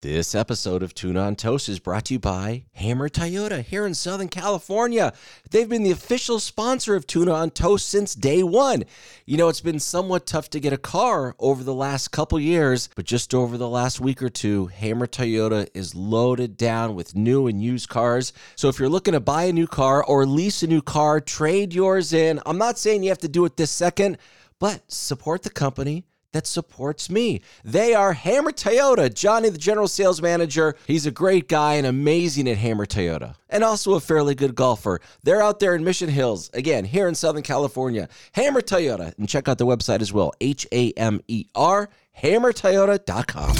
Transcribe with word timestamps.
This 0.00 0.32
episode 0.32 0.84
of 0.84 0.94
Tuna 0.94 1.22
on 1.22 1.34
Toast 1.34 1.68
is 1.68 1.80
brought 1.80 2.04
to 2.04 2.14
you 2.14 2.20
by 2.20 2.66
Hammer 2.74 3.08
Toyota 3.08 3.64
here 3.64 3.84
in 3.84 3.94
Southern 3.94 4.28
California. 4.28 5.12
They've 5.50 5.68
been 5.68 5.82
the 5.82 5.90
official 5.90 6.38
sponsor 6.38 6.94
of 6.94 7.04
Tuna 7.04 7.32
on 7.32 7.50
Toast 7.50 7.88
since 7.88 8.14
day 8.14 8.44
one. 8.44 8.84
You 9.26 9.38
know, 9.38 9.48
it's 9.48 9.60
been 9.60 9.80
somewhat 9.80 10.24
tough 10.24 10.50
to 10.50 10.60
get 10.60 10.72
a 10.72 10.78
car 10.78 11.34
over 11.40 11.64
the 11.64 11.74
last 11.74 12.12
couple 12.12 12.38
years, 12.38 12.88
but 12.94 13.06
just 13.06 13.34
over 13.34 13.58
the 13.58 13.68
last 13.68 13.98
week 13.98 14.22
or 14.22 14.28
two, 14.28 14.66
Hammer 14.66 15.08
Toyota 15.08 15.68
is 15.74 15.96
loaded 15.96 16.56
down 16.56 16.94
with 16.94 17.16
new 17.16 17.48
and 17.48 17.60
used 17.60 17.88
cars. 17.88 18.32
So 18.54 18.68
if 18.68 18.78
you're 18.78 18.88
looking 18.88 19.14
to 19.14 19.20
buy 19.20 19.46
a 19.46 19.52
new 19.52 19.66
car 19.66 20.04
or 20.04 20.26
lease 20.26 20.62
a 20.62 20.68
new 20.68 20.80
car, 20.80 21.20
trade 21.20 21.74
yours 21.74 22.12
in. 22.12 22.40
I'm 22.46 22.58
not 22.58 22.78
saying 22.78 23.02
you 23.02 23.08
have 23.08 23.18
to 23.18 23.28
do 23.28 23.44
it 23.46 23.56
this 23.56 23.72
second, 23.72 24.18
but 24.60 24.80
support 24.86 25.42
the 25.42 25.50
company 25.50 26.04
that 26.32 26.46
supports 26.46 27.10
me. 27.10 27.40
They 27.64 27.94
are 27.94 28.12
Hammer 28.12 28.52
Toyota. 28.52 29.12
Johnny, 29.12 29.48
the 29.48 29.58
general 29.58 29.88
sales 29.88 30.20
manager, 30.20 30.76
he's 30.86 31.06
a 31.06 31.10
great 31.10 31.48
guy 31.48 31.74
and 31.74 31.86
amazing 31.86 32.48
at 32.48 32.58
Hammer 32.58 32.86
Toyota, 32.86 33.34
and 33.48 33.64
also 33.64 33.94
a 33.94 34.00
fairly 34.00 34.34
good 34.34 34.54
golfer. 34.54 35.00
They're 35.22 35.42
out 35.42 35.60
there 35.60 35.74
in 35.74 35.84
Mission 35.84 36.08
Hills, 36.08 36.50
again, 36.52 36.84
here 36.84 37.08
in 37.08 37.14
Southern 37.14 37.42
California. 37.42 38.08
Hammer 38.32 38.60
Toyota, 38.60 39.16
and 39.18 39.28
check 39.28 39.48
out 39.48 39.58
the 39.58 39.66
website 39.66 40.00
as 40.00 40.12
well 40.12 40.32
H 40.40 40.66
A 40.72 40.92
M 40.92 41.20
E 41.28 41.46
R, 41.54 41.88
hammertoyota.com. 42.22 43.56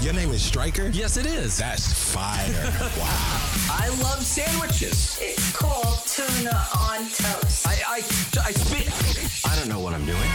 Your 0.00 0.12
name 0.14 0.30
is 0.30 0.42
Striker? 0.42 0.88
Yes, 0.90 1.16
it 1.16 1.26
is. 1.26 1.58
That's 1.58 1.92
fire. 2.12 2.46
wow. 2.98 3.48
I 3.68 3.88
love 4.00 4.22
sandwiches. 4.22 5.18
It's 5.20 5.56
called 5.56 5.98
tuna 6.06 6.50
on 6.78 7.00
toast. 7.00 7.66
I, 7.66 7.74
I, 7.88 7.96
I 7.96 8.52
spit. 8.52 9.44
I 9.44 9.56
don't 9.56 9.68
know 9.68 9.80
what 9.80 9.94
I'm 9.94 10.06
doing. 10.06 10.30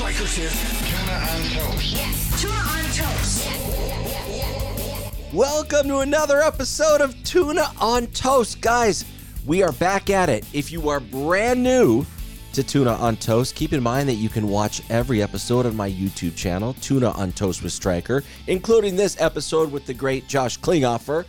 Strikers 0.00 0.34
here. 0.34 0.48
Tuna 0.88 1.12
on 1.12 1.42
toast. 1.50 1.92
Yes, 1.92 2.40
tuna 2.40 2.54
on 2.54 2.84
toast. 2.96 3.44
Welcome 5.34 5.88
to 5.88 5.98
another 5.98 6.40
episode 6.40 7.02
of 7.02 7.22
Tuna 7.22 7.70
on 7.78 8.06
Toast. 8.06 8.62
Guys, 8.62 9.04
we 9.44 9.62
are 9.62 9.72
back 9.72 10.08
at 10.08 10.30
it. 10.30 10.46
If 10.54 10.72
you 10.72 10.88
are 10.88 11.00
brand 11.00 11.62
new 11.62 12.06
to 12.54 12.62
Tuna 12.62 12.94
on 12.94 13.18
Toast, 13.18 13.54
keep 13.54 13.74
in 13.74 13.82
mind 13.82 14.08
that 14.08 14.14
you 14.14 14.30
can 14.30 14.48
watch 14.48 14.80
every 14.88 15.22
episode 15.22 15.66
on 15.66 15.76
my 15.76 15.90
YouTube 15.90 16.34
channel, 16.34 16.72
Tuna 16.80 17.10
on 17.10 17.32
Toast 17.32 17.62
with 17.62 17.74
Striker, 17.74 18.24
including 18.46 18.96
this 18.96 19.20
episode 19.20 19.70
with 19.70 19.84
the 19.84 19.92
great 19.92 20.26
Josh 20.26 20.58
Klinghoffer. 20.58 21.26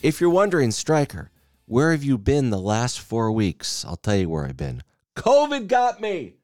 If 0.00 0.18
you're 0.18 0.30
wondering, 0.30 0.70
Striker, 0.70 1.30
where 1.66 1.90
have 1.90 2.02
you 2.02 2.16
been 2.16 2.48
the 2.48 2.58
last 2.58 3.00
four 3.00 3.30
weeks? 3.30 3.84
I'll 3.84 3.96
tell 3.96 4.16
you 4.16 4.30
where 4.30 4.46
I've 4.46 4.56
been. 4.56 4.82
COVID 5.14 5.68
got 5.68 6.00
me. 6.00 6.36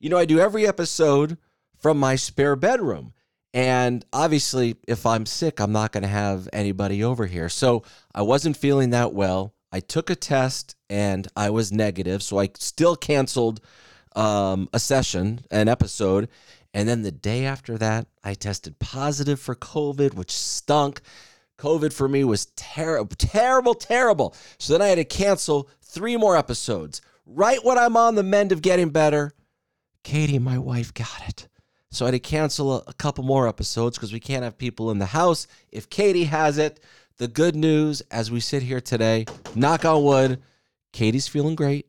You 0.00 0.10
know, 0.10 0.18
I 0.18 0.26
do 0.26 0.38
every 0.38 0.66
episode 0.66 1.38
from 1.76 1.98
my 1.98 2.14
spare 2.16 2.56
bedroom. 2.56 3.12
And 3.52 4.04
obviously, 4.12 4.76
if 4.86 5.06
I'm 5.06 5.26
sick, 5.26 5.60
I'm 5.60 5.72
not 5.72 5.90
going 5.90 6.02
to 6.02 6.08
have 6.08 6.48
anybody 6.52 7.02
over 7.02 7.26
here. 7.26 7.48
So 7.48 7.82
I 8.14 8.22
wasn't 8.22 8.56
feeling 8.56 8.90
that 8.90 9.12
well. 9.12 9.54
I 9.72 9.80
took 9.80 10.10
a 10.10 10.14
test 10.14 10.76
and 10.88 11.26
I 11.34 11.50
was 11.50 11.72
negative. 11.72 12.22
So 12.22 12.38
I 12.38 12.50
still 12.58 12.94
canceled 12.94 13.60
um, 14.14 14.68
a 14.72 14.78
session, 14.78 15.40
an 15.50 15.68
episode. 15.68 16.28
And 16.72 16.88
then 16.88 17.02
the 17.02 17.10
day 17.10 17.44
after 17.44 17.76
that, 17.78 18.06
I 18.22 18.34
tested 18.34 18.78
positive 18.78 19.40
for 19.40 19.54
COVID, 19.54 20.14
which 20.14 20.30
stunk. 20.30 21.00
COVID 21.58 21.92
for 21.92 22.08
me 22.08 22.22
was 22.22 22.46
terrible, 22.54 23.16
terrible, 23.16 23.74
terrible. 23.74 24.34
So 24.58 24.72
then 24.72 24.82
I 24.82 24.88
had 24.88 24.96
to 24.96 25.04
cancel 25.04 25.68
three 25.82 26.16
more 26.16 26.36
episodes. 26.36 27.00
Right 27.26 27.58
when 27.64 27.78
I'm 27.78 27.96
on 27.96 28.14
the 28.14 28.22
mend 28.22 28.52
of 28.52 28.62
getting 28.62 28.90
better, 28.90 29.34
Katie, 30.04 30.38
my 30.38 30.58
wife, 30.58 30.94
got 30.94 31.28
it. 31.28 31.48
So 31.90 32.04
I 32.04 32.08
had 32.08 32.12
to 32.12 32.18
cancel 32.18 32.72
a, 32.72 32.82
a 32.86 32.92
couple 32.94 33.24
more 33.24 33.48
episodes 33.48 33.96
because 33.96 34.12
we 34.12 34.20
can't 34.20 34.44
have 34.44 34.58
people 34.58 34.90
in 34.90 34.98
the 34.98 35.06
house. 35.06 35.46
If 35.72 35.88
Katie 35.88 36.24
has 36.24 36.58
it, 36.58 36.80
the 37.16 37.28
good 37.28 37.56
news 37.56 38.00
as 38.10 38.30
we 38.30 38.40
sit 38.40 38.62
here 38.62 38.80
today, 38.80 39.26
knock 39.54 39.84
on 39.84 40.02
wood, 40.04 40.42
Katie's 40.92 41.28
feeling 41.28 41.54
great 41.54 41.86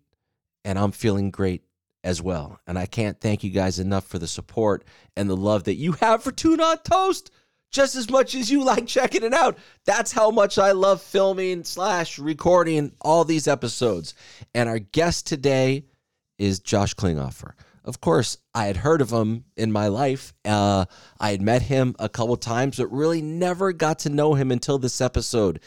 and 0.65 0.77
I'm 0.79 0.91
feeling 0.91 1.31
great 1.31 1.63
as 2.03 2.21
well. 2.21 2.59
And 2.65 2.79
I 2.79 2.85
can't 2.85 3.19
thank 3.19 3.43
you 3.43 3.49
guys 3.49 3.79
enough 3.79 4.05
for 4.05 4.19
the 4.19 4.27
support 4.27 4.85
and 5.15 5.29
the 5.29 5.35
love 5.35 5.65
that 5.65 5.75
you 5.75 5.93
have 5.93 6.23
for 6.23 6.31
Tuna 6.31 6.63
on 6.63 6.77
Toast 6.79 7.31
just 7.71 7.95
as 7.95 8.09
much 8.09 8.35
as 8.35 8.49
you 8.49 8.63
like 8.65 8.87
checking 8.87 9.23
it 9.23 9.33
out. 9.33 9.57
That's 9.85 10.11
how 10.11 10.31
much 10.31 10.57
I 10.57 10.71
love 10.71 11.01
filming 11.01 11.63
slash 11.63 12.19
recording 12.19 12.93
all 13.01 13.25
these 13.25 13.47
episodes. 13.47 14.13
And 14.53 14.69
our 14.69 14.79
guest 14.79 15.27
today 15.27 15.85
is 16.37 16.59
Josh 16.59 16.95
Klinghoffer. 16.95 17.53
Of 17.89 18.01
course, 18.01 18.37
I 18.53 18.67
had 18.67 18.77
heard 18.77 19.01
of 19.01 19.09
him 19.09 19.45
in 19.57 19.71
my 19.71 19.87
life. 19.87 20.31
Uh, 20.45 20.85
I 21.19 21.31
had 21.31 21.41
met 21.41 21.63
him 21.63 21.95
a 21.97 22.07
couple 22.07 22.37
times, 22.37 22.77
but 22.77 22.91
really 22.91 23.19
never 23.19 23.73
got 23.73 23.97
to 23.99 24.11
know 24.11 24.35
him 24.35 24.51
until 24.51 24.77
this 24.77 25.01
episode. 25.01 25.59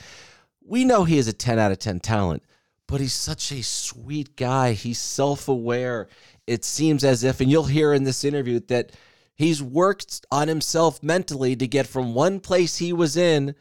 We 0.64 0.84
know 0.84 1.02
he 1.02 1.18
is 1.18 1.26
a 1.26 1.32
10 1.32 1.58
out 1.58 1.72
of 1.72 1.80
10 1.80 1.98
talent, 1.98 2.44
but 2.86 3.00
he's 3.00 3.12
such 3.12 3.50
a 3.50 3.64
sweet 3.64 4.36
guy. 4.36 4.72
He's 4.72 5.00
self 5.00 5.48
aware. 5.48 6.06
It 6.46 6.64
seems 6.64 7.02
as 7.02 7.24
if, 7.24 7.40
and 7.40 7.50
you'll 7.50 7.64
hear 7.64 7.92
in 7.92 8.04
this 8.04 8.22
interview, 8.22 8.60
that 8.68 8.92
he's 9.34 9.60
worked 9.60 10.24
on 10.30 10.46
himself 10.46 11.02
mentally 11.02 11.56
to 11.56 11.66
get 11.66 11.88
from 11.88 12.14
one 12.14 12.38
place 12.38 12.76
he 12.76 12.92
was 12.92 13.16
in 13.16 13.56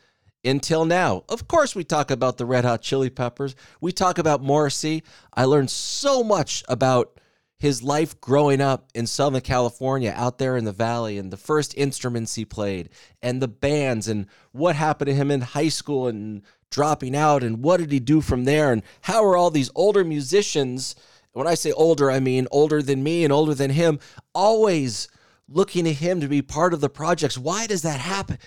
until 0.45 0.85
now. 0.85 1.23
Of 1.29 1.47
course, 1.47 1.73
we 1.73 1.83
talk 1.83 2.11
about 2.11 2.37
the 2.37 2.45
Red 2.45 2.63
Hot 2.63 2.83
Chili 2.83 3.09
Peppers. 3.09 3.55
We 3.81 3.91
talk 3.91 4.19
about 4.19 4.43
Morrissey. 4.43 5.01
I 5.33 5.45
learned 5.45 5.71
so 5.71 6.23
much 6.23 6.63
about 6.69 7.19
his 7.61 7.83
life 7.83 8.19
growing 8.19 8.59
up 8.59 8.89
in 8.95 9.05
Southern 9.05 9.39
California, 9.39 10.11
out 10.17 10.39
there 10.39 10.57
in 10.57 10.65
the 10.65 10.71
valley, 10.71 11.19
and 11.19 11.29
the 11.29 11.37
first 11.37 11.77
instruments 11.77 12.33
he 12.33 12.43
played, 12.43 12.89
and 13.21 13.39
the 13.39 13.47
bands, 13.47 14.07
and 14.07 14.25
what 14.51 14.75
happened 14.75 15.09
to 15.09 15.13
him 15.13 15.29
in 15.29 15.41
high 15.41 15.69
school 15.69 16.07
and 16.07 16.41
dropping 16.71 17.15
out, 17.15 17.43
and 17.43 17.63
what 17.63 17.77
did 17.77 17.91
he 17.91 17.99
do 17.99 18.19
from 18.19 18.45
there, 18.45 18.73
and 18.73 18.81
how 19.01 19.23
are 19.23 19.37
all 19.37 19.51
these 19.51 19.69
older 19.75 20.03
musicians, 20.03 20.95
when 21.33 21.45
I 21.45 21.53
say 21.53 21.71
older, 21.73 22.09
I 22.09 22.19
mean 22.19 22.47
older 22.49 22.81
than 22.81 23.03
me 23.03 23.23
and 23.23 23.31
older 23.31 23.53
than 23.53 23.69
him, 23.69 23.99
always 24.33 25.07
looking 25.47 25.83
to 25.83 25.93
him 25.93 26.19
to 26.19 26.27
be 26.27 26.41
part 26.41 26.73
of 26.73 26.81
the 26.81 26.89
projects. 26.89 27.37
Why 27.37 27.67
does 27.67 27.83
that 27.83 27.99
happen? 27.99 28.39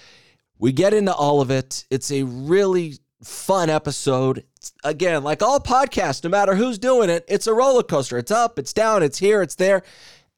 We 0.59 0.73
get 0.73 0.93
into 0.93 1.15
all 1.15 1.41
of 1.41 1.53
it. 1.53 1.85
It's 1.89 2.11
a 2.11 2.25
really 2.25 2.99
fun 3.25 3.71
episode. 3.71 4.45
Again, 4.83 5.25
like 5.25 5.43
all 5.43 5.61
podcasts, 5.61 6.23
no 6.25 6.31
matter 6.31 6.55
who's 6.55 6.79
doing 6.79 7.11
it, 7.11 7.25
it's 7.29 7.47
a 7.47 7.55
roller 7.55 7.83
coaster. 7.83 8.19
It's 8.19 8.31
up, 8.31 8.59
it's 8.59 8.73
down, 8.73 9.03
it's 9.03 9.19
here, 9.19 9.43
it's 9.43 9.55
there. 9.55 9.83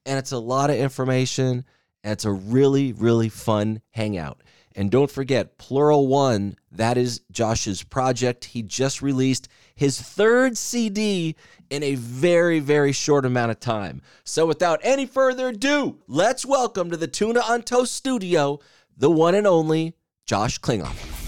And 0.05 0.19
it's 0.19 0.33
a 0.33 0.39
lot 0.39 0.71
of 0.71 0.77
information. 0.77 1.65
And 2.03 2.13
it's 2.13 2.25
a 2.25 2.33
really, 2.33 2.93
really 2.93 3.29
fun 3.29 3.83
hangout. 3.91 4.43
And 4.75 4.91
don't 4.91 5.11
forget, 5.11 5.59
Pluralone, 5.59 6.55
that 6.71 6.99
is 6.99 7.23
Josh's 7.33 7.83
project. 7.83 8.45
He 8.45 8.63
just 8.63 9.01
released 9.01 9.49
his 9.75 10.01
third 10.01 10.59
CD 10.59 11.35
in 11.71 11.83
a 11.83 11.95
very, 11.95 12.61
very 12.61 12.93
short 12.93 13.25
amount 13.25 13.51
of 13.51 13.59
time. 13.59 14.03
So 14.23 14.47
without 14.47 14.81
any 14.83 15.07
further 15.07 15.49
ado, 15.49 15.99
let's 16.07 16.45
welcome 16.45 16.91
to 16.91 16.97
the 16.97 17.09
Tuna 17.09 17.41
on 17.41 17.63
Toast 17.63 17.95
studio 17.95 18.61
the 18.97 19.11
one 19.11 19.35
and 19.35 19.47
only 19.47 19.95
Josh 20.27 20.61
Klinghoffer. 20.61 21.26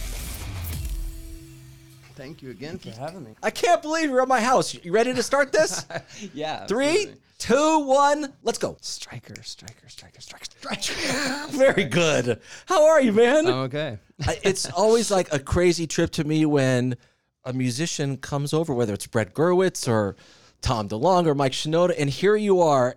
Thank 2.19 2.43
you 2.43 2.51
again 2.51 2.79
for 2.79 2.91
having 2.91 3.23
me. 3.23 3.37
I 3.45 3.51
can't 3.51 3.81
believe 3.81 4.11
you're 4.11 4.21
at 4.21 4.27
my 4.27 4.41
house. 4.41 4.75
You 4.75 4.91
ready 4.91 5.15
to 5.15 5.23
start 5.23 5.53
this? 5.53 5.87
Yeah. 6.35 6.67
Three, 6.67 6.89
absolutely. 6.89 7.21
two, 7.39 7.79
one, 7.87 8.33
let's 8.43 8.59
go. 8.59 8.77
Striker, 8.81 9.41
striker, 9.43 9.89
striker, 9.89 10.21
striker, 10.21 10.47
striker. 10.51 11.57
Very 11.57 11.85
good. 11.85 12.41
How 12.67 12.89
are 12.89 13.01
you, 13.01 13.13
man? 13.13 13.47
I'm 13.47 13.55
okay. 13.67 13.99
It's 14.43 14.69
always 14.69 15.13
like 15.13 15.33
a 15.33 15.39
crazy 15.39 15.87
trip 15.87 16.11
to 16.13 16.25
me 16.25 16.45
when 16.45 16.97
a 17.45 17.53
musician 17.53 18.17
comes 18.17 18.53
over, 18.53 18.75
whether 18.75 18.95
it's 18.95 19.07
Brett 19.07 19.33
Gurewitz 19.33 19.87
or 19.89 20.17
Tom 20.61 20.89
DeLonge 20.89 21.27
or 21.27 21.37
Mike 21.37 21.53
Shinoda, 21.53 21.95
and 21.97 22.11
here 22.11 22.35
you 22.35 22.61
are 22.61 22.97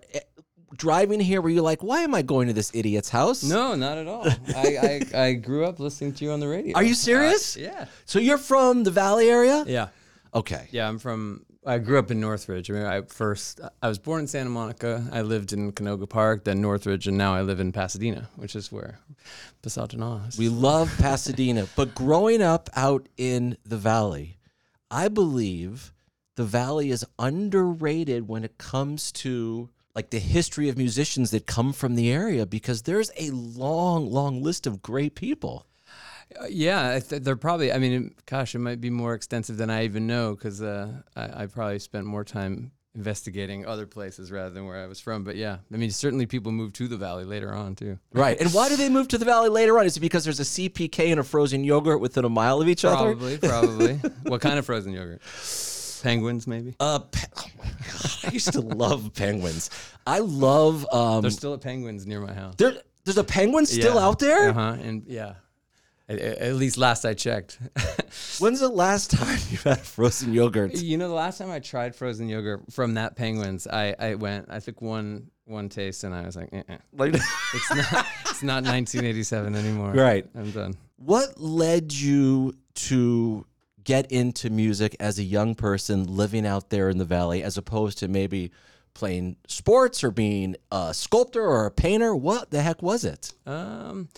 driving 0.76 1.20
here 1.20 1.40
where 1.40 1.50
you're 1.50 1.62
like, 1.62 1.82
why 1.82 2.00
am 2.00 2.14
I 2.14 2.22
going 2.22 2.48
to 2.48 2.52
this 2.52 2.70
idiot's 2.74 3.08
house? 3.08 3.42
No, 3.42 3.74
not 3.74 3.98
at 3.98 4.06
all. 4.06 4.26
I, 4.56 5.00
I, 5.14 5.18
I 5.18 5.32
grew 5.34 5.64
up 5.64 5.78
listening 5.78 6.14
to 6.14 6.24
you 6.24 6.32
on 6.32 6.40
the 6.40 6.48
radio. 6.48 6.76
Are 6.76 6.82
you 6.82 6.94
serious? 6.94 7.56
Uh, 7.56 7.60
yeah. 7.60 7.84
So 8.04 8.18
you're 8.18 8.38
from 8.38 8.84
the 8.84 8.90
Valley 8.90 9.28
area? 9.28 9.64
Yeah. 9.66 9.88
Okay. 10.34 10.68
Yeah, 10.70 10.88
I'm 10.88 10.98
from. 10.98 11.44
I 11.64 11.78
grew 11.78 11.98
up 11.98 12.10
in 12.10 12.20
Northridge. 12.20 12.70
I 12.70 12.74
mean, 12.74 12.84
I 12.84 13.02
first 13.02 13.60
I 13.80 13.88
was 13.88 13.98
born 13.98 14.22
in 14.22 14.26
Santa 14.26 14.50
Monica. 14.50 15.06
I 15.12 15.22
lived 15.22 15.52
in 15.52 15.70
Canoga 15.72 16.08
Park, 16.08 16.44
then 16.44 16.60
Northridge, 16.60 17.06
and 17.06 17.16
now 17.16 17.34
I 17.34 17.42
live 17.42 17.60
in 17.60 17.70
Pasadena, 17.70 18.28
which 18.34 18.56
is 18.56 18.72
where 18.72 18.98
Pasadena 19.62 20.24
is. 20.26 20.38
We 20.38 20.48
love 20.48 20.92
Pasadena, 20.98 21.68
but 21.76 21.94
growing 21.94 22.42
up 22.42 22.68
out 22.74 23.08
in 23.16 23.56
the 23.64 23.76
valley, 23.76 24.38
I 24.90 25.06
believe 25.06 25.92
the 26.34 26.44
valley 26.44 26.90
is 26.90 27.04
underrated 27.18 28.26
when 28.26 28.42
it 28.42 28.58
comes 28.58 29.12
to 29.12 29.68
like 29.94 30.10
the 30.10 30.18
history 30.18 30.68
of 30.68 30.78
musicians 30.78 31.30
that 31.32 31.46
come 31.46 31.72
from 31.72 31.94
the 31.94 32.10
area 32.10 32.46
because 32.46 32.82
there's 32.82 33.10
a 33.18 33.30
long, 33.30 34.10
long 34.10 34.42
list 34.42 34.66
of 34.66 34.82
great 34.82 35.14
people. 35.14 35.66
Uh, 36.40 36.46
yeah, 36.48 36.98
they're 36.98 37.36
probably. 37.36 37.72
I 37.72 37.78
mean, 37.78 38.14
gosh, 38.26 38.54
it 38.54 38.58
might 38.58 38.80
be 38.80 38.90
more 38.90 39.14
extensive 39.14 39.58
than 39.58 39.68
I 39.68 39.84
even 39.84 40.06
know 40.06 40.34
because 40.34 40.62
uh, 40.62 41.02
I, 41.14 41.42
I 41.42 41.46
probably 41.46 41.78
spent 41.78 42.06
more 42.06 42.24
time 42.24 42.72
investigating 42.94 43.64
other 43.66 43.86
places 43.86 44.30
rather 44.30 44.50
than 44.50 44.66
where 44.66 44.82
I 44.82 44.86
was 44.86 45.00
from. 45.00 45.24
But 45.24 45.36
yeah, 45.36 45.58
I 45.72 45.76
mean, 45.76 45.90
certainly 45.90 46.26
people 46.26 46.52
moved 46.52 46.74
to 46.76 46.88
the 46.88 46.96
valley 46.96 47.24
later 47.24 47.52
on 47.52 47.74
too. 47.74 47.98
Right. 48.12 48.38
And 48.40 48.50
why 48.52 48.68
do 48.68 48.76
they 48.76 48.88
move 48.88 49.08
to 49.08 49.18
the 49.18 49.24
valley 49.24 49.48
later 49.48 49.78
on? 49.78 49.86
Is 49.86 49.96
it 49.96 50.00
because 50.00 50.24
there's 50.24 50.40
a 50.40 50.44
CPK 50.44 51.10
and 51.10 51.20
a 51.20 51.24
frozen 51.24 51.64
yogurt 51.64 52.00
within 52.00 52.24
a 52.24 52.28
mile 52.28 52.60
of 52.60 52.68
each 52.68 52.84
other? 52.84 53.14
Probably, 53.14 53.38
probably. 53.38 53.94
what 54.24 54.40
kind 54.40 54.58
of 54.58 54.66
frozen 54.66 54.92
yogurt? 54.92 55.22
Penguins, 56.02 56.46
maybe. 56.46 56.74
Uh, 56.80 56.98
pe- 56.98 57.26
oh 57.36 57.46
my 57.58 57.64
god, 57.64 58.18
I 58.24 58.30
used 58.30 58.52
to 58.52 58.60
love 58.60 59.12
penguins. 59.14 59.70
I 60.06 60.18
love. 60.18 60.86
Um, 60.92 61.22
There's 61.22 61.36
still 61.36 61.54
a 61.54 61.58
penguins 61.58 62.06
near 62.06 62.20
my 62.20 62.32
house. 62.34 62.54
there, 62.56 62.74
there's 63.04 63.18
a 63.18 63.24
penguin 63.24 63.66
still 63.66 63.98
out 63.98 64.18
there. 64.18 64.50
Uh 64.50 64.52
huh. 64.52 64.76
And 64.82 65.04
yeah, 65.06 65.34
at, 66.08 66.18
at 66.18 66.54
least 66.56 66.76
last 66.78 67.04
I 67.04 67.14
checked. 67.14 67.58
When's 68.38 68.60
the 68.60 68.68
last 68.68 69.10
time 69.12 69.38
you 69.50 69.58
had 69.64 69.78
frozen 69.78 70.32
yogurt? 70.32 70.74
you 70.74 70.98
know, 70.98 71.08
the 71.08 71.14
last 71.14 71.38
time 71.38 71.50
I 71.50 71.58
tried 71.60 71.94
frozen 71.94 72.28
yogurt 72.28 72.72
from 72.72 72.94
that 72.94 73.16
penguins, 73.16 73.66
I 73.66 73.94
I 73.98 74.14
went. 74.16 74.46
I 74.50 74.58
took 74.60 74.80
one 74.82 75.30
one 75.44 75.68
taste 75.68 76.04
and 76.04 76.14
I 76.14 76.22
was 76.22 76.36
like, 76.36 76.48
eh-eh. 76.52 76.76
Like, 76.92 77.14
it's 77.54 77.70
not 77.70 78.06
it's 78.30 78.42
not 78.42 78.64
1987 78.64 79.54
anymore. 79.54 79.92
Right. 79.94 80.26
I'm 80.34 80.50
done. 80.50 80.74
what 80.96 81.38
led 81.40 81.92
you 81.92 82.54
to 82.74 83.44
get 83.84 84.10
into 84.10 84.50
music 84.50 84.96
as 85.00 85.18
a 85.18 85.22
young 85.22 85.54
person 85.54 86.04
living 86.04 86.46
out 86.46 86.70
there 86.70 86.88
in 86.88 86.98
the 86.98 87.04
valley, 87.04 87.42
as 87.42 87.56
opposed 87.56 87.98
to 87.98 88.08
maybe 88.08 88.50
playing 88.94 89.36
sports 89.46 90.04
or 90.04 90.10
being 90.10 90.56
a 90.70 90.92
sculptor 90.94 91.42
or 91.42 91.66
a 91.66 91.70
painter? 91.70 92.14
What 92.14 92.50
the 92.50 92.62
heck 92.62 92.82
was 92.82 93.04
it? 93.04 93.32
Um, 93.46 94.08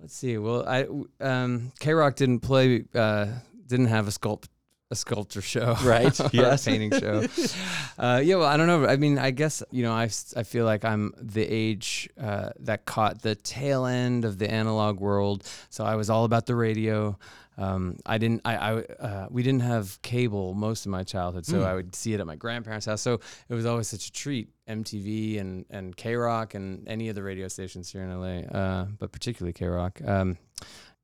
let's 0.00 0.14
see. 0.14 0.38
Well, 0.38 0.66
I 0.66 0.82
um, 1.20 1.72
KROQ 1.80 2.14
didn't 2.14 2.40
play, 2.40 2.84
uh, 2.94 3.26
didn't 3.66 3.86
have 3.86 4.08
a 4.08 4.10
sculpt 4.10 4.46
a 4.90 4.94
sculpture 4.94 5.42
show, 5.42 5.74
Right, 5.84 6.18
yes. 6.32 6.64
painting 6.64 6.92
show. 6.92 7.24
uh, 7.98 8.20
yeah, 8.24 8.36
well, 8.36 8.46
I 8.46 8.56
don't 8.56 8.66
know. 8.66 8.86
I 8.86 8.96
mean, 8.96 9.18
I 9.18 9.30
guess 9.30 9.62
you 9.70 9.82
know, 9.82 9.92
I, 9.92 10.04
I 10.36 10.42
feel 10.42 10.64
like 10.64 10.84
I'm 10.84 11.12
the 11.20 11.42
age 11.44 12.08
uh, 12.20 12.50
that 12.60 12.84
caught 12.84 13.22
the 13.22 13.34
tail 13.34 13.86
end 13.86 14.24
of 14.24 14.38
the 14.38 14.50
analog 14.50 15.00
world. 15.00 15.44
So 15.70 15.84
I 15.84 15.96
was 15.96 16.10
all 16.10 16.24
about 16.24 16.46
the 16.46 16.54
radio. 16.54 17.18
Um, 17.58 17.96
I 18.04 18.18
didn't. 18.18 18.42
I. 18.44 18.56
I 18.56 18.72
uh, 18.80 19.26
we 19.30 19.42
didn't 19.42 19.62
have 19.62 20.00
cable 20.02 20.54
most 20.54 20.86
of 20.86 20.90
my 20.90 21.02
childhood, 21.02 21.46
so 21.46 21.62
I 21.62 21.74
would 21.74 21.94
see 21.94 22.12
it 22.12 22.20
at 22.20 22.26
my 22.26 22.36
grandparents' 22.36 22.86
house. 22.86 23.00
So 23.00 23.20
it 23.48 23.54
was 23.54 23.66
always 23.66 23.88
such 23.88 24.06
a 24.08 24.12
treat. 24.12 24.48
MTV 24.68 25.40
and 25.40 25.64
and 25.70 25.96
KROQ 25.96 26.54
and 26.54 26.88
any 26.88 27.08
of 27.08 27.14
the 27.14 27.22
radio 27.22 27.46
stations 27.48 27.90
here 27.90 28.02
in 28.02 28.10
LA, 28.10 28.40
uh, 28.58 28.86
but 28.98 29.12
particularly 29.12 29.52
KROQ. 29.52 30.08
Um, 30.08 30.38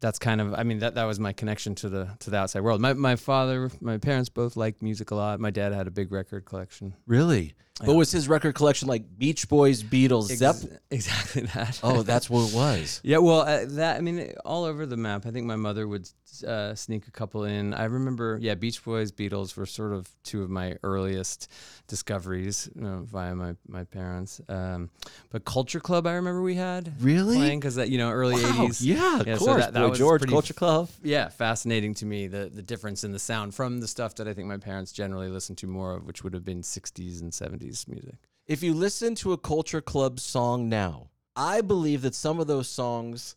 that's 0.00 0.18
kind 0.18 0.40
of. 0.40 0.52
I 0.54 0.64
mean, 0.64 0.80
that 0.80 0.96
that 0.96 1.04
was 1.04 1.20
my 1.20 1.32
connection 1.32 1.74
to 1.76 1.88
the 1.88 2.08
to 2.20 2.30
the 2.30 2.36
outside 2.36 2.60
world. 2.60 2.80
My 2.80 2.92
my 2.92 3.16
father, 3.16 3.70
my 3.80 3.98
parents 3.98 4.28
both 4.28 4.56
liked 4.56 4.82
music 4.82 5.12
a 5.12 5.14
lot. 5.14 5.40
My 5.40 5.50
dad 5.50 5.72
had 5.72 5.86
a 5.86 5.90
big 5.90 6.10
record 6.12 6.44
collection. 6.44 6.94
Really? 7.06 7.54
What 7.84 7.96
was 7.96 8.12
his 8.12 8.28
record 8.28 8.54
collection 8.54 8.88
like? 8.88 9.04
Beach 9.18 9.48
Boys, 9.48 9.82
Beatles, 9.82 10.34
Zepp. 10.34 10.56
Exactly 10.90 11.42
that. 11.54 11.80
Oh, 11.82 12.02
that's 12.02 12.28
what 12.30 12.48
it 12.50 12.54
was. 12.54 13.00
Yeah, 13.04 13.18
well, 13.18 13.40
uh, 13.40 13.64
that 13.66 13.96
I 13.96 14.00
mean, 14.00 14.32
all 14.44 14.64
over 14.64 14.86
the 14.86 14.96
map. 14.96 15.26
I 15.26 15.30
think 15.30 15.46
my 15.46 15.56
mother 15.56 15.86
would 15.88 16.08
uh, 16.46 16.74
sneak 16.74 17.08
a 17.08 17.10
couple 17.10 17.44
in. 17.44 17.74
I 17.74 17.84
remember, 17.84 18.38
yeah, 18.40 18.54
Beach 18.54 18.82
Boys, 18.84 19.10
Beatles 19.12 19.56
were 19.56 19.66
sort 19.66 19.92
of 19.92 20.08
two 20.22 20.42
of 20.42 20.50
my 20.50 20.76
earliest 20.82 21.48
discoveries 21.88 22.68
you 22.74 22.82
know, 22.82 23.02
via 23.04 23.34
my 23.34 23.54
my 23.68 23.84
parents. 23.84 24.40
Um, 24.48 24.90
but 25.30 25.44
Culture 25.44 25.80
Club, 25.80 26.06
I 26.06 26.12
remember 26.14 26.40
we 26.42 26.54
had 26.54 26.92
Really? 27.00 27.36
playing 27.36 27.60
because 27.60 27.74
that 27.76 27.88
you 27.90 27.98
know 27.98 28.10
early 28.10 28.34
Wow, 28.42 28.66
'80s. 28.68 28.78
yeah, 28.80 29.20
of 29.20 29.26
so 29.38 29.44
course. 29.46 29.64
that- 29.64 29.72
that 29.74 29.80
Boy 29.82 29.88
was 29.90 29.98
George, 29.98 30.26
Culture 30.28 30.54
Club. 30.54 30.88
yeah, 31.02 31.28
fascinating 31.28 31.94
to 31.94 32.06
me 32.06 32.26
the 32.28 32.50
the 32.52 32.62
difference 32.62 33.04
in 33.04 33.12
the 33.12 33.18
sound 33.18 33.54
from 33.54 33.80
the 33.80 33.88
stuff 33.88 34.14
that 34.16 34.26
I 34.28 34.34
think 34.34 34.48
my 34.48 34.56
parents 34.58 34.92
generally 34.92 35.28
listened 35.28 35.58
to 35.58 35.66
more 35.66 35.96
of, 35.96 36.06
which 36.06 36.22
would 36.24 36.34
have 36.34 36.44
been 36.44 36.62
'60s 36.62 37.20
and 37.20 37.32
'70s 37.32 37.71
music. 37.88 38.14
If 38.46 38.62
you 38.62 38.74
listen 38.74 39.14
to 39.16 39.32
a 39.32 39.38
Culture 39.38 39.80
Club 39.80 40.18
song 40.20 40.68
now, 40.68 41.08
I 41.36 41.60
believe 41.60 42.02
that 42.02 42.14
some 42.14 42.40
of 42.40 42.46
those 42.46 42.68
songs, 42.68 43.36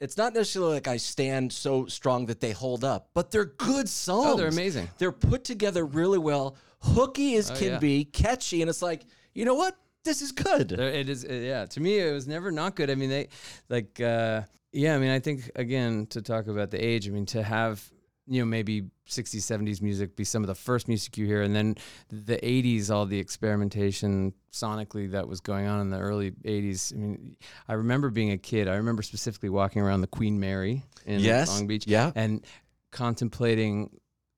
it's 0.00 0.16
not 0.16 0.34
necessarily 0.34 0.74
like 0.74 0.88
I 0.88 0.96
stand 0.96 1.52
so 1.52 1.86
strong 1.86 2.26
that 2.26 2.40
they 2.40 2.52
hold 2.52 2.84
up, 2.84 3.10
but 3.14 3.30
they're 3.30 3.44
good 3.44 3.88
songs. 3.88 4.26
Oh, 4.28 4.36
they're 4.36 4.48
amazing. 4.48 4.88
They're 4.98 5.12
put 5.12 5.44
together 5.44 5.84
really 5.86 6.18
well, 6.18 6.56
hooky 6.80 7.36
as 7.36 7.50
Oh, 7.50 7.54
can 7.54 7.68
yeah. 7.72 7.78
be, 7.78 8.04
catchy, 8.04 8.60
and 8.62 8.68
it's 8.68 8.82
like, 8.82 9.02
you 9.34 9.44
know 9.44 9.54
what? 9.54 9.76
This 10.04 10.22
is 10.22 10.32
good. 10.32 10.70
There, 10.70 10.88
it 10.88 11.08
is, 11.08 11.24
uh, 11.24 11.32
yeah. 11.32 11.66
To 11.66 11.80
me, 11.80 11.98
it 11.98 12.12
was 12.12 12.26
never 12.26 12.50
not 12.50 12.74
good. 12.74 12.90
I 12.90 12.94
mean, 12.94 13.10
they, 13.10 13.28
like, 13.68 14.00
uh, 14.00 14.42
yeah. 14.72 14.94
I 14.96 14.98
mean, 14.98 15.10
I 15.10 15.18
think 15.20 15.50
again 15.54 16.06
to 16.06 16.22
talk 16.22 16.46
about 16.46 16.70
the 16.70 16.82
age. 16.82 17.06
I 17.06 17.10
mean, 17.10 17.26
to 17.26 17.42
have 17.42 17.86
you 18.26 18.40
know 18.40 18.46
maybe 18.46 18.82
60s, 19.08 19.40
70s 19.40 19.82
music 19.82 20.14
be 20.16 20.24
some 20.24 20.42
of 20.42 20.46
the 20.46 20.54
first 20.54 20.88
music 20.88 21.16
you 21.18 21.26
hear, 21.26 21.42
and 21.42 21.54
then 21.54 21.76
the 22.08 22.36
80s, 22.36 22.90
all 22.90 23.06
the 23.06 23.18
experimentation 23.18 24.32
sonically 24.52 25.10
that 25.10 25.26
was 25.26 25.40
going 25.40 25.66
on 25.66 25.80
in 25.80 25.90
the 25.90 25.98
early 25.98 26.30
80s. 26.30 26.94
I 26.94 26.96
mean, 26.96 27.36
I 27.68 27.74
remember 27.74 28.10
being 28.10 28.30
a 28.30 28.38
kid. 28.38 28.68
I 28.68 28.76
remember 28.76 29.02
specifically 29.02 29.48
walking 29.48 29.82
around 29.82 30.00
the 30.00 30.06
Queen 30.06 30.38
Mary 30.38 30.82
in 31.06 31.20
Yes, 31.20 31.48
Long 31.48 31.66
Beach, 31.66 31.86
yeah. 31.86 32.12
and 32.14 32.44
contemplating 32.92 33.90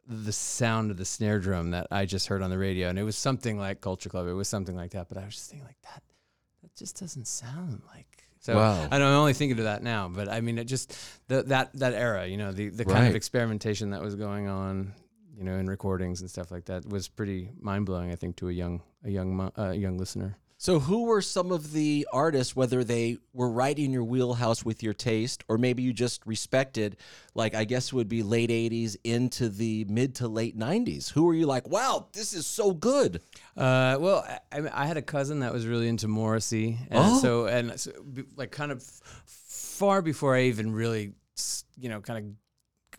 the 0.07 0.33
sound 0.33 0.91
of 0.91 0.97
the 0.97 1.05
snare 1.05 1.39
drum 1.39 1.71
that 1.71 1.87
I 1.91 2.07
just 2.07 2.27
heard 2.27 2.43
on 2.43 2.51
the 2.51 2.59
radio, 2.59 2.89
and 2.89 2.99
it 2.99 3.05
was 3.05 3.17
something 3.17 3.59
like 3.59 3.81
Culture 3.81 4.09
Club. 4.09 4.27
It 4.27 4.33
was 4.33 4.49
something 4.49 4.77
like 4.77 4.93
that, 4.93 5.09
but 5.09 5.19
I 5.19 5.25
was 5.25 5.35
just 5.35 5.51
thinking 5.51 5.67
like 5.67 5.81
that. 5.83 6.03
That 6.63 6.75
just 6.77 6.99
doesn't 6.99 7.27
sound 7.27 7.83
like. 7.95 8.12
So 8.43 8.57
Wow. 8.57 8.89
I 8.91 8.99
know 8.99 9.07
I'm 9.07 9.15
only 9.15 9.33
thinking 9.35 9.57
of 9.59 9.65
that 9.65 9.83
now, 9.83 10.09
but 10.09 10.29
I 10.29 10.41
mean 10.41 10.59
it 10.59 10.65
just 10.65 10.95
the, 11.29 11.43
that 11.45 11.73
that 11.75 11.95
era, 11.95 12.27
you 12.27 12.37
know, 12.37 12.53
the 12.53 12.69
the 12.69 12.85
kind 12.85 12.99
Right. 13.05 13.09
of 13.09 13.15
experimentation 13.17 13.91
that 13.91 14.03
was 14.03 14.15
going 14.17 14.49
on, 14.49 14.93
you 15.37 15.45
know, 15.45 15.55
in 15.59 15.67
recordings 15.69 16.21
and 16.21 16.29
stuff 16.31 16.51
like 16.51 16.65
that 16.67 16.85
was 16.87 17.09
pretty 17.09 17.51
mind 17.61 17.87
blowing. 17.87 18.11
I 18.13 18.17
think 18.17 18.37
to 18.37 18.49
a 18.49 18.53
young 18.53 18.83
a 19.05 19.11
young 19.11 19.51
uh, 19.57 19.71
young 19.71 19.97
listener. 19.97 20.37
So, 20.63 20.79
who 20.79 21.07
were 21.07 21.23
some 21.23 21.51
of 21.51 21.73
the 21.73 22.07
artists, 22.13 22.55
whether 22.55 22.85
they 22.85 23.19
were 23.33 23.51
right 23.51 23.77
in 23.77 23.91
your 23.91 24.05
wheelhouse 24.05 24.65
with 24.65 24.81
your 24.81 24.95
taste, 24.95 25.43
or 25.49 25.59
maybe 25.59 25.83
you 25.83 25.93
just 25.93 26.25
respected, 26.25 26.99
like 27.35 27.53
I 27.57 27.65
guess 27.65 27.87
it 27.89 27.95
would 27.95 28.09
be 28.09 28.23
late 28.23 28.49
80s 28.51 28.97
into 29.03 29.49
the 29.49 29.85
mid 29.87 30.15
to 30.17 30.29
late 30.29 30.57
90s? 30.57 31.11
Who 31.11 31.25
were 31.25 31.35
you 31.35 31.47
like, 31.47 31.67
wow, 31.69 32.07
this 32.13 32.33
is 32.33 32.47
so 32.47 32.71
good? 32.71 33.17
Uh, 33.57 33.97
well, 33.99 34.25
I, 34.53 34.61
I 34.61 34.83
I 34.85 34.87
had 34.87 34.97
a 34.97 35.03
cousin 35.03 35.41
that 35.41 35.53
was 35.53 35.67
really 35.67 35.89
into 35.89 36.07
Morrissey, 36.07 36.79
and 36.93 37.07
Oh. 37.07 37.19
so 37.19 37.47
and 37.47 37.81
so, 37.81 37.91
like 38.37 38.53
kind 38.53 38.71
of 38.71 38.85
far 39.27 40.01
before 40.01 40.37
I 40.37 40.43
even 40.43 40.71
really, 40.71 41.11
you 41.77 41.89
know, 41.89 42.01
kind 42.01 42.25
of 42.25 42.33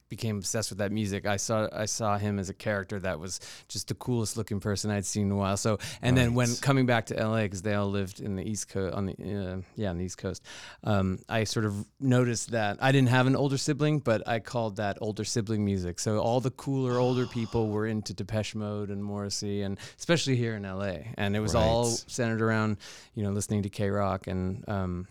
became 0.09 0.37
obsessed 0.37 0.69
with 0.69 0.79
that 0.79 0.91
music. 0.91 1.25
I 1.25 1.37
saw 1.37 1.67
I 1.71 1.85
saw 1.85 2.17
him 2.17 2.39
as 2.39 2.49
a 2.49 2.53
character 2.53 2.99
that 2.99 3.19
was 3.19 3.39
just 3.67 3.87
the 3.87 3.95
coolest 3.95 4.37
looking 4.37 4.59
person 4.59 4.91
I'd 4.91 5.05
seen 5.05 5.27
in 5.27 5.31
a 5.31 5.35
while. 5.35 5.57
So 5.57 5.79
and 6.01 6.15
then 6.17 6.33
when 6.33 6.55
coming 6.61 6.85
back 6.85 7.07
to 7.07 7.15
LA 7.15 7.43
because 7.43 7.61
they 7.61 7.73
all 7.73 7.89
lived 7.89 8.19
in 8.19 8.35
the 8.35 8.43
East 8.43 8.69
Coast 8.69 8.93
on 8.95 9.07
the 9.07 9.13
uh, 9.13 9.61
yeah 9.75 9.89
on 9.89 9.97
the 9.97 10.05
East 10.05 10.17
Coast, 10.17 10.43
um, 10.83 11.19
I 11.29 11.43
sort 11.43 11.65
of 11.65 11.85
noticed 11.99 12.51
that 12.51 12.77
I 12.81 12.91
didn't 12.91 13.09
have 13.09 13.27
an 13.27 13.35
older 13.35 13.57
sibling, 13.57 13.99
but 13.99 14.27
I 14.27 14.39
called 14.39 14.77
that 14.77 14.97
older 15.01 15.23
sibling 15.23 15.65
music. 15.65 15.99
So 15.99 16.19
all 16.19 16.39
the 16.39 16.51
cooler 16.51 16.97
older 16.97 17.25
people 17.33 17.69
were 17.69 17.87
into 17.87 18.13
Depeche 18.13 18.55
Mode 18.55 18.89
and 18.89 19.03
Morrissey, 19.03 19.61
and 19.61 19.79
especially 19.97 20.35
here 20.35 20.55
in 20.55 20.63
LA, 20.63 20.97
and 21.17 21.35
it 21.35 21.39
was 21.39 21.55
all 21.55 21.85
centered 21.85 22.41
around 22.41 22.77
you 23.15 23.23
know 23.23 23.31
listening 23.31 23.63
to 23.63 23.69
KROQ 23.69 24.27
and. 24.27 24.67
Um, 24.69 25.07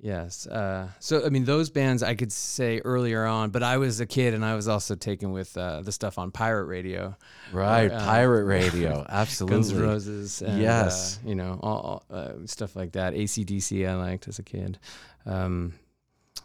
Yes. 0.00 0.46
Uh, 0.46 0.88
so, 1.00 1.24
I 1.24 1.30
mean, 1.30 1.44
those 1.44 1.70
bands 1.70 2.02
I 2.02 2.14
could 2.14 2.30
say 2.30 2.80
earlier 2.84 3.24
on, 3.24 3.50
but 3.50 3.62
I 3.62 3.78
was 3.78 3.98
a 4.00 4.06
kid 4.06 4.34
and 4.34 4.44
I 4.44 4.54
was 4.54 4.68
also 4.68 4.94
taken 4.94 5.32
with 5.32 5.56
uh, 5.56 5.80
the 5.82 5.90
stuff 5.90 6.18
on 6.18 6.30
pirate 6.30 6.66
radio. 6.66 7.16
Right, 7.52 7.90
uh, 7.90 8.04
pirate 8.04 8.44
radio, 8.46 9.04
absolutely. 9.08 9.56
Guns 9.56 9.72
N' 9.72 9.80
Roses. 9.80 10.42
And, 10.42 10.60
Yes. 10.60 11.18
uh, 11.24 11.28
you 11.28 11.34
know, 11.34 11.58
all, 11.62 12.04
all, 12.10 12.16
uh, 12.16 12.32
stuff 12.44 12.76
like 12.76 12.92
that. 12.92 13.14
ACDC 13.14 13.88
I 13.88 13.94
liked 13.94 14.28
as 14.28 14.38
a 14.38 14.42
kid. 14.42 14.78
Um, 15.24 15.72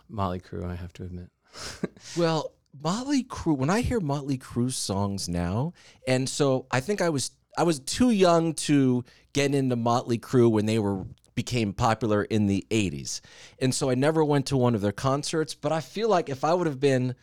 Motley 0.10 0.40
Crue, 0.40 0.66
I 0.70 0.76
have 0.76 0.94
to 0.94 1.04
admit. 1.04 1.30
Well, 2.18 2.54
Motley 2.82 3.24
Crue. 3.26 3.58
When 3.58 3.70
I 3.70 3.82
hear 3.82 4.00
Motley 4.00 4.38
Crue 4.38 4.72
songs 4.72 5.28
now, 5.30 5.74
and 6.08 6.28
so 6.28 6.66
I 6.72 6.80
think 6.80 7.02
I 7.02 7.10
was 7.10 7.32
I 7.58 7.64
was 7.64 7.80
too 7.82 8.12
young 8.12 8.54
to 8.54 9.04
get 9.34 9.54
into 9.54 9.76
Motley 9.76 10.18
Crue 10.18 10.50
when 10.50 10.66
they 10.66 10.80
were 10.80 11.06
became 11.36 11.74
popular 11.74 12.24
in 12.24 12.48
the 12.48 12.66
80s. 12.70 13.22
And 13.60 13.74
so 13.74 13.90
I 13.90 13.96
never 13.96 14.24
went 14.24 14.46
to 14.48 14.58
one 14.58 14.76
of 14.76 14.82
their 14.82 14.92
concerts, 14.92 15.54
but 15.56 15.72
I 15.72 15.80
feel 15.82 16.10
like 16.10 16.30
if 16.30 16.44
I 16.44 16.54
would 16.54 16.68
have 16.68 16.80
been 16.80 17.16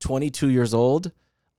22 0.00 0.48
years 0.50 0.74
old, 0.74 1.12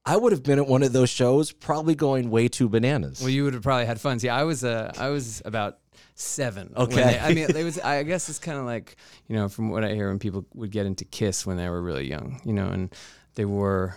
I 0.05 0.17
would 0.17 0.31
have 0.33 0.43
been 0.43 0.59
at 0.59 0.67
one 0.67 0.83
of 0.83 0.91
those 0.91 1.09
shows 1.09 1.51
probably 1.53 1.95
going 1.95 2.29
way 2.29 2.50
too 2.50 2.67
bananas. 2.67 3.21
Well, 3.21 3.29
you 3.29 3.45
would 3.45 3.53
have 3.53 3.63
probably 3.63 3.85
had 3.85 4.01
fun. 4.01 4.19
See, 4.19 4.27
I 4.27 4.43
was 4.43 4.63
uh, 4.63 4.91
I 4.97 5.09
was 5.09 5.41
about 5.45 5.79
seven. 6.15 6.73
Okay. 6.75 6.95
they- 6.95 7.19
I 7.19 7.33
mean, 7.33 7.50
it 7.55 7.63
was. 7.63 7.79
I 7.79 8.03
guess 8.03 8.27
it's 8.27 8.39
kind 8.39 8.57
of 8.57 8.65
like 8.65 8.97
you 9.29 9.35
know, 9.38 9.47
from 9.47 9.69
what 9.69 9.85
I 9.85 9.93
hear, 9.93 10.09
when 10.09 10.19
people 10.19 10.45
would 10.55 10.71
get 10.71 10.85
into 10.85 11.05
Kiss 11.05 11.45
when 11.45 11.55
they 11.55 11.69
were 11.69 11.81
really 11.81 12.05
young, 12.05 12.41
you 12.43 12.51
know, 12.51 12.67
and 12.67 12.93
they 13.35 13.45
were. 13.45 13.95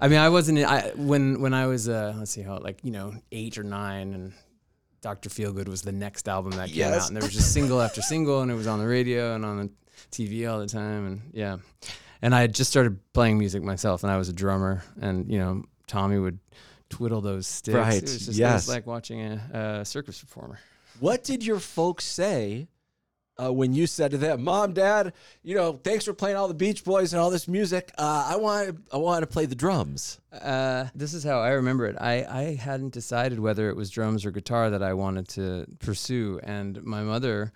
I 0.00 0.06
mean, 0.06 0.20
I 0.20 0.28
wasn't. 0.28 0.60
I 0.60 0.92
when 0.94 1.40
when 1.40 1.52
I 1.52 1.66
was 1.66 1.88
uh, 1.88 2.14
let's 2.16 2.30
see 2.30 2.42
how 2.42 2.58
like 2.58 2.78
you 2.84 2.92
know 2.92 3.14
eight 3.32 3.58
or 3.58 3.64
nine 3.64 4.14
and. 4.14 4.32
Dr. 5.02 5.28
Feelgood 5.30 5.68
was 5.68 5.82
the 5.82 5.92
next 5.92 6.28
album 6.28 6.52
that 6.52 6.68
came 6.68 6.76
Yes. 6.78 7.02
out, 7.04 7.08
and 7.08 7.16
there 7.16 7.22
was 7.24 7.32
just 7.32 7.52
single 7.52 7.80
after 7.80 8.02
single, 8.02 8.42
and 8.42 8.50
it 8.50 8.54
was 8.54 8.66
on 8.66 8.78
the 8.78 8.86
radio 8.86 9.34
and 9.34 9.44
on 9.44 9.56
the 9.58 9.70
TV 10.10 10.50
all 10.50 10.58
the 10.58 10.66
time, 10.66 11.06
and 11.06 11.20
yeah. 11.32 11.56
And 12.22 12.34
I 12.34 12.42
had 12.42 12.54
just 12.54 12.70
started 12.70 12.98
playing 13.14 13.38
music 13.38 13.62
myself, 13.62 14.02
and 14.04 14.12
I 14.12 14.18
was 14.18 14.28
a 14.28 14.32
drummer, 14.34 14.82
and 15.00 15.30
you 15.30 15.38
know, 15.38 15.64
Tommy 15.86 16.18
would 16.18 16.38
twiddle 16.90 17.20
those 17.20 17.46
sticks. 17.46 17.74
Right, 17.76 17.94
It 17.96 18.02
was 18.02 18.18
just 18.26 18.28
it 18.30 18.34
yes. 18.40 18.66
was 18.66 18.68
like 18.74 18.86
watching 18.86 19.22
a, 19.22 19.78
a 19.80 19.84
circus 19.84 20.20
performer. 20.20 20.58
What 20.98 21.24
did 21.24 21.44
your 21.46 21.60
folks 21.60 22.04
say 22.04 22.68
uh, 23.40 23.52
when 23.52 23.72
you 23.72 23.86
said 23.86 24.10
to 24.10 24.18
them, 24.18 24.42
"Mom, 24.44 24.72
Dad, 24.72 25.12
you 25.42 25.54
know, 25.54 25.78
thanks 25.82 26.04
for 26.04 26.12
playing 26.12 26.36
all 26.36 26.48
the 26.48 26.54
Beach 26.54 26.84
Boys 26.84 27.12
and 27.12 27.20
all 27.20 27.30
this 27.30 27.48
music. 27.48 27.92
Uh, 27.96 28.28
I 28.30 28.36
want, 28.36 28.78
I 28.92 28.96
want 28.96 29.22
to 29.22 29.26
play 29.26 29.46
the 29.46 29.54
drums." 29.54 30.20
Uh, 30.32 30.86
this 30.94 31.14
is 31.14 31.24
how 31.24 31.40
I 31.40 31.50
remember 31.50 31.86
it. 31.86 31.96
I, 32.00 32.24
I 32.24 32.54
hadn't 32.54 32.92
decided 32.92 33.40
whether 33.40 33.68
it 33.70 33.76
was 33.76 33.90
drums 33.90 34.24
or 34.24 34.30
guitar 34.30 34.70
that 34.70 34.82
I 34.82 34.94
wanted 34.94 35.28
to 35.28 35.66
pursue, 35.78 36.40
and 36.42 36.82
my 36.84 37.02
mother, 37.02 37.52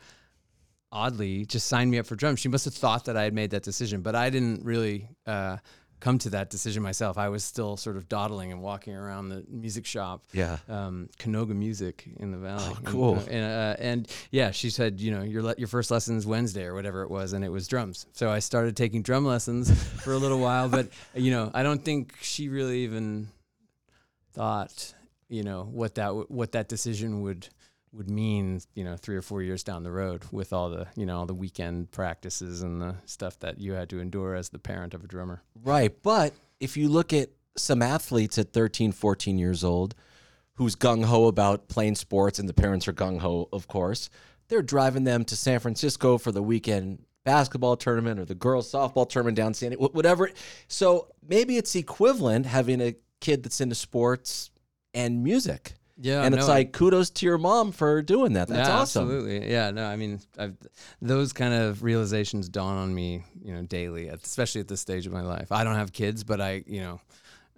oddly, 0.91 1.45
just 1.45 1.67
signed 1.67 1.91
me 1.91 1.99
up 1.99 2.07
for 2.07 2.17
drums. 2.17 2.41
She 2.41 2.49
must 2.49 2.65
have 2.65 2.75
thought 2.75 3.05
that 3.05 3.17
I 3.17 3.25
had 3.25 3.35
made 3.35 3.51
that 3.51 3.63
decision, 3.63 4.01
but 4.01 4.15
I 4.15 4.31
didn't 4.31 4.65
really 4.65 5.09
uh, 5.27 5.59
come 6.05 6.19
to 6.19 6.29
that 6.31 6.51
decision 6.51 6.83
myself. 6.83 7.17
I 7.17 7.31
was 7.31 7.43
still 7.43 7.79
sort 7.79 7.97
of 7.97 8.11
dawdling 8.11 8.53
and 8.53 8.61
walking 8.61 8.95
around 8.95 9.31
the 9.31 9.43
music 9.49 9.87
shop. 9.87 10.23
Yeah. 10.35 10.59
Um, 10.69 11.09
Canoga 11.19 11.55
Music 11.57 12.05
in 12.21 12.31
the 12.31 12.37
Valley. 12.37 12.63
Oh, 12.69 12.77
And, 12.77 12.87
cool. 12.87 13.15
uh, 13.17 13.31
And, 13.31 13.45
uh, 13.45 13.77
and 13.79 14.09
yeah, 14.31 14.51
she 14.51 14.69
said, 14.69 15.01
you 15.01 15.11
know, 15.11 15.23
your 15.23 15.43
le- 15.43 15.55
your 15.57 15.69
first 15.69 15.91
lessons 15.91 16.27
Wednesday 16.27 16.65
or 16.65 16.75
whatever 16.75 17.03
it 17.05 17.11
was, 17.11 17.33
and 17.33 17.43
it 17.43 17.49
was 17.49 17.67
drums. 17.67 18.05
So 18.13 18.31
I 18.31 18.41
started 18.41 18.77
taking 18.77 19.01
drum 19.03 19.25
lessons 19.25 19.71
for 20.05 20.13
a 20.13 20.19
little 20.19 20.41
while, 20.41 20.69
but 20.69 20.89
you 21.15 21.31
know, 21.31 21.51
I 21.55 21.63
don't 21.63 21.83
think 21.83 22.15
she 22.21 22.51
really 22.51 22.81
even 22.81 23.29
thought, 24.35 24.93
you 25.29 25.43
know, 25.43 25.65
what 25.65 25.95
that 25.95 26.09
w- 26.09 26.27
what 26.29 26.53
that 26.53 26.69
decision 26.69 27.23
would 27.23 27.49
would 27.95 28.11
mean, 28.11 28.61
you 28.75 28.85
know, 28.85 28.97
three 28.97 29.17
or 29.17 29.23
four 29.23 29.43
years 29.43 29.63
down 29.63 29.85
the 29.85 29.91
road 29.91 30.23
with 30.33 30.53
all 30.53 30.69
the, 30.69 30.87
you 30.97 31.07
know, 31.07 31.19
all 31.19 31.27
the 31.27 31.35
weekend 31.35 31.91
practices 31.91 32.63
and 32.63 32.81
the 32.81 32.97
stuff 33.07 33.39
that 33.41 33.59
you 33.59 33.73
had 33.73 33.89
to 33.91 34.01
endure 34.01 34.35
as 34.35 34.49
the 34.49 34.59
parent 34.59 34.95
of 34.95 35.05
a 35.05 35.07
drummer. 35.07 35.43
Right. 35.63 35.95
But 36.03 36.35
if 36.61 36.77
you 36.77 36.89
look 36.89 37.13
at 37.13 37.31
some 37.57 37.83
athletes 37.83 38.37
at 38.39 38.53
13, 38.53 38.93
14 38.93 39.39
years 39.39 39.63
old 39.63 39.95
who's 40.55 40.77
gung 40.77 41.05
ho 41.05 41.27
about 41.27 41.69
playing 41.69 41.97
sports, 41.97 42.39
and 42.39 42.49
the 42.49 42.55
parents 42.55 42.87
are 42.87 42.93
gung 42.93 43.21
ho, 43.21 43.49
of 43.53 43.67
course, 43.69 44.09
they're 44.49 44.63
driving 44.63 45.05
them 45.05 45.25
to 45.25 45.37
San 45.37 45.59
Francisco 45.61 46.19
for 46.19 46.33
the 46.33 46.43
weekend 46.43 47.05
basketball 47.25 47.77
tournament 47.77 48.21
or 48.21 48.25
the 48.25 48.35
girls' 48.35 48.71
softball 48.71 49.09
tournament 49.09 49.37
down 49.37 49.55
San 49.55 49.73
wh- 49.73 49.95
whatever. 49.95 50.31
So 50.69 51.09
maybe 51.27 51.57
it's 51.57 51.75
equivalent 51.75 52.47
having 52.47 52.81
a 52.81 52.95
kid 53.21 53.43
that's 53.43 53.61
into 53.61 53.75
sports 53.75 54.51
and 54.93 55.25
music. 55.25 55.75
Yeah, 55.97 56.23
and 56.23 56.35
it's 56.35 56.49
no, 56.49 56.53
like 56.53 56.73
kudos 56.73 57.11
to 57.11 57.27
your 57.27 57.39
mom 57.39 57.71
for 57.71 58.03
doing 58.03 58.33
that. 58.33 58.49
That's 58.49 58.69
yeah, 58.69 58.79
awesome. 58.79 59.05
Absolutely. 59.05 59.51
Yeah. 59.51 59.71
No, 59.71 59.87
I 59.87 59.95
mean, 59.95 60.21
I've, 60.37 60.57
those 61.01 61.33
kind 61.33 61.55
of 61.55 61.85
realizations 61.85 62.49
dawn 62.49 62.77
on 62.77 62.93
me, 62.93 63.23
you 63.41 63.55
know, 63.55 63.63
daily, 63.63 64.09
especially 64.09 64.61
at 64.61 64.69
this 64.69 64.81
stage 64.81 65.07
of 65.07 65.13
my 65.13 65.23
life. 65.23 65.53
I 65.53 65.63
don't 65.63 65.77
have 65.77 65.93
kids, 65.93 66.25
but 66.25 66.41
I, 66.41 66.65
you 66.67 66.81
know, 66.81 67.01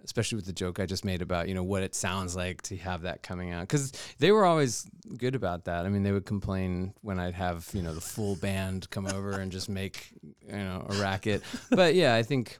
especially 0.03 0.35
with 0.35 0.45
the 0.45 0.53
joke 0.53 0.79
I 0.79 0.85
just 0.85 1.03
made 1.03 1.23
about, 1.23 1.47
you 1.47 1.55
know, 1.55 1.63
what 1.63 1.81
it 1.81 1.95
sounds 1.95 2.35
like 2.35 2.61
to 2.63 2.77
have 2.77 3.01
that 3.01 3.23
coming 3.23 3.51
out. 3.51 3.67
Cause 3.67 3.91
they 4.19 4.31
were 4.31 4.45
always 4.45 4.87
good 5.17 5.33
about 5.33 5.65
that. 5.65 5.87
I 5.87 5.89
mean, 5.89 6.03
they 6.03 6.11
would 6.11 6.27
complain 6.27 6.93
when 7.01 7.19
I'd 7.19 7.33
have, 7.33 7.67
you 7.73 7.81
know, 7.81 7.93
the 7.93 8.01
full 8.01 8.35
band 8.35 8.87
come 8.91 9.07
over 9.07 9.31
and 9.31 9.51
just 9.51 9.67
make, 9.67 10.09
you 10.45 10.53
know, 10.53 10.85
a 10.87 11.01
racket. 11.01 11.41
But 11.71 11.95
yeah, 11.95 12.13
I 12.13 12.21
think, 12.21 12.59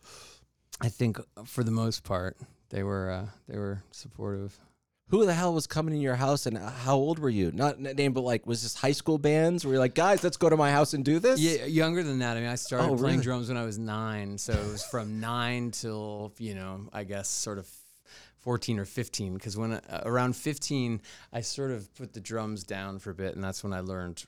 I 0.81 0.89
think 0.89 1.19
for 1.45 1.63
the 1.63 1.71
most 1.71 2.03
part, 2.03 2.35
they 2.69 2.81
were, 2.81 3.11
uh, 3.11 3.25
they 3.47 3.59
were 3.59 3.83
supportive. 3.91 4.59
Who 5.09 5.25
the 5.25 5.33
hell 5.33 5.53
was 5.53 5.67
coming 5.67 5.93
in 5.95 6.01
your 6.01 6.15
house 6.15 6.45
and 6.47 6.57
how 6.57 6.95
old 6.95 7.17
were 7.19 7.29
you? 7.29 7.51
Not 7.53 7.79
name, 7.79 8.11
but 8.11 8.21
like, 8.21 8.45
was 8.45 8.61
this 8.63 8.75
high 8.75 8.91
school 8.91 9.17
bands 9.17 9.63
where 9.65 9.73
you're 9.75 9.79
like, 9.79 9.95
guys, 9.95 10.21
let's 10.21 10.35
go 10.35 10.49
to 10.49 10.57
my 10.57 10.69
house 10.71 10.93
and 10.93 11.05
do 11.05 11.19
this? 11.19 11.39
Yeah, 11.39 11.63
younger 11.65 12.03
than 12.03 12.19
that. 12.19 12.35
I 12.35 12.41
mean, 12.41 12.49
I 12.49 12.55
started 12.55 12.85
Oh, 12.85 12.95
playing 12.97 13.19
really? 13.19 13.23
drums 13.23 13.47
when 13.47 13.57
I 13.57 13.63
was 13.63 13.79
nine, 13.79 14.37
so 14.37 14.51
it 14.51 14.69
was 14.71 14.83
from 14.83 15.19
nine 15.21 15.71
till 15.71 16.33
you 16.39 16.55
know, 16.55 16.89
I 16.91 17.05
guess 17.05 17.29
sort 17.29 17.57
of 17.57 17.69
fourteen 18.39 18.79
or 18.79 18.85
fifteen. 18.85 19.33
Because 19.33 19.55
when 19.55 19.73
uh, 19.73 20.01
around 20.05 20.35
fifteen, 20.35 21.01
I 21.31 21.39
sort 21.39 21.71
of 21.71 21.93
put 21.95 22.11
the 22.13 22.19
drums 22.21 22.65
down 22.65 22.99
for 22.99 23.11
a 23.11 23.15
bit, 23.15 23.33
and 23.35 23.43
that's 23.43 23.63
when 23.63 23.71
I 23.71 23.79
learned 23.79 24.25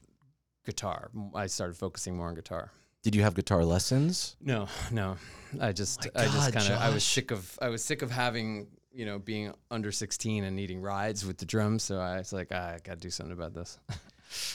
guitar. 0.65 1.12
I 1.36 1.48
started 1.48 1.75
focusing 1.75 2.15
more 2.15 2.27
on 2.29 2.36
guitar. 2.36 2.71
Did 3.03 3.15
you 3.15 3.21
have 3.24 3.33
guitar 3.33 3.65
lessons? 3.65 4.36
No, 4.41 4.67
no, 4.91 5.17
I 5.59 5.71
just, 5.71 6.03
my 6.15 6.21
I 6.21 6.25
just 6.25 6.53
kind 6.53 6.67
of, 6.74 6.79
I 6.79 6.89
was 6.89 7.03
sick 7.03 7.31
of, 7.31 7.57
I 7.62 7.67
was 7.69 7.83
sick 7.83 8.01
of 8.01 8.12
having. 8.12 8.67
You 8.91 9.05
know, 9.05 9.19
being 9.19 9.53
under 9.69 9.91
16 9.91 10.43
and 10.43 10.55
needing 10.55 10.81
rides 10.81 11.25
with 11.25 11.38
the 11.38 11.46
drums. 11.46 11.84
So 11.84 12.00
I 12.00 12.17
was 12.17 12.34
like, 12.34 12.48
ah, 12.51 12.74
I 12.74 12.79
got 12.84 12.93
to 12.93 13.00
do 13.00 13.10
something 13.10 13.34
about 13.34 13.53
this. 13.53 13.77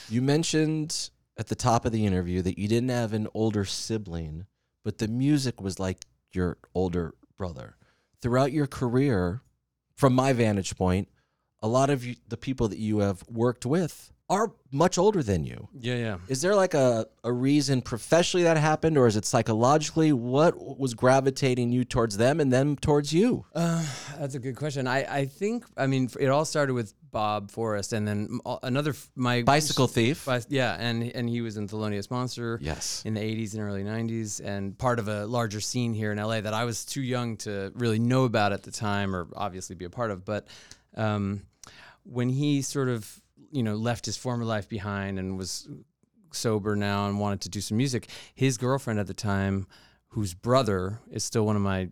You 0.08 0.22
mentioned 0.22 1.10
at 1.36 1.48
the 1.48 1.56
top 1.56 1.84
of 1.84 1.92
the 1.92 2.06
interview 2.06 2.42
that 2.42 2.58
you 2.58 2.68
didn't 2.68 2.90
have 2.90 3.12
an 3.12 3.26
older 3.34 3.64
sibling, 3.64 4.46
but 4.84 4.98
the 4.98 5.08
music 5.08 5.60
was 5.60 5.80
like 5.80 6.04
your 6.32 6.58
older 6.74 7.14
brother. 7.36 7.76
Throughout 8.22 8.52
your 8.52 8.68
career, 8.68 9.42
from 9.96 10.14
my 10.14 10.32
vantage 10.32 10.76
point, 10.76 11.08
a 11.60 11.68
lot 11.68 11.90
of 11.90 12.04
you, 12.04 12.16
the 12.28 12.36
people 12.36 12.68
that 12.68 12.78
you 12.78 12.98
have 12.98 13.24
worked 13.28 13.66
with 13.66 14.12
are 14.34 14.52
much 14.72 14.98
older 14.98 15.22
than 15.22 15.44
you. 15.44 15.68
Yeah, 15.78 15.94
yeah. 15.94 16.16
Is 16.28 16.42
there 16.42 16.56
like 16.56 16.74
a, 16.74 17.06
a 17.22 17.32
reason 17.32 17.80
professionally 17.80 18.42
that 18.44 18.56
happened, 18.56 18.98
or 18.98 19.06
is 19.06 19.16
it 19.16 19.24
psychologically? 19.24 20.12
What 20.12 20.78
was 20.78 20.94
gravitating 20.94 21.70
you 21.70 21.84
towards 21.84 22.16
them 22.16 22.40
and 22.40 22.52
them 22.52 22.76
towards 22.76 23.12
you? 23.12 23.46
Uh, 23.54 23.86
that's 24.18 24.34
a 24.34 24.40
good 24.40 24.56
question. 24.56 24.86
I, 24.88 25.20
I 25.20 25.24
think 25.26 25.64
I 25.76 25.86
mean 25.86 26.10
it 26.18 26.26
all 26.26 26.44
started 26.44 26.74
with 26.74 26.92
Bob 27.12 27.52
Forrest, 27.52 27.92
and 27.92 28.06
then 28.06 28.40
another 28.62 28.94
my 29.14 29.42
Bicycle 29.42 29.86
thief. 29.86 30.26
Bi- 30.26 30.42
yeah, 30.48 30.76
and 30.78 31.04
and 31.14 31.28
he 31.28 31.40
was 31.40 31.56
in 31.56 31.68
Thelonious 31.68 32.10
Monster. 32.10 32.58
Yes. 32.60 33.02
in 33.04 33.14
the 33.14 33.20
80s 33.20 33.54
and 33.54 33.62
early 33.62 33.84
90s, 33.84 34.44
and 34.44 34.76
part 34.76 34.98
of 34.98 35.06
a 35.06 35.24
larger 35.26 35.60
scene 35.60 35.94
here 35.94 36.10
in 36.10 36.18
LA 36.18 36.40
that 36.40 36.54
I 36.54 36.64
was 36.64 36.84
too 36.84 37.02
young 37.02 37.36
to 37.38 37.72
really 37.76 38.00
know 38.00 38.24
about 38.24 38.52
at 38.52 38.64
the 38.64 38.72
time, 38.72 39.14
or 39.14 39.28
obviously 39.36 39.76
be 39.76 39.84
a 39.84 39.90
part 39.90 40.10
of. 40.10 40.24
But 40.24 40.48
um, 40.96 41.42
when 42.02 42.28
he 42.28 42.62
sort 42.62 42.88
of 42.88 43.20
you 43.54 43.62
know 43.62 43.76
left 43.76 44.04
his 44.06 44.16
former 44.16 44.44
life 44.44 44.68
behind 44.68 45.18
and 45.18 45.38
was 45.38 45.68
sober 46.32 46.74
now 46.74 47.06
and 47.06 47.20
wanted 47.20 47.40
to 47.42 47.48
do 47.48 47.60
some 47.60 47.76
music, 47.76 48.08
his 48.34 48.58
girlfriend 48.58 48.98
at 48.98 49.06
the 49.06 49.14
time, 49.14 49.66
whose 50.08 50.34
brother 50.34 50.98
is 51.10 51.22
still 51.24 51.46
one 51.46 51.56
of 51.56 51.62
my 51.62 51.88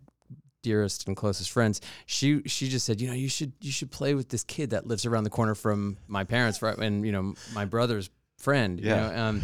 dearest 0.61 1.07
and 1.07 1.17
closest 1.17 1.51
friends, 1.51 1.81
she 2.05 2.41
she 2.45 2.69
just 2.69 2.85
said, 2.85 3.01
you 3.01 3.07
know, 3.07 3.13
you 3.13 3.29
should 3.29 3.53
you 3.61 3.71
should 3.71 3.91
play 3.91 4.13
with 4.13 4.29
this 4.29 4.43
kid 4.43 4.69
that 4.71 4.87
lives 4.87 5.05
around 5.05 5.23
the 5.25 5.29
corner 5.29 5.55
from 5.55 5.97
my 6.07 6.23
parents, 6.23 6.57
fr- 6.57 6.67
and 6.81 7.05
you 7.05 7.11
know 7.11 7.33
my 7.53 7.65
brother's 7.65 8.09
friend. 8.37 8.79
You 8.79 8.87
Yeah. 8.87 9.09
know, 9.09 9.23
um, 9.23 9.41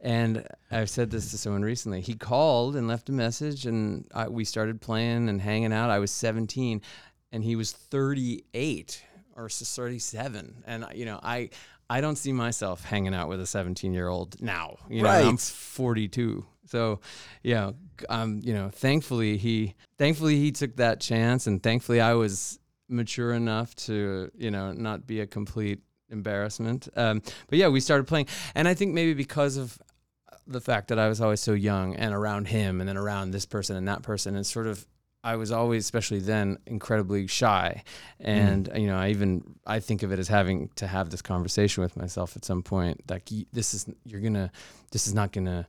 and 0.00 0.46
I've 0.70 0.90
said 0.90 1.10
this 1.10 1.30
to 1.30 1.38
someone 1.38 1.62
recently. 1.62 2.00
He 2.00 2.14
called 2.14 2.76
and 2.76 2.86
left 2.86 3.08
a 3.08 3.12
message, 3.12 3.64
and 3.66 4.06
I, 4.14 4.28
we 4.28 4.44
started 4.44 4.80
playing 4.80 5.28
and 5.28 5.40
hanging 5.40 5.72
out. 5.72 5.90
I 5.90 5.98
was 5.98 6.10
17, 6.10 6.80
and 7.32 7.42
he 7.42 7.56
was 7.56 7.72
38 7.72 9.02
or 9.36 9.46
s- 9.46 9.74
37, 9.76 10.64
and 10.66 10.86
you 10.94 11.04
know, 11.04 11.20
I 11.22 11.50
I 11.88 12.00
don't 12.00 12.16
see 12.16 12.32
myself 12.32 12.84
hanging 12.84 13.14
out 13.14 13.28
with 13.28 13.40
a 13.40 13.46
17 13.46 13.92
year 13.92 14.08
old 14.08 14.40
now. 14.42 14.76
You 14.88 15.02
know, 15.02 15.08
I'm 15.28 15.36
42. 15.36 16.44
So, 16.68 16.98
yeah, 17.44 17.70
um, 18.08 18.40
you 18.42 18.52
know, 18.52 18.70
thankfully 18.70 19.36
he 19.36 19.74
thankfully 19.98 20.36
he 20.40 20.50
took 20.50 20.76
that 20.76 21.00
chance, 21.00 21.46
and 21.46 21.62
thankfully 21.62 22.00
I 22.00 22.14
was 22.14 22.58
mature 22.88 23.32
enough 23.32 23.74
to 23.74 24.30
you 24.36 24.50
know 24.50 24.72
not 24.72 25.06
be 25.06 25.20
a 25.20 25.26
complete 25.26 25.80
embarrassment. 26.10 26.88
Um, 26.96 27.22
but 27.48 27.58
yeah, 27.58 27.68
we 27.68 27.80
started 27.80 28.06
playing, 28.06 28.26
and 28.54 28.66
I 28.66 28.74
think 28.74 28.94
maybe 28.94 29.14
because 29.14 29.56
of 29.56 29.78
the 30.48 30.60
fact 30.60 30.88
that 30.88 30.98
I 30.98 31.08
was 31.08 31.20
always 31.20 31.40
so 31.40 31.52
young 31.52 31.94
and 31.96 32.14
around 32.14 32.48
him, 32.48 32.80
and 32.80 32.88
then 32.88 32.96
around 32.96 33.30
this 33.30 33.46
person 33.46 33.76
and 33.76 33.86
that 33.88 34.02
person, 34.02 34.34
and 34.34 34.46
sort 34.46 34.66
of. 34.66 34.86
I 35.26 35.34
was 35.34 35.50
always, 35.50 35.84
especially 35.84 36.20
then, 36.20 36.58
incredibly 36.66 37.26
shy, 37.26 37.82
mm. 38.20 38.24
and 38.26 38.70
uh, 38.70 38.78
you 38.78 38.86
know, 38.86 38.96
I 38.96 39.10
even 39.10 39.56
I 39.66 39.80
think 39.80 40.04
of 40.04 40.12
it 40.12 40.20
as 40.20 40.28
having 40.28 40.70
to 40.76 40.86
have 40.86 41.10
this 41.10 41.20
conversation 41.20 41.82
with 41.82 41.96
myself 41.96 42.36
at 42.36 42.44
some 42.44 42.62
point. 42.62 43.02
Like, 43.10 43.28
this 43.52 43.74
is 43.74 43.86
you're 44.04 44.20
gonna, 44.20 44.52
this 44.92 45.08
is 45.08 45.14
not 45.14 45.32
gonna 45.32 45.66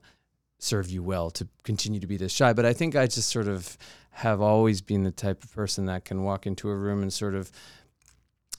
serve 0.60 0.88
you 0.88 1.02
well 1.02 1.30
to 1.30 1.48
continue 1.64 1.98
to 1.98 2.06
be 2.06 2.16
this 2.16 2.30
shy. 2.30 2.52
But 2.52 2.66
I 2.66 2.72
think 2.72 2.94
I 2.94 3.08
just 3.08 3.30
sort 3.30 3.48
of 3.48 3.76
have 4.10 4.40
always 4.40 4.80
been 4.80 5.02
the 5.02 5.10
type 5.10 5.42
of 5.42 5.52
person 5.52 5.86
that 5.86 6.04
can 6.04 6.22
walk 6.22 6.46
into 6.46 6.68
a 6.68 6.76
room 6.76 7.02
and 7.02 7.12
sort 7.12 7.34
of 7.34 7.50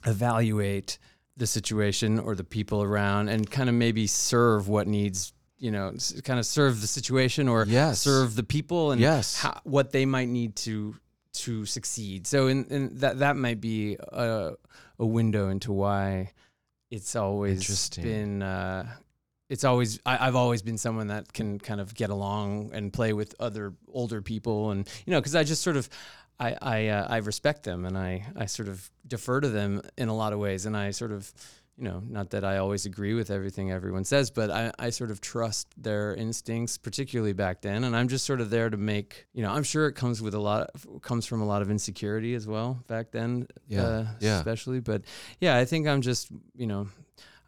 evaluate 0.05 0.97
the 1.37 1.47
situation 1.47 2.19
or 2.19 2.35
the 2.35 2.43
people 2.43 2.83
around 2.83 3.29
and 3.29 3.49
kind 3.49 3.69
of 3.69 3.75
maybe 3.75 4.05
serve 4.05 4.67
what 4.67 4.85
needs 4.85 5.31
you 5.59 5.71
know 5.71 5.93
kind 6.23 6.39
of 6.39 6.45
serve 6.45 6.81
the 6.81 6.87
situation 6.87 7.47
or 7.47 7.65
Yes. 7.67 8.01
serve 8.01 8.35
the 8.35 8.43
people 8.43 8.91
and 8.91 8.99
Yes. 9.01 9.37
how, 9.37 9.59
what 9.63 9.91
they 9.91 10.05
might 10.05 10.27
need 10.29 10.55
to 10.57 10.95
to 11.33 11.65
succeed 11.65 12.25
so 12.25 12.47
in, 12.47 12.65
in 12.65 12.97
that 12.99 13.19
that 13.19 13.35
might 13.35 13.61
be 13.61 13.95
a, 13.95 14.53
a 14.97 15.05
window 15.05 15.49
into 15.49 15.71
why 15.71 16.31
it's 16.89 17.15
always 17.15 17.59
been 18.01 18.41
uh, 18.41 18.87
it's 19.49 19.63
always 19.63 19.99
I, 20.05 20.27
I've 20.27 20.35
always 20.35 20.61
been 20.63 20.77
someone 20.77 21.07
that 21.07 21.31
can 21.33 21.59
kind 21.59 21.79
of 21.81 21.93
get 21.93 22.09
along 22.09 22.71
and 22.73 22.91
play 22.91 23.13
with 23.13 23.35
other 23.39 23.73
older 23.91 24.21
people 24.21 24.71
and 24.71 24.87
you 25.05 25.11
know 25.11 25.19
because 25.19 25.35
I 25.35 25.43
just 25.43 25.61
sort 25.61 25.77
of 25.77 25.87
I 26.39 26.55
I, 26.61 26.87
uh, 26.87 27.07
I 27.09 27.17
respect 27.17 27.63
them 27.63 27.85
and 27.85 27.97
I 27.97 28.25
I 28.35 28.45
sort 28.47 28.69
of 28.69 28.89
defer 29.07 29.39
to 29.41 29.49
them 29.49 29.81
in 29.97 30.07
a 30.09 30.15
lot 30.15 30.33
of 30.33 30.39
ways 30.39 30.65
and 30.65 30.75
I 30.75 30.91
sort 30.91 31.11
of 31.11 31.31
you 31.79 31.85
know, 31.85 32.03
not 32.09 32.31
that 32.31 32.43
I 32.43 32.57
always 32.57 32.85
agree 32.85 33.13
with 33.13 33.31
everything 33.31 33.71
everyone 33.71 34.03
says, 34.03 34.29
but 34.31 34.51
I, 34.51 34.71
I 34.77 34.89
sort 34.89 35.11
of 35.11 35.21
trust 35.21 35.67
their 35.81 36.13
instincts, 36.13 36.77
particularly 36.77 37.31
back 37.31 37.61
then. 37.61 37.85
And 37.85 37.95
I'm 37.95 38.09
just 38.09 38.25
sort 38.25 38.41
of 38.41 38.49
there 38.49 38.69
to 38.69 38.75
make, 38.75 39.27
you 39.33 39.41
know, 39.41 39.51
I'm 39.51 39.63
sure 39.63 39.87
it 39.87 39.93
comes 39.93 40.21
with 40.21 40.33
a 40.33 40.39
lot, 40.39 40.69
of, 40.75 41.01
comes 41.01 41.25
from 41.25 41.41
a 41.41 41.45
lot 41.45 41.61
of 41.61 41.71
insecurity 41.71 42.35
as 42.35 42.45
well 42.45 42.83
back 42.87 43.11
then, 43.11 43.47
Yeah, 43.69 43.83
uh, 43.83 44.07
yeah. 44.19 44.37
especially. 44.39 44.81
But 44.81 45.03
yeah, 45.39 45.55
I 45.57 45.63
think 45.63 45.87
I'm 45.87 46.01
just, 46.01 46.29
you 46.53 46.67
know, 46.67 46.89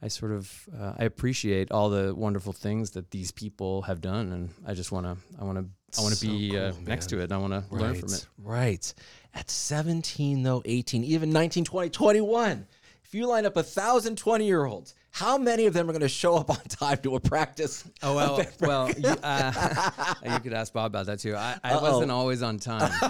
I 0.02 0.08
sort 0.08 0.32
of 0.32 0.70
uh, 0.80 0.94
I 0.98 1.04
appreciate 1.04 1.72
all 1.72 1.90
the 1.90 2.16
wonderful 2.16 2.54
things 2.54 2.92
that 2.92 3.12
these 3.12 3.32
people 3.32 3.84
have 3.84 4.02
done, 4.02 4.32
and 4.32 4.50
I 4.66 4.74
just 4.74 4.92
want 4.92 5.06
to, 5.06 5.16
I 5.40 5.44
want 5.44 5.60
to, 5.60 5.66
I 6.00 6.02
want 6.02 6.14
to 6.16 6.20
So 6.20 6.28
be 6.28 6.58
uh, 6.58 6.72
next 6.88 7.08
to 7.10 7.20
it. 7.20 7.26
And 7.26 7.34
I 7.34 7.38
want 7.38 7.54
to 7.54 7.64
learn 7.76 7.96
from 7.96 8.14
it. 8.14 8.26
Right. 8.40 8.92
At 9.36 9.50
17, 9.50 10.42
though, 10.42 10.64
18, 10.66 11.04
even 11.04 11.30
19, 11.32 11.66
20, 11.66 11.90
21, 11.92 12.66
if 13.12 13.16
you 13.16 13.28
line 13.28 13.46
up 13.46 13.58
a 13.58 13.64
thousand 13.64 14.18
20 14.18 14.46
year 14.46 14.64
olds, 14.64 14.96
how 15.10 15.38
many 15.38 15.66
of 15.66 15.74
them 15.74 15.90
are 15.90 15.92
going 15.92 16.00
to 16.00 16.08
show 16.08 16.38
up 16.38 16.50
on 16.50 16.56
time 16.70 16.98
to 17.00 17.18
a 17.18 17.20
practice? 17.20 17.84
Oh 18.02 18.16
well, 18.16 18.42
well, 18.62 18.90
you, 18.90 19.10
uh, 19.22 20.14
you 20.32 20.40
could 20.40 20.54
ask 20.54 20.72
Bob 20.72 20.94
about 20.94 21.08
that 21.08 21.20
too. 21.20 21.36
I, 21.36 21.58
I 21.62 21.76
wasn't 21.76 22.10
always 22.10 22.42
on 22.42 22.58
time, 22.58 22.90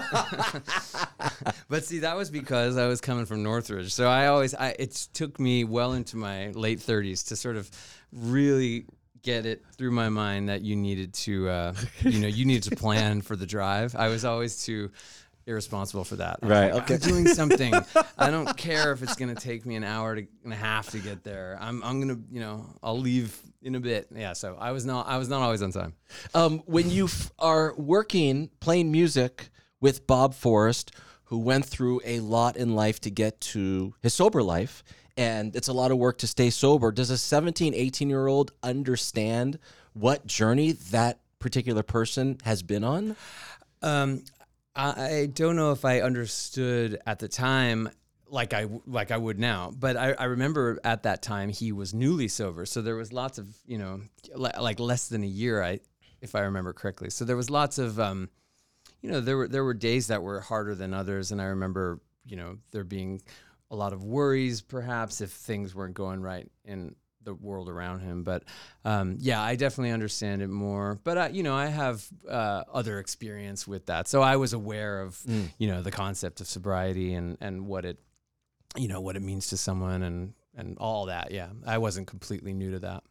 but 1.70 1.86
see, 1.86 2.00
that 2.00 2.18
was 2.18 2.32
because 2.32 2.78
I 2.78 2.88
was 2.88 3.00
coming 3.00 3.28
from 3.28 3.44
Northridge. 3.44 3.94
So 3.94 4.08
I 4.08 4.26
always, 4.26 4.56
I 4.56 4.70
it 4.80 5.08
took 5.14 5.40
me 5.40 5.66
well 5.66 5.94
into 5.94 6.18
my 6.18 6.50
late 6.50 6.80
thirties 6.80 7.22
to 7.26 7.36
sort 7.36 7.56
of 7.56 7.70
really 8.12 8.86
get 9.22 9.46
it 9.46 9.64
through 9.78 9.92
my 9.92 10.10
mind 10.10 10.50
that 10.50 10.62
you 10.62 10.76
needed 10.76 11.14
to, 11.14 11.48
uh, 11.48 11.74
you 12.02 12.18
know, 12.18 12.28
you 12.28 12.46
needed 12.46 12.72
to 12.72 12.76
plan 12.76 13.22
for 13.22 13.36
the 13.36 13.46
drive. 13.46 13.96
I 13.96 14.08
was 14.08 14.26
always 14.26 14.66
too 14.66 14.90
irresponsible 15.52 16.04
for 16.04 16.16
that. 16.18 16.40
I 16.42 16.46
was 16.46 16.50
Right, 16.52 16.74
like, 16.74 16.84
okay. 16.84 16.94
I'm 16.96 17.00
doing 17.02 17.28
something. 17.34 17.74
I 18.18 18.32
don't 18.32 18.58
care 18.58 18.92
if 18.92 19.04
it's 19.04 19.16
going 19.16 19.34
to 19.34 19.40
take 19.40 19.66
me 19.66 19.76
an 19.76 19.84
hour 19.84 20.16
to, 20.16 20.26
and 20.44 20.52
a 20.52 20.56
half 20.56 20.90
to 20.92 21.00
get 21.00 21.24
there. 21.24 21.58
I'm, 21.62 21.84
I'm 21.84 22.02
going 22.02 22.16
to, 22.16 22.22
you 22.32 22.40
know, 22.40 22.66
I'll 22.82 23.00
leave 23.00 23.40
in 23.62 23.76
a 23.76 23.80
bit. 23.80 24.08
Yeah. 24.16 24.34
So 24.34 24.58
I 24.60 24.72
was 24.72 24.86
not, 24.86 25.08
I 25.08 25.18
was 25.18 25.30
not 25.30 25.42
always 25.42 25.62
on 25.62 25.72
time. 25.72 25.94
Um, 26.34 26.60
when 26.66 26.90
you 26.90 27.06
f- 27.06 27.32
are 27.38 27.76
working, 27.78 28.50
playing 28.60 28.92
music 28.92 29.50
with 29.80 30.08
Bob 30.08 30.34
Forrest, 30.34 30.92
who 31.26 31.38
went 31.38 31.66
through 31.66 32.02
a 32.04 32.20
lot 32.20 32.58
in 32.58 32.76
life 32.76 33.00
to 33.02 33.10
get 33.12 33.40
to 33.42 33.94
his 34.02 34.14
sober 34.14 34.42
life, 34.44 34.84
and 35.18 35.56
it's 35.56 35.68
a 35.68 35.74
lot 35.74 35.92
of 35.92 35.98
work 35.98 36.18
to 36.20 36.28
stay 36.28 36.50
sober, 36.50 36.92
does 36.92 37.10
a 37.10 37.18
17, 37.18 37.74
18 37.74 38.10
year 38.10 38.28
old 38.28 38.52
understand 38.64 39.60
what 39.94 40.26
journey 40.26 40.72
that 40.92 41.20
particular 41.40 41.84
person 41.84 42.38
has 42.44 42.64
been 42.64 42.84
on? 42.84 43.16
Um, 43.82 44.24
I, 44.76 45.30
don't 45.34 45.56
know 45.56 45.72
if 45.72 45.84
I 45.86 46.02
understood 46.02 47.00
at 47.06 47.20
the 47.20 47.28
time 47.28 47.90
like 48.28 48.54
I 48.54 48.68
like 48.88 49.12
I 49.12 49.18
would 49.18 49.38
now, 49.40 49.72
but 49.78 49.98
I, 49.98 50.14
I 50.14 50.24
remember 50.26 50.80
at 50.86 51.04
that 51.04 51.22
time 51.22 51.50
he 51.50 51.74
was 51.74 51.94
newly 51.94 52.30
sober, 52.30 52.66
so 52.66 52.82
there 52.82 52.96
was 52.96 53.12
lots 53.12 53.38
of 53.38 53.48
you 53.66 53.78
know 53.78 54.02
li- 54.34 54.52
like 54.58 54.80
less 54.80 55.10
than 55.10 55.24
a 55.24 55.28
year, 55.28 55.62
I 55.62 55.80
if 56.22 56.34
I 56.34 56.42
remember 56.42 56.72
correctly. 56.72 57.10
So 57.10 57.26
there 57.26 57.36
was 57.36 57.50
lots 57.50 57.78
of 57.78 58.00
um, 58.00 58.30
you 59.02 59.12
know 59.12 59.20
there 59.20 59.36
were 59.36 59.48
there 59.50 59.66
were 59.66 59.74
days 59.74 60.08
that 60.08 60.24
were 60.24 60.40
harder 60.40 60.76
than 60.76 60.94
others, 60.94 61.34
and 61.34 61.42
I 61.42 61.46
remember 61.46 62.00
you 62.26 62.38
know 62.38 62.58
there 62.72 62.86
being 62.86 63.22
a 63.70 63.76
lot 63.76 63.92
of 63.94 64.04
worries 64.04 64.62
perhaps 64.62 65.22
if 65.22 65.32
things 65.32 65.76
weren't 65.76 65.94
going 65.94 66.22
right 66.22 66.50
in 66.66 66.96
the 67.24 67.34
world 67.34 67.70
around 67.70 68.00
him. 68.00 68.24
But 68.24 68.44
um, 68.86 69.18
yeah, 69.20 69.42
I 69.42 69.56
definitely 69.56 69.92
understand 69.92 70.42
it 70.42 70.50
more. 70.50 71.00
But 71.04 71.18
I, 71.18 71.28
you 71.30 71.44
know, 71.44 71.56
I 71.56 71.68
have 71.68 72.06
uh, 72.30 72.64
other 72.72 73.00
experience 73.00 73.68
with 73.68 73.86
that, 73.88 74.08
so 74.08 74.22
I 74.22 74.36
was 74.38 74.54
aware 74.54 75.02
of 75.02 75.20
you 75.58 75.68
know 75.68 75.82
the 75.82 75.92
concept 75.92 76.42
of 76.42 76.48
sobriety 76.48 77.14
and 77.14 77.38
and 77.42 77.68
what 77.68 77.86
it 77.86 78.00
you 78.78 78.88
know 78.88 79.02
what 79.02 79.16
it 79.16 79.22
means 79.22 79.48
to 79.48 79.58
someone 79.58 80.04
and 80.04 80.34
and 80.56 80.78
all 80.80 81.06
that. 81.06 81.32
Yeah, 81.32 81.50
I 81.66 81.78
wasn't 81.78 82.08
completely 82.08 82.54
new 82.54 82.72
to 82.72 82.80
that. 82.80 83.04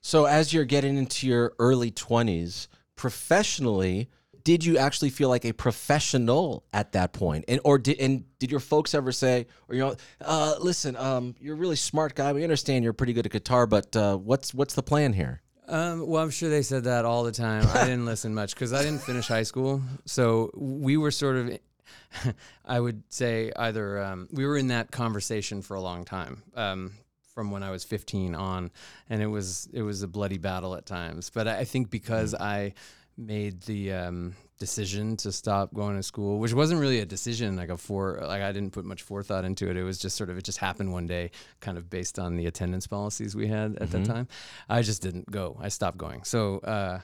So, 0.00 0.24
as 0.24 0.52
you're 0.52 0.64
getting 0.64 0.96
into 0.96 1.28
your 1.28 1.52
early 1.60 1.92
20s, 1.92 2.66
professionally, 2.96 4.10
did 4.44 4.64
you 4.64 4.78
actually 4.78 5.10
feel 5.10 5.28
like 5.28 5.44
a 5.44 5.52
professional 5.52 6.64
at 6.72 6.92
that 6.92 7.12
point? 7.12 7.44
And 7.48 7.60
or 7.64 7.78
did 7.78 7.98
and 7.98 8.24
did 8.38 8.50
your 8.50 8.60
folks 8.60 8.94
ever 8.94 9.12
say, 9.12 9.46
or 9.68 9.74
you 9.74 9.80
know, 9.80 9.96
uh, 10.20 10.56
listen, 10.60 10.96
um, 10.96 11.34
you're 11.40 11.54
a 11.54 11.58
really 11.58 11.76
smart 11.76 12.14
guy. 12.14 12.32
We 12.32 12.42
understand 12.42 12.84
you're 12.84 12.92
pretty 12.92 13.12
good 13.12 13.26
at 13.26 13.32
guitar, 13.32 13.66
but 13.66 13.94
uh, 13.96 14.16
what's 14.16 14.52
what's 14.54 14.74
the 14.74 14.82
plan 14.82 15.12
here? 15.12 15.42
Um, 15.68 16.06
well, 16.06 16.22
I'm 16.22 16.30
sure 16.30 16.50
they 16.50 16.62
said 16.62 16.84
that 16.84 17.04
all 17.04 17.24
the 17.24 17.32
time. 17.32 17.66
I 17.72 17.84
didn't 17.84 18.04
listen 18.04 18.34
much 18.34 18.54
because 18.54 18.72
I 18.72 18.82
didn't 18.82 19.02
finish 19.02 19.28
high 19.28 19.44
school. 19.44 19.80
So 20.04 20.50
we 20.54 20.96
were 20.96 21.10
sort 21.10 21.36
of, 21.36 21.58
I 22.64 22.80
would 22.80 23.02
say, 23.08 23.52
either 23.56 24.02
um, 24.02 24.28
we 24.32 24.44
were 24.44 24.56
in 24.56 24.68
that 24.68 24.90
conversation 24.90 25.62
for 25.62 25.74
a 25.74 25.80
long 25.80 26.04
time, 26.04 26.42
um, 26.56 26.92
from 27.34 27.50
when 27.50 27.62
I 27.62 27.70
was 27.70 27.84
15 27.84 28.34
on, 28.34 28.70
and 29.08 29.22
it 29.22 29.28
was 29.28 29.68
it 29.72 29.82
was 29.82 30.02
a 30.02 30.08
bloody 30.08 30.38
battle 30.38 30.74
at 30.74 30.84
times. 30.84 31.30
But 31.30 31.48
I 31.48 31.58
I 31.58 31.64
think 31.64 31.90
because 31.90 32.34
I 32.34 32.74
made 33.16 33.60
the 33.62 33.92
um, 33.92 34.34
decision 34.58 35.16
to 35.18 35.30
stop 35.32 35.72
going 35.74 35.96
to 35.96 36.02
school, 36.02 36.38
which 36.38 36.52
wasn't 36.54 36.80
really 36.80 37.00
a 37.00 37.04
decision, 37.06 37.56
like 37.56 37.68
a 37.68 37.76
for 37.76 38.18
like 38.22 38.42
I 38.42 38.52
didn't 38.52 38.72
put 38.72 38.84
much 38.84 39.02
forethought 39.02 39.44
into 39.44 39.68
it. 39.70 39.76
It 39.76 39.82
was 39.84 39.98
just 39.98 40.16
sort 40.16 40.30
of 40.30 40.38
it 40.38 40.44
just 40.44 40.58
happened 40.58 40.92
one 40.92 41.06
day, 41.06 41.30
kind 41.60 41.76
of 41.78 41.90
based 41.90 42.18
on 42.18 42.36
the 42.36 42.46
attendance 42.46 42.86
policies 42.86 43.34
we 43.36 43.48
had 43.48 43.76
at 43.80 43.90
that 43.90 44.04
time. 44.04 44.28
I 44.68 44.82
just 44.82 45.02
didn't 45.02 45.30
go. 45.30 45.58
I 45.60 45.68
stopped 45.68 45.98
going. 45.98 46.24
So 46.24 46.58
uh, 46.58 47.00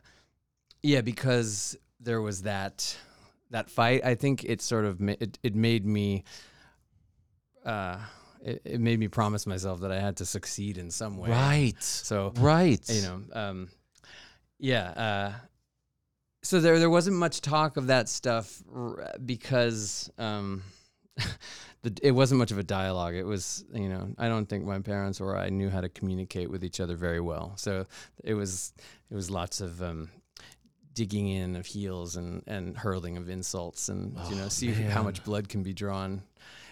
yeah, 0.83 1.01
because 1.03 1.77
there 2.01 2.21
was 2.23 2.43
that 2.43 2.97
that 3.51 3.71
fight. 3.71 4.05
I 4.05 4.15
think 4.15 4.45
it 4.45 4.63
sort 4.63 4.85
of 4.85 5.01
ma- 5.01 5.15
it, 5.21 5.39
it 5.43 5.55
made 5.55 5.85
me. 5.85 6.25
Uh, 7.65 7.99
it, 8.41 8.63
it 8.65 8.81
made 8.81 8.99
me 9.01 9.09
promise 9.09 9.47
myself 9.47 9.81
that 9.81 9.91
I 9.91 9.99
had 10.01 10.19
to 10.19 10.25
succeed 10.25 10.79
in 10.79 10.91
some 10.91 11.17
way. 11.19 11.29
Right. 11.31 11.83
So 11.83 12.33
Right. 12.37 12.81
you 12.89 13.03
know, 13.03 13.23
um, 13.33 13.69
yeah. 14.59 14.91
Uh, 14.91 15.33
so 16.43 16.61
there, 16.61 16.79
there 16.79 16.91
wasn't 16.91 17.17
much 17.17 17.41
talk 17.41 17.77
of 17.77 17.89
that 17.89 18.09
stuff 18.09 18.63
because 19.25 20.11
um, 20.19 20.63
the, 21.83 21.97
it 22.03 22.13
wasn't 22.13 22.39
much 22.39 22.51
of 22.51 22.59
a 22.59 22.63
dialogue. 22.63 23.15
It 23.15 23.27
was, 23.27 23.65
you 23.73 23.89
know, 23.89 24.15
I 24.19 24.29
don't 24.29 24.47
think 24.47 24.65
my 24.65 24.79
parents 24.81 25.21
or 25.21 25.37
I 25.37 25.51
knew 25.51 25.69
how 25.71 25.81
to 25.81 25.89
communicate 25.89 26.51
with 26.51 26.65
each 26.65 26.81
other 26.81 26.97
very 26.97 27.21
well. 27.21 27.55
So 27.57 27.87
it 28.23 28.35
was, 28.35 28.73
it 29.11 29.15
was 29.15 29.31
lots 29.31 29.61
of 29.61 29.83
um, 29.83 30.11
digging 30.99 31.29
in 31.29 31.55
of 31.55 31.65
heels 31.65 32.17
and 32.17 32.43
and 32.49 32.77
hurling 32.77 33.17
of 33.17 33.29
insults 33.29 33.89
and 33.89 34.19
you 34.29 34.35
know 34.35 34.49
see 34.49 34.73
how 34.73 35.01
much 35.01 35.23
blood 35.23 35.49
can 35.49 35.63
be 35.63 35.73
drawn 35.73 36.21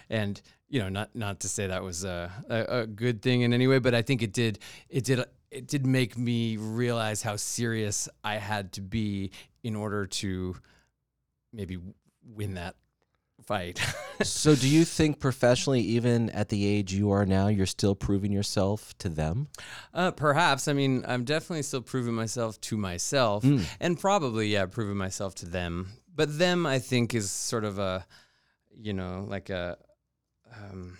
and 0.09 0.41
you 0.67 0.81
know 0.81 0.89
not 0.89 1.09
not 1.15 1.39
to 1.39 1.47
say 1.47 1.67
that 1.67 1.81
was 1.81 2.03
a, 2.03 2.29
a, 2.49 2.79
a 2.79 2.87
good 2.87 3.21
thing 3.21 3.43
in 3.43 3.53
any 3.53 3.67
way 3.67 3.79
but 3.79 3.95
i 3.95 4.01
think 4.01 4.21
it 4.21 4.33
did 4.33 4.59
it 4.89 5.05
did 5.05 5.23
it 5.49 5.65
did 5.65 5.85
make 5.85 6.17
me 6.17 6.57
realize 6.57 7.21
how 7.21 7.37
serious 7.37 8.09
i 8.21 8.35
had 8.35 8.73
to 8.73 8.81
be 8.81 9.31
in 9.67 9.75
order 9.75 10.05
to 10.07 10.55
maybe 11.51 11.77
win 12.23 12.55
that 12.55 12.75
fight 13.43 13.79
so, 14.23 14.55
do 14.55 14.67
you 14.67 14.83
think 14.83 15.19
professionally, 15.19 15.81
even 15.81 16.31
at 16.31 16.49
the 16.49 16.65
age 16.65 16.91
you 16.91 17.11
are 17.11 17.25
now, 17.25 17.47
you're 17.49 17.67
still 17.67 17.93
proving 17.93 18.31
yourself 18.31 18.97
to 18.97 19.09
them? 19.09 19.47
Uh, 19.93 20.09
perhaps. 20.09 20.67
I 20.67 20.73
mean, 20.73 21.05
I'm 21.07 21.23
definitely 21.23 21.61
still 21.61 21.81
proving 21.81 22.15
myself 22.15 22.59
to 22.61 22.77
myself, 22.77 23.45
and 23.79 23.99
probably 23.99 24.47
yeah, 24.47 24.65
proving 24.65 24.97
myself 24.97 25.35
to 25.35 25.45
them. 25.45 25.89
But 26.15 26.39
them, 26.39 26.65
I 26.65 26.79
think, 26.79 27.13
is 27.13 27.29
sort 27.29 27.63
of 27.63 27.77
a, 27.77 28.07
you 28.75 28.93
know, 28.93 29.25
like 29.27 29.51
a. 29.51 29.77
Um, 30.51 30.97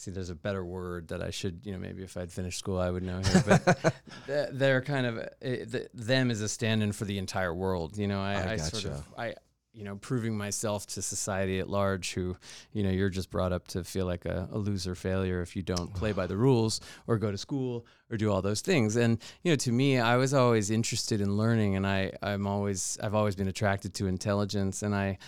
see, 0.00 0.10
there's 0.10 0.30
a 0.30 0.34
better 0.34 0.64
word 0.64 1.08
that 1.08 1.22
I 1.22 1.30
should, 1.30 1.60
you 1.64 1.72
know, 1.72 1.78
maybe 1.78 2.02
if 2.02 2.16
I'd 2.16 2.32
finished 2.32 2.58
school, 2.58 2.78
I 2.78 2.90
would 2.90 3.02
know 3.02 3.20
here. 3.20 3.42
But 3.46 3.94
th- 4.26 4.48
they're 4.52 4.80
kind 4.80 5.06
of 5.06 5.18
eh, 5.42 5.64
th- 5.70 5.88
them 5.92 6.30
is 6.30 6.40
a 6.40 6.48
stand-in 6.48 6.92
for 6.92 7.04
the 7.04 7.18
entire 7.18 7.54
world. 7.54 7.96
You 7.98 8.08
know, 8.08 8.20
I, 8.20 8.34
I 8.34 8.52
I, 8.52 8.56
sort 8.56 8.86
of 8.86 9.04
I. 9.16 9.34
You 9.72 9.84
know, 9.84 9.94
proving 9.94 10.36
myself 10.36 10.84
to 10.88 11.00
society 11.00 11.60
at 11.60 11.70
large, 11.70 12.12
who, 12.12 12.36
you 12.72 12.82
know, 12.82 12.90
you're 12.90 13.08
just 13.08 13.30
brought 13.30 13.52
up 13.52 13.68
to 13.68 13.84
feel 13.84 14.04
like 14.04 14.24
a, 14.24 14.48
a 14.50 14.58
loser 14.58 14.96
failure 14.96 15.42
if 15.42 15.54
you 15.54 15.62
don't 15.62 15.94
play 15.94 16.10
by 16.10 16.26
the 16.26 16.36
rules 16.36 16.80
or 17.06 17.18
go 17.18 17.30
to 17.30 17.38
school 17.38 17.86
or 18.10 18.16
do 18.16 18.32
all 18.32 18.42
those 18.42 18.62
things. 18.62 18.96
And 18.96 19.22
you 19.44 19.52
know, 19.52 19.56
to 19.56 19.70
me, 19.70 20.00
I 20.00 20.16
was 20.16 20.34
always 20.34 20.72
interested 20.72 21.20
in 21.20 21.36
learning, 21.36 21.76
and 21.76 21.86
I, 21.86 22.10
I'm 22.20 22.48
always, 22.48 22.98
I've 23.00 23.14
always 23.14 23.36
been 23.36 23.46
attracted 23.46 23.94
to 23.94 24.08
intelligence, 24.08 24.82
and 24.82 24.92
I, 24.92 25.18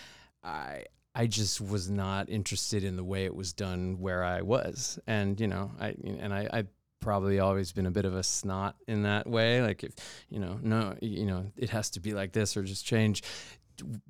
I, 0.42 0.86
I 1.14 1.26
just 1.26 1.60
was 1.60 1.90
not 1.90 2.28
interested 2.30 2.84
in 2.84 2.96
the 2.96 3.04
way 3.04 3.24
it 3.24 3.34
was 3.34 3.52
done 3.52 3.98
where 4.00 4.24
I 4.24 4.42
was, 4.42 4.98
and 5.06 5.38
you 5.40 5.46
know, 5.48 5.70
I, 5.80 5.94
and 6.04 6.32
I, 6.32 6.48
I 6.52 6.64
probably 7.00 7.40
always 7.40 7.72
been 7.72 7.86
a 7.86 7.90
bit 7.90 8.04
of 8.04 8.14
a 8.14 8.22
snot 8.22 8.76
in 8.86 9.02
that 9.02 9.26
way. 9.26 9.60
Like 9.60 9.82
if, 9.84 9.92
you 10.30 10.38
know, 10.38 10.58
no, 10.62 10.94
you 11.02 11.26
know, 11.26 11.50
it 11.56 11.68
has 11.70 11.90
to 11.90 12.00
be 12.00 12.14
like 12.14 12.32
this 12.32 12.56
or 12.56 12.62
just 12.62 12.86
change 12.86 13.22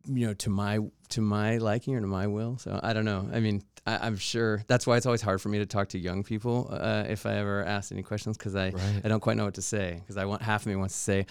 you 0.06 0.26
know 0.26 0.34
to 0.34 0.50
my 0.50 0.80
to 1.08 1.20
my 1.20 1.56
liking 1.58 1.94
or 1.94 2.00
to 2.00 2.06
my 2.06 2.26
will 2.26 2.58
so 2.58 2.78
i 2.82 2.92
don't 2.92 3.04
know 3.04 3.30
i 3.32 3.38
mean 3.38 3.62
I, 3.86 4.06
i'm 4.06 4.16
sure 4.16 4.62
that's 4.66 4.88
why 4.88 4.96
it's 4.96 5.06
always 5.06 5.22
hard 5.22 5.40
for 5.40 5.48
me 5.50 5.58
to 5.58 5.66
talk 5.66 5.90
to 5.90 5.98
young 5.98 6.24
people 6.24 6.68
uh, 6.70 7.04
if 7.08 7.26
i 7.26 7.34
ever 7.36 7.64
ask 7.64 7.92
any 7.92 8.02
questions 8.02 8.36
because 8.36 8.56
i 8.56 8.70
Right. 8.70 9.00
i 9.04 9.08
don't 9.08 9.20
quite 9.20 9.36
know 9.36 9.44
what 9.44 9.54
to 9.54 9.62
say 9.62 9.94
because 10.00 10.16
i 10.16 10.24
want 10.24 10.42
half 10.42 10.62
of 10.62 10.66
me 10.66 10.74
wants 10.76 10.94
to 10.94 11.00
say 11.00 11.26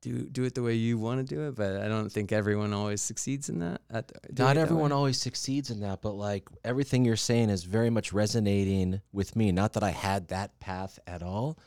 do 0.00 0.28
do 0.28 0.44
it 0.44 0.54
the 0.54 0.62
way 0.62 0.74
you 0.74 0.98
want 0.98 1.26
to 1.26 1.34
do 1.34 1.48
it, 1.48 1.54
but 1.56 1.76
I 1.76 1.88
don't 1.88 2.10
think 2.10 2.32
everyone 2.32 2.72
always 2.72 3.00
succeeds 3.02 3.48
in 3.48 3.58
that. 3.60 3.80
At, 3.90 4.12
Not 4.38 4.56
everyone 4.56 4.90
way. 4.90 4.96
always 4.96 5.20
succeeds 5.20 5.70
in 5.70 5.80
that, 5.80 6.02
but 6.02 6.12
like 6.12 6.48
everything 6.64 7.04
you're 7.04 7.16
saying 7.16 7.50
is 7.50 7.64
very 7.64 7.90
much 7.90 8.12
resonating 8.12 9.00
with 9.12 9.34
me. 9.34 9.52
Not 9.52 9.72
that 9.74 9.82
I 9.82 9.90
had 9.90 10.28
that 10.28 10.60
path 10.60 10.98
at 11.06 11.22
all, 11.22 11.58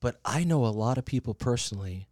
but 0.00 0.20
I 0.24 0.44
know 0.44 0.64
a 0.64 0.68
lot 0.68 0.98
of 0.98 1.04
people 1.04 1.34
personally, 1.34 2.08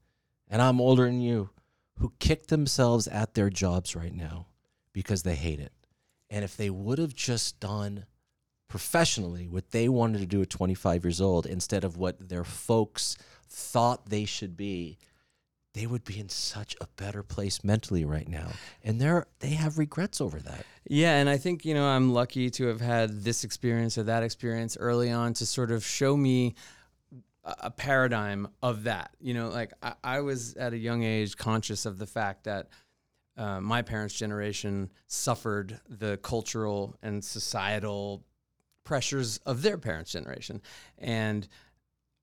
and 0.48 0.60
I'm 0.60 0.80
older 0.80 1.04
than 1.04 1.20
you, 1.20 1.50
who 1.98 2.12
kick 2.18 2.48
themselves 2.48 3.06
at 3.06 3.34
their 3.34 3.50
jobs 3.50 3.94
right 3.94 4.14
now 4.14 4.46
because 4.92 5.22
they 5.22 5.36
hate 5.36 5.60
it. 5.60 5.72
And 6.28 6.44
if 6.44 6.56
they 6.56 6.70
would 6.70 6.98
have 6.98 7.14
just 7.14 7.60
done 7.60 8.06
professionally 8.68 9.46
what 9.46 9.70
they 9.70 9.86
wanted 9.86 10.18
to 10.18 10.26
do 10.26 10.40
at 10.40 10.48
25 10.48 11.04
years 11.04 11.20
old 11.20 11.44
instead 11.44 11.84
of 11.84 11.98
what 11.98 12.30
their 12.30 12.42
folks 12.44 13.18
thought 13.46 14.08
they 14.08 14.24
should 14.24 14.56
be, 14.56 14.98
they 15.74 15.86
would 15.86 16.04
be 16.04 16.18
in 16.18 16.28
such 16.28 16.76
a 16.80 16.86
better 16.96 17.22
place 17.22 17.64
mentally 17.64 18.04
right 18.04 18.28
now. 18.28 18.48
And 18.82 19.00
they're 19.00 19.26
they 19.40 19.50
have 19.50 19.78
regrets 19.78 20.20
over 20.20 20.38
that. 20.40 20.66
Yeah, 20.88 21.16
and 21.16 21.28
I 21.28 21.38
think 21.38 21.64
you 21.64 21.74
know 21.74 21.86
I'm 21.86 22.12
lucky 22.12 22.50
to 22.50 22.66
have 22.66 22.80
had 22.80 23.24
this 23.24 23.44
experience 23.44 23.96
or 23.96 24.04
that 24.04 24.22
experience 24.22 24.76
early 24.78 25.10
on 25.10 25.34
to 25.34 25.46
sort 25.46 25.70
of 25.70 25.84
show 25.84 26.16
me 26.16 26.54
a 27.44 27.70
paradigm 27.70 28.48
of 28.62 28.84
that. 28.84 29.10
You 29.20 29.34
know, 29.34 29.48
like 29.48 29.72
I, 29.82 29.94
I 30.04 30.20
was 30.20 30.54
at 30.54 30.72
a 30.72 30.78
young 30.78 31.02
age 31.02 31.36
conscious 31.36 31.86
of 31.86 31.98
the 31.98 32.06
fact 32.06 32.44
that 32.44 32.68
uh, 33.36 33.60
my 33.60 33.82
parents' 33.82 34.14
generation 34.14 34.90
suffered 35.06 35.80
the 35.88 36.18
cultural 36.18 36.96
and 37.02 37.24
societal 37.24 38.24
pressures 38.84 39.38
of 39.38 39.62
their 39.62 39.78
parents' 39.78 40.12
generation, 40.12 40.60
and 40.98 41.48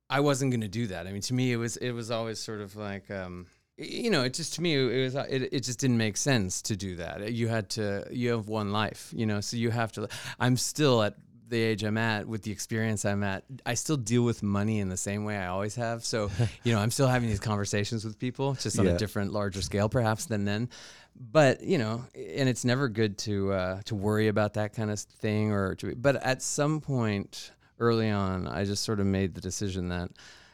I 0.09 0.19
wasn't 0.21 0.51
going 0.51 0.61
to 0.61 0.67
do 0.67 0.87
that. 0.87 1.07
I 1.07 1.11
mean, 1.11 1.21
to 1.23 1.33
me, 1.33 1.51
it 1.51 1.57
was 1.57 1.77
it 1.77 1.91
was 1.91 2.09
always 2.11 2.39
sort 2.39 2.61
of 2.61 2.75
like. 2.75 3.09
Um, 3.11 3.47
you 3.81 4.09
know, 4.09 4.23
it 4.23 4.33
just 4.33 4.55
to 4.55 4.61
me 4.61 4.75
it 4.75 5.03
was 5.05 5.15
it, 5.15 5.53
it 5.53 5.63
just 5.63 5.79
didn't 5.79 5.97
make 5.97 6.17
sense 6.17 6.61
to 6.63 6.75
do 6.75 6.97
that. 6.97 7.31
You 7.31 7.47
had 7.47 7.69
to 7.71 8.05
you 8.11 8.31
have 8.31 8.49
one 8.49 8.71
life, 8.73 9.13
you 9.15 9.25
know, 9.25 9.39
so 9.39 9.55
you 9.55 9.69
have 9.71 9.91
to. 9.93 10.09
I'm 10.39 10.57
still 10.57 11.01
at 11.01 11.15
the 11.47 11.59
age 11.61 11.83
I'm 11.83 11.97
at 11.97 12.27
with 12.27 12.43
the 12.43 12.51
experience 12.51 13.05
I'm 13.05 13.23
at. 13.23 13.45
I 13.65 13.75
still 13.75 13.95
deal 13.97 14.23
with 14.23 14.43
money 14.43 14.79
in 14.79 14.89
the 14.89 14.97
same 14.97 15.23
way 15.23 15.37
I 15.37 15.47
always 15.47 15.75
have. 15.75 16.03
So 16.03 16.29
you 16.63 16.73
know, 16.73 16.79
I'm 16.79 16.91
still 16.91 17.07
having 17.07 17.29
these 17.29 17.39
conversations 17.39 18.03
with 18.03 18.19
people, 18.19 18.53
just 18.55 18.77
on 18.79 18.85
Yeah. 18.85 18.91
a 18.95 18.97
different, 18.97 19.31
larger 19.31 19.61
scale, 19.61 19.87
perhaps 19.87 20.25
than 20.25 20.43
then. 20.43 20.67
But 21.15 21.63
you 21.63 21.77
know, 21.77 22.03
and 22.13 22.49
it's 22.49 22.65
never 22.65 22.89
good 22.89 23.17
to 23.19 23.53
uh, 23.53 23.81
to 23.85 23.95
worry 23.95 24.27
about 24.27 24.55
that 24.55 24.73
kind 24.73 24.91
of 24.91 24.99
thing 24.99 25.53
or 25.53 25.75
to. 25.75 25.95
But 25.95 26.17
at 26.17 26.41
some 26.41 26.81
point 26.81 27.51
early 27.79 28.09
on, 28.09 28.47
I 28.47 28.65
just 28.65 28.83
sort 28.83 28.99
of 28.99 29.05
made 29.05 29.33
the 29.35 29.41
decision 29.41 29.89
that, 29.89 30.11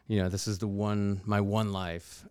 you 0.07 0.21
know, 0.21 0.29
this 0.29 0.47
is 0.47 0.59
the 0.59 0.67
one 0.67 1.21
my 1.25 1.41
one 1.41 1.71
life, 1.73 2.25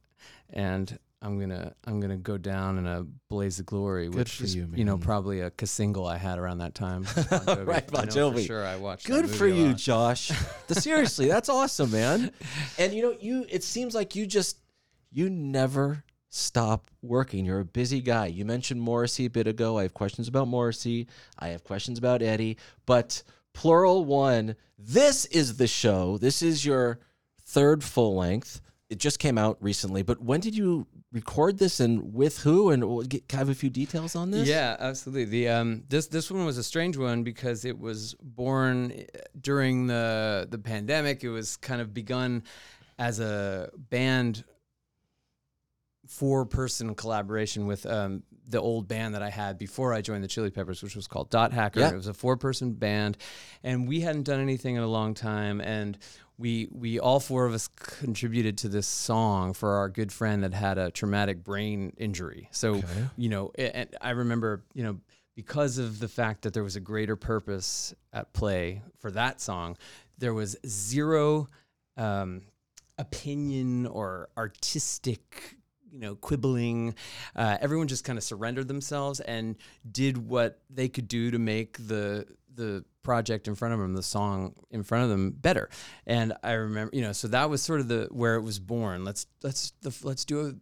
and 0.50 0.98
I'm 1.22 1.40
gonna 1.40 1.72
I'm 1.86 2.00
gonna 2.00 2.18
go 2.18 2.36
down 2.36 2.78
in 2.78 2.86
a 2.86 3.06
blaze 3.30 3.58
of 3.58 3.66
glory, 3.66 4.06
Good 4.08 4.14
which 4.14 4.36
for 4.36 4.44
is 4.44 4.54
you, 4.54 4.68
you 4.74 4.84
know 4.84 4.98
probably 4.98 5.40
a 5.40 5.50
single 5.64 6.06
I 6.06 6.18
had 6.18 6.38
around 6.38 6.58
that 6.58 6.74
time. 6.74 7.06
Bon. 7.46 7.64
Right, 7.64 7.86
Bon 7.90 8.06
Jovi. 8.06 8.46
sure, 8.46 8.64
I 8.64 8.76
watched. 8.76 9.06
that 9.06 9.12
Good 9.12 9.30
for 9.30 9.46
you. 9.48 9.72
Josh. 9.74 10.30
The- 10.66 10.74
Seriously, 10.80 11.26
that's 11.28 11.48
awesome, 11.48 11.90
man. 11.90 12.30
And 12.78 12.92
you 12.92 13.02
know, 13.02 13.16
you 13.20 13.46
it 13.48 13.64
seems 13.64 13.94
like 13.94 14.14
you 14.14 14.26
just 14.26 14.58
you 15.10 15.30
never 15.30 16.04
stop 16.28 16.90
working. 17.00 17.44
You're 17.46 17.60
a 17.60 17.64
busy 17.64 18.00
guy. 18.02 18.26
You 18.26 18.44
mentioned 18.44 18.80
Morrissey 18.80 19.26
a 19.26 19.30
bit 19.30 19.46
ago. 19.46 19.78
I 19.78 19.82
have 19.82 19.94
questions 19.94 20.28
about 20.28 20.48
Morrissey. 20.48 21.06
I 21.38 21.48
have 21.48 21.64
questions 21.64 21.96
about 21.98 22.20
Eddie. 22.22 22.58
But 22.86 23.22
Pluralone, 23.54 24.56
this 24.78 25.24
is 25.26 25.56
the 25.56 25.66
show. 25.66 26.18
This 26.18 26.42
is 26.42 26.66
your 26.66 26.98
third 27.46 27.84
full 27.84 28.16
length. 28.16 28.60
It 28.90 28.98
just 28.98 29.18
came 29.18 29.38
out 29.38 29.56
recently. 29.60 30.02
But 30.02 30.20
when 30.20 30.40
did 30.40 30.56
you 30.56 30.86
record 31.12 31.58
this 31.58 31.80
and 31.80 32.12
with 32.12 32.40
who? 32.40 32.70
And 32.70 33.08
get, 33.08 33.30
have 33.32 33.48
a 33.48 33.54
few 33.54 33.70
details 33.70 34.14
on 34.14 34.30
this? 34.30 34.46
Yeah, 34.46 34.76
absolutely. 34.78 35.24
The 35.24 35.48
um 35.48 35.84
this 35.88 36.08
this 36.08 36.30
one 36.30 36.44
was 36.44 36.58
a 36.58 36.62
strange 36.62 36.96
one 36.96 37.22
because 37.22 37.64
it 37.64 37.78
was 37.78 38.14
born 38.20 38.92
eh, 38.92 39.04
during 39.40 39.86
the 39.86 40.46
the 40.50 40.58
pandemic. 40.58 41.24
It 41.24 41.30
was 41.30 41.56
kind 41.56 41.80
of 41.80 41.94
begun 41.94 42.42
as 42.98 43.20
a 43.20 43.70
band 43.76 44.44
four 46.06 46.44
person 46.44 46.94
collaboration 46.94 47.66
with 47.66 47.86
um 47.86 48.22
the 48.48 48.60
old 48.60 48.88
band 48.88 49.14
that 49.14 49.22
I 49.22 49.30
had 49.30 49.58
before 49.58 49.92
I 49.92 50.00
joined 50.00 50.22
the 50.22 50.28
Chili 50.28 50.50
Peppers, 50.50 50.82
which 50.82 50.96
was 50.96 51.06
called 51.06 51.30
Dot 51.30 51.52
Hacker. 51.52 51.80
Yeah. 51.80 51.90
It 51.90 51.96
was 51.96 52.08
a 52.08 52.14
four 52.14 52.36
person 52.36 52.72
band, 52.72 53.16
and 53.62 53.88
we 53.88 54.00
hadn't 54.00 54.24
done 54.24 54.40
anything 54.40 54.76
in 54.76 54.82
a 54.82 54.88
long 54.88 55.14
time. 55.14 55.60
And 55.60 55.98
we 56.36 56.68
we 56.70 56.98
all 56.98 57.20
four 57.20 57.46
of 57.46 57.54
us 57.54 57.68
contributed 57.68 58.58
to 58.58 58.68
this 58.68 58.86
song 58.86 59.54
for 59.54 59.74
our 59.74 59.88
good 59.88 60.12
friend 60.12 60.42
that 60.42 60.52
had 60.52 60.78
a 60.78 60.90
traumatic 60.90 61.44
brain 61.44 61.92
injury. 61.96 62.48
So 62.50 62.82
you 63.16 63.28
know, 63.28 63.52
and 63.56 63.88
I 64.00 64.10
remember 64.10 64.62
you 64.74 64.82
know 64.82 65.00
because 65.36 65.78
of 65.78 65.98
the 65.98 66.08
fact 66.08 66.42
that 66.42 66.52
there 66.52 66.62
was 66.62 66.76
a 66.76 66.80
greater 66.80 67.16
purpose 67.16 67.94
at 68.12 68.32
play 68.32 68.82
for 68.98 69.10
that 69.10 69.40
song, 69.40 69.76
there 70.18 70.34
was 70.34 70.56
zero 70.66 71.48
um, 71.96 72.42
opinion 72.98 73.86
or 73.86 74.28
artistic 74.36 75.56
you 75.94 76.00
know 76.00 76.16
quibbling 76.16 76.94
uh, 77.36 77.56
everyone 77.60 77.86
just 77.86 78.04
kind 78.04 78.18
of 78.18 78.24
surrendered 78.24 78.66
themselves 78.66 79.20
and 79.20 79.56
did 79.90 80.18
what 80.18 80.60
they 80.68 80.88
could 80.88 81.06
do 81.06 81.30
to 81.30 81.38
make 81.38 81.78
the 81.86 82.26
the 82.56 82.84
project 83.02 83.46
in 83.48 83.54
front 83.54 83.74
of 83.74 83.80
them 83.80 83.94
the 83.94 84.02
song 84.02 84.54
in 84.70 84.82
front 84.82 85.04
of 85.04 85.10
them 85.10 85.30
better. 85.30 85.68
And 86.06 86.32
i 86.42 86.52
remember 86.52 86.94
you 86.94 87.02
know 87.02 87.12
so 87.12 87.28
that 87.28 87.48
was 87.48 87.62
sort 87.62 87.80
of 87.80 87.88
the 87.88 88.08
where 88.10 88.34
it 88.34 88.42
was 88.42 88.58
born. 88.58 89.04
Let's 89.04 89.26
let's 89.42 89.72
the, 89.82 89.94
let's 90.02 90.24
do 90.24 90.48
a 90.48 90.54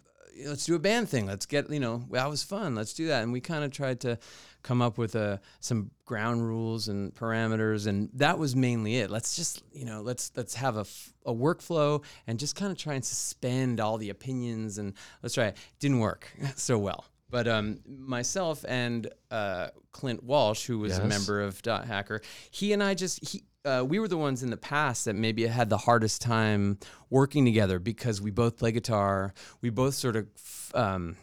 let's 0.47 0.66
do 0.66 0.75
a 0.75 0.79
band 0.79 1.09
thing. 1.09 1.27
Let's 1.27 1.47
get 1.47 1.71
you 1.71 1.81
know 1.81 2.05
that 2.11 2.29
was 2.29 2.42
fun. 2.42 2.75
Let's 2.75 2.92
do 2.92 3.09
that. 3.09 3.23
And 3.23 3.33
we 3.33 3.40
kind 3.40 3.64
of 3.64 3.71
tried 3.71 4.01
to 4.01 4.18
come 4.62 4.83
up 4.83 4.98
with 4.98 5.14
a 5.14 5.40
some 5.61 5.90
ground 6.05 6.46
rules 6.46 6.88
and 6.88 7.14
parameters 7.14 7.87
and 7.87 8.11
that 8.14 8.38
was 8.38 8.55
mainly 8.55 8.96
it. 8.96 9.11
Let's 9.11 9.37
just 9.37 9.62
you 9.72 9.85
know 9.85 10.03
let's 10.03 10.33
let's 10.37 10.55
have 10.55 10.77
a, 10.77 10.81
f- 10.81 11.12
a 11.27 11.33
workflow 11.33 12.03
and 12.27 12.38
just 12.38 12.57
kind 12.57 12.72
of 12.72 12.79
try 12.79 12.94
and 12.94 13.05
suspend 13.05 13.81
all 13.81 13.98
the 13.98 14.11
opinions 14.11 14.79
and 14.79 14.94
let's 15.22 15.35
try 15.35 15.46
it. 15.46 15.57
Didn't 15.79 16.01
work 16.01 16.31
so 16.57 16.79
well. 16.79 17.05
But 17.31 17.48
um, 17.48 17.81
myself 17.87 18.62
and 18.68 19.09
uh, 19.31 19.68
Clint 19.90 20.22
Walsh, 20.22 20.66
who 20.66 20.79
was 20.79 20.98
a 20.98 21.05
member 21.07 21.40
of 21.40 21.62
Dot 21.62 21.87
Hacker, 21.87 22.20
he 22.51 22.75
and 22.75 22.83
I 22.83 22.92
just 22.92 23.27
he 23.27 23.42
uh, 23.64 23.85
we 23.87 23.98
were 23.98 24.09
the 24.09 24.18
ones 24.18 24.42
in 24.42 24.51
the 24.51 24.57
past 24.57 25.05
that 25.05 25.14
maybe 25.14 25.46
had 25.46 25.70
the 25.70 25.79
hardest 25.79 26.20
time 26.20 26.79
working 27.11 27.44
together 27.44 27.79
because 27.79 28.20
we 28.20 28.31
both 28.31 28.59
play 28.59 28.72
guitar. 28.72 29.33
We 29.61 29.70
both 29.70 29.94
sort 29.94 30.16
of 30.16 30.27
um, 30.75 31.16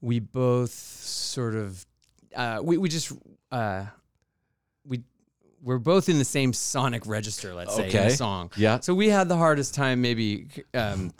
we 0.00 0.18
both 0.18 0.72
sort 0.72 1.54
of 1.54 1.86
uh, 2.34 2.60
we 2.62 2.78
we 2.78 2.88
just 2.88 3.12
uh, 3.52 3.84
we 4.86 5.02
we're 5.62 5.78
both 5.78 6.08
in 6.08 6.18
the 6.18 6.24
same 6.24 6.52
sonic 6.52 7.06
register. 7.06 7.54
Let's 7.54 7.74
say 7.74 7.84
in 7.84 7.88
Okay. 7.88 8.06
a 8.06 8.10
song. 8.10 8.50
Yeah. 8.56 8.80
So 8.80 8.94
we 8.94 9.08
had 9.08 9.28
the 9.28 9.36
hardest 9.36 9.74
time 9.74 10.00
maybe. 10.02 10.48
Um, 10.74 11.12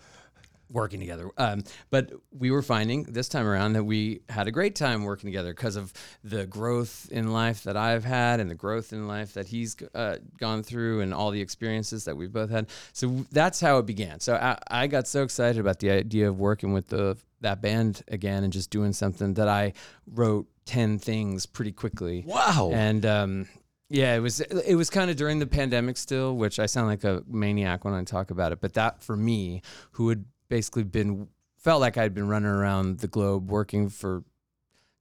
working 0.70 0.98
together. 0.98 1.31
Um, 1.38 1.62
but 1.90 2.11
we 2.37 2.50
were 2.50 2.62
finding 2.62 3.05
this 3.05 3.29
time 3.29 3.46
around 3.46 3.74
that 3.74 3.85
we 3.85 4.22
had 4.29 4.48
a 4.48 4.50
great 4.50 4.74
time 4.74 5.05
working 5.05 5.29
together 5.29 5.53
because 5.55 5.77
of 5.77 5.92
the 6.24 6.46
growth 6.46 7.07
in 7.12 7.33
life 7.33 7.62
that 7.62 7.77
I've 7.77 8.05
had 8.05 8.40
and 8.40 8.50
the 8.50 8.57
growth 8.57 8.92
in 8.92 9.07
life 9.07 9.35
that 9.35 9.46
he's 9.46 9.77
uh, 9.94 10.16
gone 10.40 10.64
through 10.64 11.03
and 11.03 11.14
all 11.14 11.31
the 11.31 11.40
experiences 11.40 12.07
that 12.07 12.16
we've 12.16 12.33
both 12.33 12.50
had. 12.50 12.66
So 12.92 13.24
that's 13.31 13.61
how 13.61 13.79
it 13.79 13.87
began. 13.87 14.18
So 14.18 14.35
I, 14.35 14.59
I 14.68 14.87
got 14.88 15.07
so 15.07 15.22
excited 15.22 15.61
about 15.61 15.79
the 15.79 15.90
idea 15.90 16.29
of 16.29 16.40
working 16.40 16.72
with 16.72 16.88
the 16.88 17.18
that 17.42 17.61
band 17.62 18.03
again 18.09 18.42
and 18.42 18.53
just 18.53 18.70
doing 18.70 18.92
something 18.94 19.35
that 19.35 19.46
I 19.48 19.74
wrote 20.12 20.48
10 20.66 20.98
things 20.98 21.46
pretty 21.46 21.72
quickly. 21.72 22.24
Wow. 22.27 22.70
And 22.72 23.05
um, 23.05 23.48
yeah, 23.88 24.16
it 24.16 24.20
was 24.20 24.40
it 24.40 24.77
was 24.77 24.90
kind 24.90 25.11
of 25.11 25.16
during 25.16 25.38
the 25.38 25.46
pandemic 25.46 25.96
still, 25.96 26.37
which 26.37 26.59
I 26.59 26.66
sound 26.66 26.88
like 26.88 27.05
a 27.05 27.22
maniac 27.27 27.85
when 27.85 27.94
I 27.94 28.03
talk 28.05 28.31
about 28.31 28.53
it. 28.53 28.61
But 28.61 28.74
that 28.74 29.03
for 29.03 29.16
me, 29.16 29.62
who 29.92 30.09
had 30.09 30.24
basically 30.48 30.85
been 30.85 31.29
felt 31.59 31.81
like 31.81 31.96
I'd 31.96 32.14
been 32.14 32.29
running 32.29 32.48
around 32.48 32.98
the 32.98 33.09
globe 33.09 33.50
working 33.50 33.88
for 33.88 34.24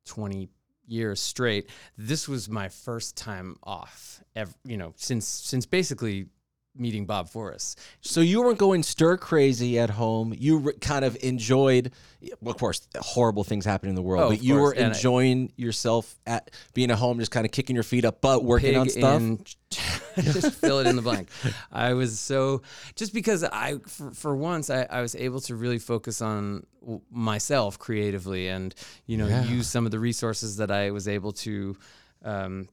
twenty 0.06 0.49
years 0.86 1.21
straight. 1.21 1.69
This 1.97 2.28
was 2.28 2.49
my 2.49 2.69
first 2.69 3.15
time 3.15 3.56
off, 3.63 4.21
ever, 4.36 4.54
you 4.65 4.78
know, 4.78 4.93
since 4.97 5.28
since 5.28 5.65
basically 5.65 6.28
meeting 6.75 7.05
Bob 7.05 7.29
Forrest. 7.29 7.79
So 8.01 8.19
you 8.21 8.41
weren't 8.41 8.57
going 8.57 8.81
stir 8.83 9.17
crazy 9.17 9.77
at 9.77 9.91
home. 9.91 10.33
You 10.38 10.57
re- 10.57 10.73
kind 10.81 11.05
of 11.05 11.15
enjoyed, 11.21 11.91
well, 12.41 12.51
of 12.53 12.59
course, 12.59 12.88
horrible 12.99 13.43
things 13.43 13.63
happen 13.65 13.89
in 13.89 13.95
the 13.95 14.01
world, 14.01 14.23
Oh, 14.23 14.29
but 14.29 14.41
you 14.41 14.55
were 14.55 14.71
course, 14.71 14.77
and 14.77 14.86
I- 14.93 14.95
enjoying 14.95 15.53
yourself 15.55 16.15
at 16.25 16.49
being 16.73 16.89
at 16.89 16.97
home, 16.97 17.19
just 17.19 17.31
kind 17.31 17.45
of 17.45 17.51
kicking 17.51 17.75
your 17.75 17.83
feet 17.83 18.05
up, 18.05 18.21
but 18.21 18.43
working 18.43 18.75
on 18.75 18.89
stuff. 18.89 19.21
in- 19.21 19.43
just 20.21 20.53
fill 20.55 20.79
it 20.79 20.88
in 20.88 20.95
the 20.95 21.01
blank. 21.01 21.27
I 21.71 21.93
was 21.93 22.19
so 22.19 22.62
just 22.95 23.13
because 23.13 23.43
I 23.43 23.79
for, 23.88 24.12
for 24.12 24.36
once 24.36 24.69
I, 24.69 24.83
I 24.88 25.01
was 25.01 25.15
able 25.15 25.41
to 25.41 25.55
really 25.55 25.79
focus 25.79 26.21
on 26.21 26.65
myself 27.09 27.79
creatively 27.79 28.49
and 28.49 28.75
you 29.07 29.17
know 29.17 29.27
Yeah. 29.27 29.45
use 29.45 29.67
some 29.67 29.86
of 29.86 29.91
the 29.91 29.97
resources 29.99 30.57
that 30.57 30.69
I 30.69 30.91
was 30.91 31.07
able 31.07 31.31
to 31.33 31.75
um, 32.23 32.67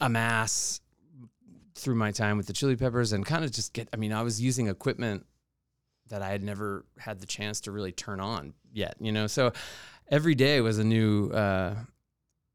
amass 0.00 0.80
through 1.74 1.94
my 1.94 2.10
time 2.10 2.36
with 2.36 2.46
the 2.46 2.52
Chili 2.52 2.76
Peppers 2.76 3.12
and 3.12 3.24
kind 3.24 3.44
of 3.44 3.50
just 3.52 3.72
get. 3.72 3.88
I 3.92 3.96
mean, 3.96 4.12
I 4.12 4.22
was 4.22 4.40
using 4.40 4.68
equipment 4.68 5.26
that 6.08 6.22
I 6.22 6.30
had 6.30 6.42
never 6.42 6.84
had 6.98 7.20
the 7.20 7.26
chance 7.26 7.60
to 7.62 7.72
really 7.72 7.92
turn 7.92 8.20
on 8.20 8.54
yet. 8.72 8.96
You 9.00 9.12
know, 9.12 9.26
so 9.26 9.52
every 10.10 10.34
day 10.34 10.60
was 10.60 10.78
a 10.78 10.84
new 10.84 11.30
uh, 11.30 11.74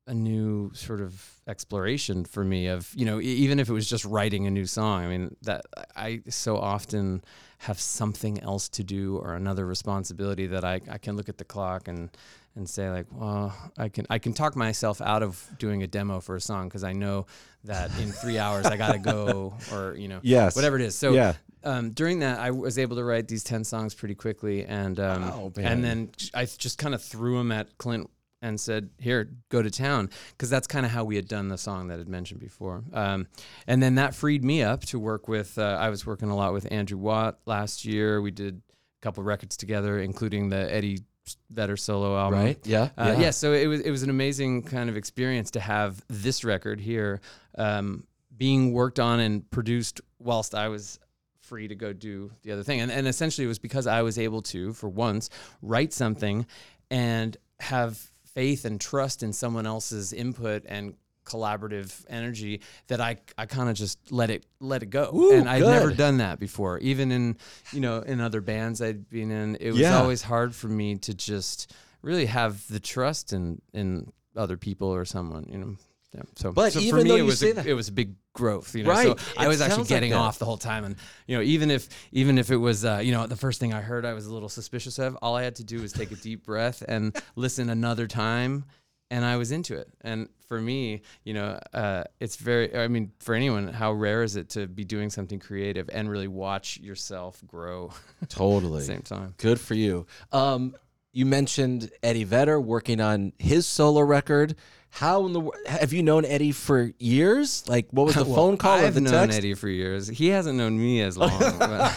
a 0.07 0.13
new 0.13 0.71
sort 0.73 1.01
of 1.01 1.41
exploration 1.47 2.23
for 2.23 2.43
me 2.43 2.67
of 2.67 2.91
you 2.95 3.05
know 3.05 3.19
even 3.19 3.59
if 3.59 3.69
it 3.69 3.73
was 3.73 3.89
just 3.89 4.05
writing 4.05 4.47
a 4.47 4.49
new 4.49 4.65
song 4.65 5.03
i 5.03 5.07
mean 5.07 5.35
that 5.41 5.65
i 5.95 6.21
so 6.29 6.57
often 6.57 7.21
have 7.59 7.79
something 7.79 8.41
else 8.41 8.69
to 8.69 8.83
do 8.83 9.17
or 9.17 9.35
another 9.35 9.65
responsibility 9.65 10.47
that 10.47 10.63
i, 10.63 10.79
I 10.89 10.97
can 10.97 11.17
look 11.17 11.27
at 11.27 11.37
the 11.37 11.45
clock 11.45 11.89
and 11.89 12.09
and 12.57 12.67
say 12.69 12.89
like 12.89 13.05
well 13.11 13.55
i 13.77 13.87
can 13.87 14.05
i 14.09 14.17
can 14.19 14.33
talk 14.33 14.55
myself 14.55 14.99
out 14.99 15.23
of 15.23 15.47
doing 15.59 15.83
a 15.83 15.87
demo 15.87 16.19
for 16.19 16.35
a 16.35 16.41
song 16.41 16.67
because 16.67 16.83
i 16.83 16.91
know 16.91 17.25
that 17.63 17.89
in 17.99 18.11
three 18.11 18.37
hours 18.39 18.65
i 18.65 18.75
gotta 18.75 18.99
go 18.99 19.53
or 19.71 19.95
you 19.95 20.07
know 20.07 20.19
Yes. 20.23 20.55
whatever 20.55 20.75
it 20.75 20.81
is 20.81 20.97
so 20.97 21.13
Yeah. 21.13 21.33
um, 21.63 21.91
during 21.91 22.19
that, 22.19 22.39
I 22.39 22.51
was 22.51 22.77
able 22.77 22.95
to 22.97 23.03
write 23.03 23.27
these 23.27 23.43
ten 23.43 23.63
songs 23.63 23.93
pretty 23.93 24.15
quickly, 24.15 24.63
and 24.65 24.99
um, 24.99 25.51
man. 25.57 25.65
and 25.65 25.83
then 25.83 26.09
I 26.33 26.45
just 26.45 26.77
kind 26.77 26.93
of 26.95 27.01
threw 27.01 27.37
them 27.37 27.51
at 27.51 27.77
Clint 27.77 28.09
and 28.41 28.57
said, 28.59 28.89
"Here, 28.99 29.29
go 29.49 29.61
to 29.61 29.69
town," 29.69 30.09
because 30.31 30.49
that's 30.49 30.67
kind 30.67 30.85
of 30.85 30.91
how 30.93 31.03
we 31.03 31.15
had 31.17 31.27
done 31.27 31.49
the 31.49 31.57
song 31.57 31.87
that 31.87 31.99
I'd 31.99 32.07
mentioned 32.07 32.39
before. 32.39 32.83
Um, 32.93 33.27
and 33.65 33.81
then 33.83 33.95
that 33.95 34.15
freed 34.15 34.43
me 34.45 34.61
up 34.63 34.81
to 34.85 34.99
work 34.99 35.27
with. 35.27 35.57
Uh, 35.57 35.77
I 35.81 35.89
was 35.89 36.05
working 36.05 36.29
a 36.29 36.35
lot 36.35 36.53
with 36.53 36.71
Andrew 36.71 36.97
Watt 36.99 37.39
last 37.45 37.83
year. 37.83 38.21
We 38.21 38.31
did 38.31 38.61
a 38.61 39.01
couple 39.01 39.23
records 39.23 39.57
together, 39.57 39.99
including 39.99 40.49
the 40.49 40.71
Eddie 40.73 40.99
Vedder 41.49 41.77
solo 41.77 42.17
album. 42.17 42.39
Right? 42.39 42.59
Yeah. 42.65 42.89
Uh, 42.97 43.15
yeah. 43.17 43.31
So 43.31 43.53
it 43.53 43.67
was 43.67 43.81
it 43.81 43.91
was 43.91 44.03
an 44.03 44.09
amazing 44.09 44.63
kind 44.63 44.89
of 44.89 44.97
experience 44.97 45.51
to 45.51 45.59
have 45.59 46.03
this 46.07 46.43
record 46.43 46.79
here 46.79 47.21
um, 47.57 48.05
being 48.35 48.73
worked 48.73 48.99
on 48.99 49.19
and 49.19 49.49
produced 49.49 50.01
whilst 50.19 50.55
I 50.55 50.67
was 50.69 50.99
free 51.41 51.67
to 51.67 51.75
go 51.75 51.93
do 51.93 52.31
the 52.43 52.51
other 52.51 52.63
thing. 52.63 52.81
And, 52.81 52.91
and 52.91 53.07
essentially 53.07 53.45
it 53.45 53.47
was 53.47 53.59
because 53.59 53.87
I 53.87 54.01
was 54.01 54.19
able 54.19 54.41
to, 54.43 54.73
for 54.73 54.89
once, 54.89 55.29
write 55.61 55.93
something 55.93 56.45
and 56.91 57.37
have 57.59 58.11
faith 58.25 58.65
and 58.65 58.79
trust 58.79 59.23
in 59.23 59.33
someone 59.33 59.65
else's 59.65 60.13
input 60.13 60.63
and 60.67 60.93
collaborative 61.27 62.05
energy 62.09 62.61
that 62.87 63.01
I, 63.01 63.17
I 63.37 63.45
kind 63.45 63.69
of 63.69 63.75
just 63.75 64.11
let 64.11 64.29
it 64.29 64.45
let 64.59 64.83
it 64.83 64.87
go. 64.89 65.11
Ooh, 65.13 65.33
and 65.33 65.49
I'd 65.49 65.61
never 65.61 65.91
done 65.91 66.17
that 66.17 66.39
before. 66.39 66.77
Even 66.79 67.11
in, 67.11 67.37
you 67.71 67.79
know, 67.81 67.99
in 67.99 68.21
other 68.21 68.41
bands 68.41 68.81
I'd 68.81 69.09
been 69.09 69.31
in, 69.31 69.57
it 69.59 69.71
was 69.71 69.79
Yeah. 69.79 69.99
always 69.99 70.21
hard 70.21 70.55
for 70.55 70.67
me 70.67 70.95
to 70.99 71.13
just 71.13 71.73
really 72.01 72.25
have 72.27 72.65
the 72.67 72.79
trust 72.79 73.33
in 73.33 73.61
in 73.73 74.11
other 74.35 74.57
people 74.57 74.87
or 74.87 75.03
someone, 75.05 75.45
you 75.49 75.57
know. 75.57 75.75
Yeah. 76.13 76.21
So, 76.35 76.51
But 76.53 76.73
so 76.73 76.79
even 76.79 76.99
for 77.01 77.03
me, 77.03 77.19
it 77.19 77.23
was 77.23 77.43
a, 77.43 77.67
it 77.69 77.73
was 77.73 77.89
a 77.89 77.91
big 77.91 78.15
growth, 78.33 78.73
you 78.75 78.83
know. 78.83 78.91
Right. 78.91 79.19
So 79.19 79.33
I 79.37 79.47
was 79.47 79.59
actually 79.59 79.75
sounds 79.77 79.91
like 79.91 79.97
getting 79.97 80.13
off 80.13 80.39
the 80.39 80.45
whole 80.45 80.57
time, 80.57 80.85
and 80.85 80.95
you 81.27 81.35
know, 81.35 81.43
even 81.43 81.69
if 81.69 81.89
even 82.11 82.37
if 82.37 82.49
it 82.49 82.55
was, 82.55 82.85
uh, 82.85 83.01
you 83.03 83.11
know, 83.11 83.27
the 83.27 83.35
first 83.35 83.59
thing 83.59 83.73
I 83.73 83.81
heard, 83.81 84.05
I 84.05 84.13
was 84.13 84.25
a 84.25 84.33
little 84.33 84.47
suspicious 84.49 84.99
of. 84.99 85.15
All 85.21 85.35
I 85.35 85.43
had 85.43 85.55
to 85.55 85.63
do 85.65 85.81
was 85.81 85.91
take 85.91 86.11
a 86.11 86.15
deep 86.15 86.45
breath 86.45 86.81
and 86.87 87.13
listen 87.35 87.69
another 87.69 88.07
time, 88.07 88.63
and 89.11 89.23
I 89.25 89.37
was 89.37 89.51
into 89.51 89.75
it. 89.77 89.87
And 90.01 90.29
for 90.47 90.59
me, 90.61 91.01
you 91.23 91.33
know, 91.33 91.59
uh, 91.73 92.03
it's 92.19 92.35
very. 92.37 92.75
I 92.75 92.87
mean, 92.87 93.11
for 93.19 93.35
anyone, 93.35 93.67
how 93.69 93.93
rare 93.93 94.23
is 94.23 94.35
it 94.35 94.49
to 94.51 94.67
be 94.67 94.83
doing 94.83 95.09
something 95.09 95.39
creative 95.39 95.89
and 95.91 96.09
really 96.09 96.27
watch 96.27 96.77
yourself 96.79 97.41
grow 97.45 97.91
at 98.21 98.29
Totally. 98.29 98.79
the 98.79 98.85
same 98.85 99.01
time? 99.01 99.33
Good 99.37 99.59
for 99.59 99.73
you. 99.75 100.05
Um, 100.31 100.75
you 101.13 101.25
mentioned 101.25 101.89
Eddie 102.03 102.23
Vedder 102.25 102.59
working 102.61 103.01
on 103.01 103.33
his 103.39 103.65
solo 103.65 104.01
record. 104.01 104.55
How 104.89 105.25
in 105.25 105.33
the 105.33 105.51
have 105.67 105.91
you 105.93 106.01
known 106.01 106.23
Eddie 106.25 106.51
for 106.53 106.91
years? 106.97 107.67
Like, 107.67 107.87
what 107.91 108.05
was 108.05 108.15
the 108.15 108.23
Well, 108.25 108.35
phone 108.35 108.57
call 108.57 108.77
I've 108.79 108.93
the 108.93 109.01
known 109.01 109.13
text? 109.13 109.37
Eddie 109.37 109.53
for 109.53 109.67
years. 109.67 110.07
He 110.07 110.27
hasn't 110.29 110.57
known 110.57 110.77
me 110.77 111.01
as 111.01 111.17
long. 111.17 111.37
but, 111.59 111.91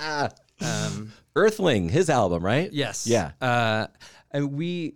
um, 0.60 1.12
Earthling, 1.36 1.88
his 1.88 2.08
album, 2.08 2.44
right? 2.44 2.72
Yes. 2.72 3.06
Yeah. 3.06 3.32
Uh, 3.40 3.88
and 4.30 4.52
we, 4.52 4.94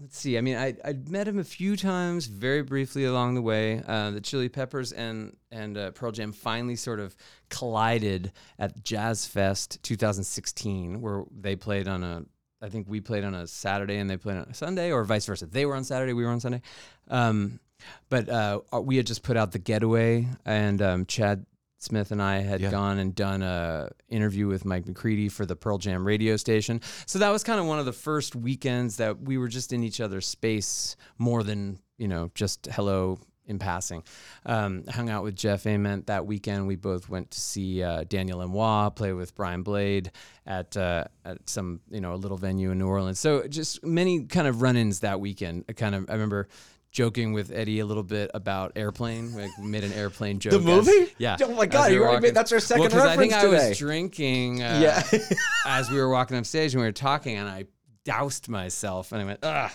let's 0.00 0.18
see. 0.18 0.36
I 0.36 0.40
mean, 0.40 0.56
I 0.56 0.74
I 0.84 0.94
met 1.08 1.28
him 1.28 1.38
a 1.38 1.44
few 1.44 1.76
times, 1.76 2.26
very 2.26 2.62
briefly 2.62 3.04
along 3.04 3.34
the 3.34 3.42
way. 3.42 3.82
Uh, 3.86 4.10
the 4.10 4.20
Chili 4.20 4.48
Peppers 4.48 4.92
and 4.92 5.36
and 5.50 5.76
uh, 5.76 5.90
Pearl 5.92 6.12
Jam 6.12 6.32
finally 6.32 6.76
sort 6.76 7.00
of 7.00 7.16
collided 7.50 8.32
at 8.58 8.82
Jazz 8.82 9.26
Fest 9.26 9.82
2016, 9.82 11.00
where 11.00 11.24
they 11.30 11.56
played 11.56 11.88
on 11.88 12.02
a. 12.02 12.24
I 12.62 12.70
think 12.70 12.86
we 12.88 13.00
played 13.00 13.24
on 13.24 13.34
a 13.34 13.46
Saturday 13.46 13.98
and 13.98 14.08
they 14.08 14.16
played 14.16 14.38
on 14.38 14.46
a 14.48 14.54
Sunday, 14.54 14.90
or 14.90 15.04
vice 15.04 15.26
versa. 15.26 15.46
They 15.46 15.66
were 15.66 15.76
on 15.76 15.84
Saturday, 15.84 16.14
we 16.14 16.24
were 16.24 16.30
on 16.30 16.40
Sunday. 16.40 16.62
Um, 17.08 17.60
but 18.08 18.28
uh, 18.28 18.60
we 18.80 18.96
had 18.96 19.06
just 19.06 19.22
put 19.22 19.36
out 19.36 19.52
the 19.52 19.58
Getaway, 19.58 20.26
and 20.46 20.80
um, 20.80 21.06
Chad 21.06 21.44
Smith 21.84 22.10
and 22.10 22.20
I 22.22 22.38
had 22.38 22.60
Yeah. 22.60 22.70
gone 22.70 22.98
and 22.98 23.14
done 23.14 23.42
a 23.42 23.90
interview 24.08 24.46
with 24.48 24.64
Mike 24.64 24.86
McCready 24.86 25.28
for 25.28 25.46
the 25.46 25.54
Pearl 25.56 25.78
Jam 25.78 26.06
radio 26.06 26.36
station. 26.36 26.80
So 27.06 27.18
that 27.20 27.30
was 27.30 27.44
kind 27.44 27.60
of 27.60 27.66
one 27.66 27.78
of 27.78 27.84
the 27.86 27.92
first 27.92 28.34
weekends 28.34 28.96
that 28.96 29.20
we 29.22 29.38
were 29.38 29.48
just 29.48 29.72
in 29.72 29.82
each 29.84 30.00
other's 30.00 30.26
space 30.26 30.96
more 31.18 31.42
than 31.42 31.78
you 31.98 32.08
know 32.08 32.30
just 32.34 32.66
hello 32.72 33.18
in 33.46 33.58
passing. 33.58 34.02
Um, 34.46 34.84
hung 34.88 35.10
out 35.10 35.22
with 35.22 35.34
Jeff 35.36 35.66
Ament 35.66 36.06
that 36.06 36.24
weekend. 36.24 36.66
We 36.66 36.76
both 36.76 37.10
went 37.10 37.30
to 37.32 37.38
see 37.40 37.82
uh, 37.82 38.04
Daniel 38.08 38.38
Lanois 38.38 38.88
play 38.88 39.12
with 39.12 39.34
Brian 39.34 39.62
Blade 39.62 40.10
at 40.46 40.74
uh, 40.78 41.04
at 41.26 41.48
some 41.48 41.80
you 41.90 42.00
know 42.00 42.14
a 42.14 42.16
little 42.16 42.38
venue 42.38 42.70
in 42.70 42.78
New 42.78 42.88
Orleans. 42.88 43.20
So 43.20 43.46
just 43.46 43.84
many 43.84 44.24
kind 44.24 44.46
of 44.48 44.62
run-ins 44.62 45.00
that 45.00 45.20
weekend. 45.20 45.66
I 45.68 45.72
kind 45.74 45.94
of 45.94 46.08
I 46.08 46.14
remember. 46.14 46.48
Joking 46.94 47.32
with 47.32 47.50
Eddie 47.50 47.80
a 47.80 47.86
little 47.86 48.04
bit 48.04 48.30
about 48.34 48.72
airplane, 48.76 49.34
like 49.34 49.50
made 49.58 49.82
an 49.82 49.92
airplane 49.92 50.38
joke. 50.38 50.52
as- 50.54 50.62
movie? 50.62 51.12
yeah. 51.18 51.36
Oh 51.42 51.52
my 51.52 51.66
God, 51.66 51.90
we 51.90 51.96
you 51.96 52.04
already 52.04 52.28
made- 52.28 52.34
that's 52.36 52.52
our 52.52 52.60
second 52.60 52.82
well, 52.82 52.90
'cause 52.90 53.00
I 53.02 53.16
think 53.16 53.32
reference 53.32 53.62
I 53.64 53.68
was 53.70 53.78
drinking. 53.78 54.62
Uh, 54.62 54.78
Yeah. 54.80 55.18
as 55.66 55.90
we 55.90 55.98
were 55.98 56.08
walking 56.08 56.36
up 56.36 56.46
stage 56.46 56.72
and 56.72 56.80
we 56.80 56.86
were 56.86 56.92
talking, 56.92 57.36
and 57.36 57.48
I 57.48 57.66
doused 58.04 58.48
myself, 58.48 59.10
and 59.10 59.20
I 59.20 59.24
went, 59.24 59.40
"Ugh, 59.42 59.72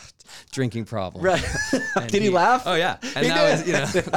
drinking 0.51 0.85
problem." 0.85 1.25
Right. 1.25 1.43
Did 2.07 2.21
he 2.21 2.29
laugh? 2.29 2.63
Oh 2.65 2.75
yeah, 2.75 2.95
and 3.01 3.25
He 3.25 3.31
that 3.31 3.45
did. 3.45 3.51
was 3.51 3.67
you 3.67 3.73
know 3.73 4.13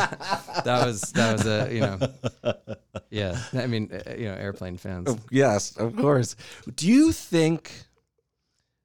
that 0.64 0.86
was 0.86 1.00
that 1.12 1.32
was 1.32 1.46
a 1.46 1.74
you 1.74 1.80
know 1.80 1.98
yeah. 3.10 3.36
I 3.52 3.66
mean 3.66 3.90
uh, 3.92 4.12
you 4.14 4.26
know 4.26 4.34
airplane 4.34 4.76
fans. 4.76 5.10
Yes, 5.28 5.76
of 5.76 5.96
course. 5.96 6.36
Do 6.76 6.86
you 6.86 7.10
think 7.10 7.72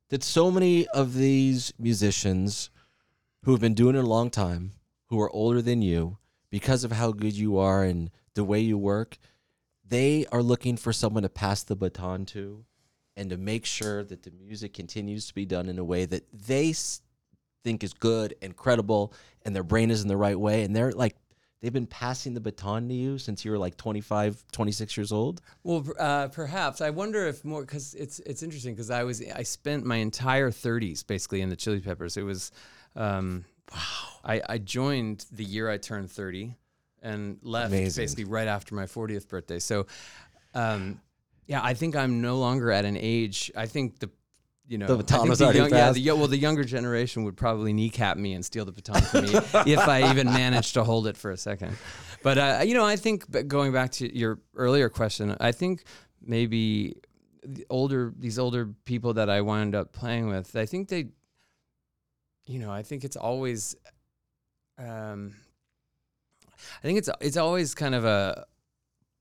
that 0.10 0.24
so 0.24 0.50
many 0.50 0.88
of 0.88 1.14
these 1.14 1.72
musicians 1.78 2.72
who 3.48 3.54
have 3.54 3.62
been 3.62 3.74
doing 3.74 3.96
it 3.96 4.04
a 4.04 4.06
long 4.06 4.30
time, 4.30 4.74
who 5.06 5.22
are 5.22 5.32
older 5.32 5.62
than 5.62 5.82
you, 5.82 6.18
because 6.50 6.84
of 6.84 6.92
how 6.92 7.14
good 7.14 7.32
you 7.32 7.58
are 7.58 7.82
and 7.82 8.12
the 8.34 8.44
way 8.44 8.60
you 8.60 8.78
work, 8.78 9.18
they 9.88 10.26
are 10.34 10.44
looking 10.44 10.76
for 10.76 10.92
someone 10.92 11.24
to 11.24 11.30
pass 11.30 11.64
the 11.64 11.74
baton 11.74 12.26
to 12.26 12.66
and 13.16 13.30
to 13.30 13.38
make 13.38 13.66
sure 13.66 14.04
that 14.04 14.24
the 14.24 14.32
music 14.32 14.74
continues 14.74 15.28
to 15.28 15.34
be 15.34 15.46
done 15.46 15.70
in 15.70 15.80
a 15.80 15.84
way 15.86 16.04
that 16.04 16.26
they 16.34 16.74
think 17.64 17.86
is 17.86 17.94
good 17.94 18.36
and 18.42 18.58
credible 18.58 19.14
and 19.46 19.56
their 19.56 19.64
brain 19.64 19.92
is 19.92 20.02
in 20.02 20.10
the 20.10 20.18
right 20.18 20.38
way. 20.38 20.64
And 20.64 20.76
they're 20.76 20.92
like 20.92 21.16
they've 21.62 21.72
been 21.72 21.88
passing 21.88 22.34
the 22.34 22.42
baton 22.42 22.90
to 22.90 22.94
you 22.94 23.18
since 23.18 23.46
you 23.46 23.52
were 23.52 23.58
like 23.58 23.78
25 23.78 24.44
26 24.52 24.98
years 24.98 25.14
old? 25.14 25.40
Well, 25.64 25.86
uh, 25.98 26.28
perhaps. 26.28 26.82
I 26.82 26.90
wonder 26.90 27.26
if 27.26 27.46
more 27.46 27.62
because 27.62 27.94
it's 27.94 28.20
it's 28.20 28.44
interesting 28.44 28.74
because 28.74 28.92
I 28.92 29.06
was 29.06 29.24
I 29.34 29.44
spent 29.44 29.86
my 29.86 29.96
entire 29.96 30.52
30s 30.52 31.08
basically 31.08 31.40
in 31.40 31.48
the 31.48 31.56
Chili 31.56 31.80
Peppers. 31.80 32.18
It 32.18 32.24
was 32.24 32.52
um, 32.98 33.46
wow. 33.72 33.80
I, 34.24 34.42
I 34.50 34.58
joined 34.58 35.26
the 35.32 35.44
year 35.44 35.70
I 35.70 35.78
turned 35.78 36.12
30 36.12 36.56
and 37.02 37.38
left 37.42 37.68
Amazing. 37.68 38.04
basically 38.04 38.24
right 38.26 38.48
after 38.48 38.76
my 38.76 38.86
40th 38.86 39.30
birthday. 39.30 39.60
So, 39.60 39.88
um, 40.54 41.00
yeah, 41.46 41.62
I 41.64 41.74
think 41.74 41.96
I'm 41.96 42.22
no 42.22 42.38
longer 42.38 42.72
at 42.72 42.84
an 42.84 42.98
age. 43.00 43.52
I 43.56 43.68
think 43.68 44.00
the 44.00 44.10
you 44.68 44.78
know, 44.78 44.88
The 44.88 44.98
baton 44.98 45.30
was 45.30 45.40
the 45.40 45.46
already 45.46 45.60
young, 45.60 45.70
yeah, 45.70 45.92
the, 45.94 46.12
well, 46.12 46.28
the 46.28 46.38
younger 46.38 46.66
generation 46.66 47.24
would 47.24 47.38
probably 47.38 47.72
kneecap 47.72 48.18
me 48.18 48.34
and 48.34 48.44
steal 48.44 48.66
the 48.66 48.74
baton 48.74 49.02
from 49.02 49.24
me 49.24 49.30
if 49.66 49.80
I 49.80 50.10
even 50.10 50.28
managed 50.28 50.74
to 50.74 50.84
hold 50.84 51.08
it 51.08 51.16
for 51.16 51.32
a 51.32 51.38
second. 51.38 51.78
But 52.22 52.38
uh, 52.38 52.62
you 52.66 52.74
know, 52.74 52.84
I 52.84 52.98
think 52.98 53.48
going 53.48 53.72
back 53.72 53.92
to 53.94 54.18
your 54.18 54.40
earlier 54.56 54.90
question, 54.90 55.38
I 55.40 55.54
think 55.54 55.86
maybe 56.22 56.98
the 57.46 57.66
older 57.70 58.14
these 58.18 58.38
older 58.38 58.74
people 58.84 59.14
that 59.14 59.30
I 59.30 59.40
wound 59.40 59.74
up 59.74 59.94
playing 59.94 60.28
with, 60.28 60.54
I 60.56 60.66
think 60.66 60.90
they, 60.90 61.08
you 62.48 62.60
know, 62.60 62.72
I 62.72 62.84
think 62.84 63.04
it's 63.04 63.16
always, 63.16 63.76
um, 64.78 65.36
I 66.82 66.88
think 66.88 66.98
it's 66.98 67.10
it's 67.22 67.38
always 67.38 67.76
kind 67.76 67.94
of 67.94 68.06
a 68.06 68.46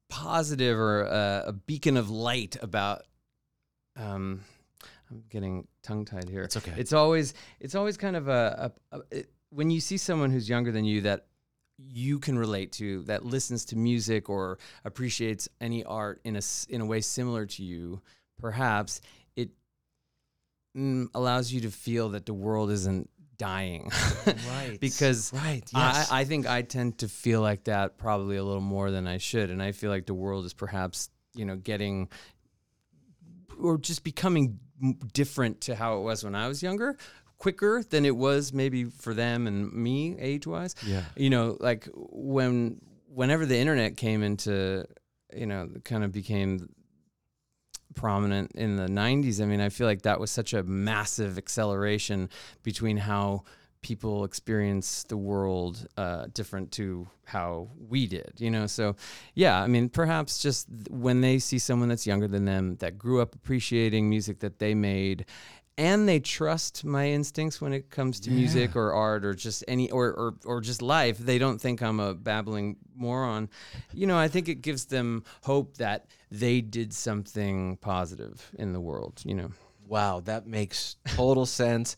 positive 0.08 0.78
or 0.78 1.02
a, 1.02 1.44
a 1.48 1.52
beacon 1.52 1.96
of 1.96 2.10
light 2.10 2.56
about. 2.62 3.02
Um, 3.96 4.42
I'm 5.10 5.22
getting 5.30 5.66
tongue 5.82 6.04
tied 6.04 6.28
here. 6.28 6.42
It's 6.42 6.56
okay. 6.56 6.72
It's 6.76 6.92
always 6.92 7.34
it's 7.60 7.74
always 7.74 7.96
kind 7.96 8.16
of 8.16 8.28
a, 8.28 8.72
a, 8.92 8.96
a 8.96 9.02
it, 9.10 9.30
when 9.50 9.70
you 9.70 9.80
see 9.80 9.96
someone 9.96 10.30
who's 10.30 10.48
younger 10.48 10.72
than 10.72 10.84
you 10.84 11.02
that 11.02 11.26
you 11.78 12.18
can 12.18 12.38
relate 12.38 12.72
to 12.72 13.02
that 13.02 13.24
listens 13.24 13.64
to 13.66 13.76
music 13.76 14.28
or 14.28 14.58
appreciates 14.84 15.48
any 15.60 15.84
art 15.84 16.20
in 16.24 16.36
a 16.36 16.40
in 16.68 16.80
a 16.80 16.86
way 16.86 17.00
similar 17.00 17.44
to 17.44 17.62
you 17.62 18.00
perhaps 18.40 19.00
it 19.36 19.50
mm, 20.76 21.06
allows 21.14 21.52
you 21.52 21.60
to 21.60 21.70
feel 21.70 22.08
that 22.10 22.26
the 22.26 22.34
world 22.34 22.70
isn't 22.70 23.10
dying 23.38 23.90
Right. 24.26 24.78
because 24.80 25.32
Right, 25.32 25.62
yes. 25.74 26.10
I, 26.10 26.20
I 26.20 26.24
think 26.24 26.46
I 26.46 26.62
tend 26.62 26.98
to 26.98 27.08
feel 27.08 27.40
like 27.40 27.64
that 27.64 27.98
probably 27.98 28.36
a 28.36 28.44
little 28.44 28.60
more 28.60 28.90
than 28.90 29.06
I 29.06 29.18
should 29.18 29.50
and 29.50 29.62
I 29.62 29.72
feel 29.72 29.90
like 29.90 30.06
the 30.06 30.14
world 30.14 30.44
is 30.44 30.54
perhaps 30.54 31.10
you 31.34 31.44
know 31.44 31.56
getting 31.56 32.08
or 33.60 33.78
just 33.78 34.04
becoming 34.04 34.58
different 35.12 35.62
to 35.62 35.74
how 35.74 35.98
it 35.98 36.02
was 36.02 36.24
when 36.24 36.34
I 36.34 36.48
was 36.48 36.62
younger. 36.62 36.96
Quicker 37.38 37.82
than 37.82 38.06
it 38.06 38.16
was 38.16 38.52
maybe 38.52 38.84
for 38.84 39.12
them 39.12 39.46
and 39.46 39.70
me 39.72 40.16
age 40.18 40.46
wise. 40.46 40.74
Yeah. 40.86 41.04
You 41.16 41.30
know, 41.30 41.56
like 41.60 41.88
when 41.94 42.80
whenever 43.08 43.44
the 43.44 43.56
internet 43.58 43.96
came 43.96 44.22
into, 44.22 44.86
you 45.34 45.46
know, 45.46 45.68
kind 45.84 46.02
of 46.02 46.12
became 46.12 46.70
prominent 47.96 48.52
in 48.52 48.76
the 48.76 48.86
90s. 48.86 49.42
I 49.42 49.46
mean, 49.46 49.60
I 49.60 49.70
feel 49.70 49.88
like 49.88 50.02
that 50.02 50.20
was 50.20 50.30
such 50.30 50.54
a 50.54 50.62
massive 50.62 51.36
acceleration 51.36 52.30
between 52.62 52.98
how 52.98 53.42
people 53.82 54.24
experience 54.24 55.04
the 55.04 55.16
world 55.16 55.86
uh, 55.96 56.26
different 56.32 56.72
to 56.72 57.06
how 57.24 57.68
we 57.88 58.06
did, 58.06 58.32
you 58.38 58.50
know? 58.50 58.66
So, 58.66 58.96
yeah, 59.34 59.60
I 59.60 59.66
mean, 59.66 59.88
perhaps 59.88 60.38
just 60.38 60.68
when 60.90 61.20
they 61.20 61.38
see 61.38 61.58
someone 61.58 61.88
that's 61.88 62.06
younger 62.06 62.28
than 62.28 62.44
them 62.44 62.76
that 62.76 62.98
grew 62.98 63.20
up 63.20 63.34
appreciating 63.34 64.08
music 64.08 64.40
that 64.40 64.58
they 64.58 64.74
made. 64.74 65.24
And 65.78 66.08
they 66.08 66.20
trust 66.20 66.84
my 66.86 67.10
instincts 67.10 67.60
when 67.60 67.74
it 67.74 67.90
comes 67.90 68.18
to 68.20 68.30
music 68.30 68.76
or 68.76 68.94
art 68.94 69.26
or 69.26 69.34
just 69.34 69.62
any 69.68 69.90
or, 69.90 70.06
or 70.06 70.34
or 70.46 70.60
just 70.62 70.80
life. 70.80 71.18
They 71.18 71.38
don't 71.38 71.60
think 71.60 71.82
I'm 71.82 72.00
a 72.00 72.14
babbling 72.14 72.76
moron. 72.94 73.50
You 73.92 74.06
know, 74.06 74.16
I 74.16 74.28
think 74.28 74.48
it 74.48 74.62
gives 74.62 74.86
them 74.86 75.24
hope 75.42 75.76
that 75.76 76.06
they 76.30 76.62
did 76.62 76.94
something 76.94 77.76
positive 77.76 78.50
in 78.58 78.72
the 78.72 78.80
world. 78.80 79.20
You 79.24 79.34
know. 79.34 79.50
Wow, 79.86 80.20
that 80.20 80.46
makes 80.46 80.96
total 81.08 81.44
sense. 81.46 81.96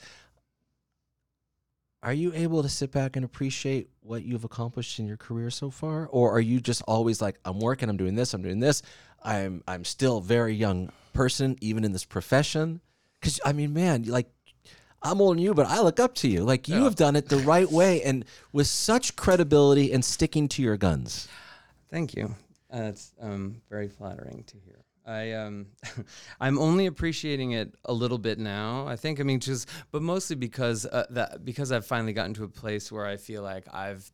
Are 2.03 2.13
you 2.13 2.33
able 2.35 2.63
to 2.63 2.69
sit 2.69 2.93
back 2.93 3.17
and 3.17 3.25
appreciate 3.25 3.91
what 4.01 4.25
you've 4.25 4.45
accomplished 4.45 4.99
in 4.99 5.07
your 5.07 5.17
career 5.17 5.51
so 5.51 5.71
far, 5.71 6.07
or 6.07 6.33
are 6.33 6.41
you 6.41 6.61
just 6.61 6.83
always 6.83 7.21
like, 7.21 7.39
"I'm 7.45 7.61
working, 7.61 7.89
I'm 7.89 7.97
doing 7.97 8.15
this, 8.15 8.35
I'm 8.35 8.43
doing 8.43 8.61
this. 8.61 8.83
I'm 9.23 9.63
I'm 9.67 9.85
still 9.85 10.21
very 10.21 10.55
young 10.55 10.91
person, 11.13 11.57
even 11.61 11.85
in 11.85 11.93
this 11.93 12.05
profession." 12.05 12.81
Because 13.21 13.41
I 13.45 13.53
mean, 13.53 13.73
man, 13.73 14.05
like 14.05 14.31
I'm 15.03 15.21
older 15.21 15.37
than 15.37 15.45
you, 15.45 15.55
but 15.55 15.67
I 15.67 15.81
look 15.81 16.01
up 16.01 16.15
to 16.17 16.29
you. 16.29 16.45
Like 16.45 16.69
you 16.69 16.85
have 16.85 16.97
done 16.97 17.17
it 17.17 17.29
the 17.29 17.39
right 17.39 17.71
way 17.71 18.03
and 18.03 18.25
with 18.53 18.67
such 18.67 19.17
credibility 19.17 19.93
and 19.93 20.05
sticking 20.05 20.49
to 20.49 20.63
your 20.63 20.77
guns. 20.77 21.29
Thank 21.91 22.15
you. 22.15 22.35
Uh, 22.71 22.81
That's 22.81 23.13
um, 23.21 23.63
very 23.71 23.89
flattering 23.89 24.45
to 24.49 24.57
hear. 24.59 24.85
I 25.07 25.33
um, 25.33 25.67
I'm 26.41 26.59
only 26.59 26.87
appreciating 26.87 27.53
it 27.53 27.75
a 27.87 27.93
little 27.93 28.19
bit 28.19 28.39
now. 28.39 28.87
I 28.87 28.97
think 28.97 29.21
I 29.21 29.23
mean 29.23 29.41
just, 29.41 29.69
but 29.91 30.03
mostly 30.03 30.37
because 30.37 30.85
uh, 30.85 31.07
that 31.11 31.45
because 31.45 31.73
I've 31.73 31.87
finally 31.87 32.13
gotten 32.13 32.35
to 32.35 32.45
a 32.45 32.49
place 32.49 32.93
where 32.93 33.07
I 33.07 33.17
feel 33.17 33.43
like 33.43 33.73
I've 33.73 34.11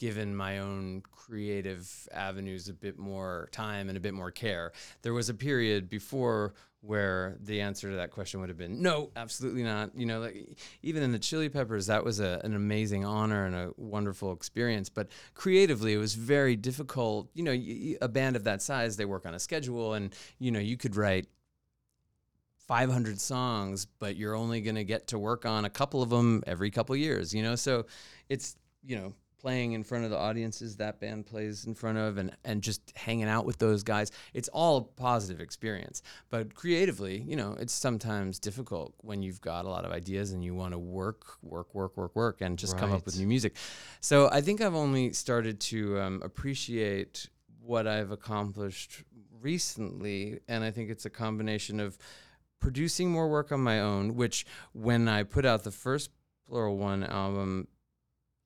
given 0.00 0.34
my 0.34 0.58
own 0.58 1.02
creative 1.12 2.08
avenues 2.10 2.68
a 2.70 2.72
bit 2.72 2.98
more 2.98 3.50
time 3.52 3.88
and 3.88 3.98
a 3.98 4.00
bit 4.00 4.14
more 4.14 4.30
care. 4.30 4.72
There 5.02 5.12
was 5.12 5.28
a 5.28 5.34
period 5.34 5.90
before 5.90 6.54
where 6.80 7.36
the 7.42 7.60
answer 7.60 7.90
to 7.90 7.96
that 7.96 8.10
question 8.10 8.40
would 8.40 8.48
have 8.48 8.56
been 8.56 8.80
no, 8.80 9.10
absolutely 9.14 9.62
not. 9.62 9.94
You 9.94 10.06
know, 10.06 10.20
like 10.20 10.58
even 10.82 11.02
in 11.02 11.12
the 11.12 11.18
Chili 11.18 11.50
Peppers, 11.50 11.86
that 11.88 12.02
was 12.02 12.18
a, 12.18 12.40
an 12.42 12.54
amazing 12.56 13.04
honor 13.04 13.44
and 13.44 13.54
a 13.54 13.70
wonderful 13.76 14.32
experience. 14.32 14.88
But 14.88 15.08
creatively, 15.34 15.92
it 15.92 15.98
was 15.98 16.14
very 16.14 16.56
difficult. 16.56 17.28
You 17.34 17.42
know, 17.42 17.52
y- 17.52 17.96
a 18.00 18.08
band 18.08 18.36
of 18.36 18.44
that 18.44 18.62
size, 18.62 18.96
they 18.96 19.04
work 19.04 19.26
on 19.26 19.34
a 19.34 19.38
schedule, 19.38 19.92
and 19.92 20.14
you 20.38 20.50
know, 20.50 20.60
you 20.60 20.78
could 20.78 20.96
write 20.96 21.26
500 22.66 23.20
songs, 23.20 23.84
but 23.84 24.16
you're 24.16 24.34
only 24.34 24.62
going 24.62 24.76
to 24.76 24.84
get 24.84 25.08
to 25.08 25.18
work 25.18 25.44
on 25.44 25.66
a 25.66 25.70
couple 25.70 26.02
of 26.02 26.08
them 26.08 26.42
every 26.46 26.70
couple 26.70 26.96
years, 26.96 27.34
you 27.34 27.42
know? 27.42 27.56
So 27.56 27.84
it's, 28.30 28.56
you 28.82 28.96
know, 28.96 29.12
playing 29.40 29.72
in 29.72 29.82
front 29.82 30.04
of 30.04 30.10
the 30.10 30.18
audiences 30.18 30.76
that 30.76 31.00
band 31.00 31.26
plays 31.26 31.64
in 31.64 31.74
front 31.74 31.98
of 31.98 32.18
and, 32.18 32.36
and 32.44 32.62
just 32.62 32.92
hanging 32.94 33.28
out 33.28 33.46
with 33.46 33.58
those 33.58 33.82
guys. 33.82 34.12
It's 34.34 34.48
all 34.48 34.76
a 34.76 34.82
positive 34.82 35.40
experience. 35.40 36.02
But 36.28 36.54
creatively, 36.54 37.20
you 37.22 37.36
know, 37.36 37.56
it's 37.58 37.72
sometimes 37.72 38.38
difficult 38.38 38.94
when 38.98 39.22
you've 39.22 39.40
got 39.40 39.64
a 39.64 39.68
lot 39.68 39.84
of 39.84 39.92
ideas 39.92 40.32
and 40.32 40.44
you 40.44 40.54
want 40.54 40.72
to 40.72 40.78
work, 40.78 41.24
work, 41.42 41.74
work, 41.74 41.96
work, 41.96 42.14
work, 42.14 42.40
and 42.40 42.58
just 42.58 42.76
come 42.76 42.92
up 42.92 43.06
with 43.06 43.18
new 43.18 43.26
music. 43.26 43.56
So 44.00 44.28
I 44.30 44.40
think 44.40 44.60
I've 44.60 44.74
only 44.74 45.12
started 45.12 45.60
to 45.60 45.98
um, 46.00 46.22
appreciate 46.22 47.28
what 47.62 47.86
I've 47.86 48.10
accomplished 48.10 49.04
recently. 49.40 50.40
And 50.48 50.62
I 50.62 50.70
think 50.70 50.90
it's 50.90 51.06
a 51.06 51.10
combination 51.10 51.80
of 51.80 51.96
producing 52.60 53.10
more 53.10 53.28
work 53.28 53.52
on 53.52 53.60
my 53.60 53.80
own, 53.80 54.16
which 54.16 54.44
when 54.72 55.08
I 55.08 55.22
put 55.22 55.46
out 55.46 55.64
the 55.64 55.70
first 55.70 56.10
Pluralone 56.50 57.08
album 57.08 57.68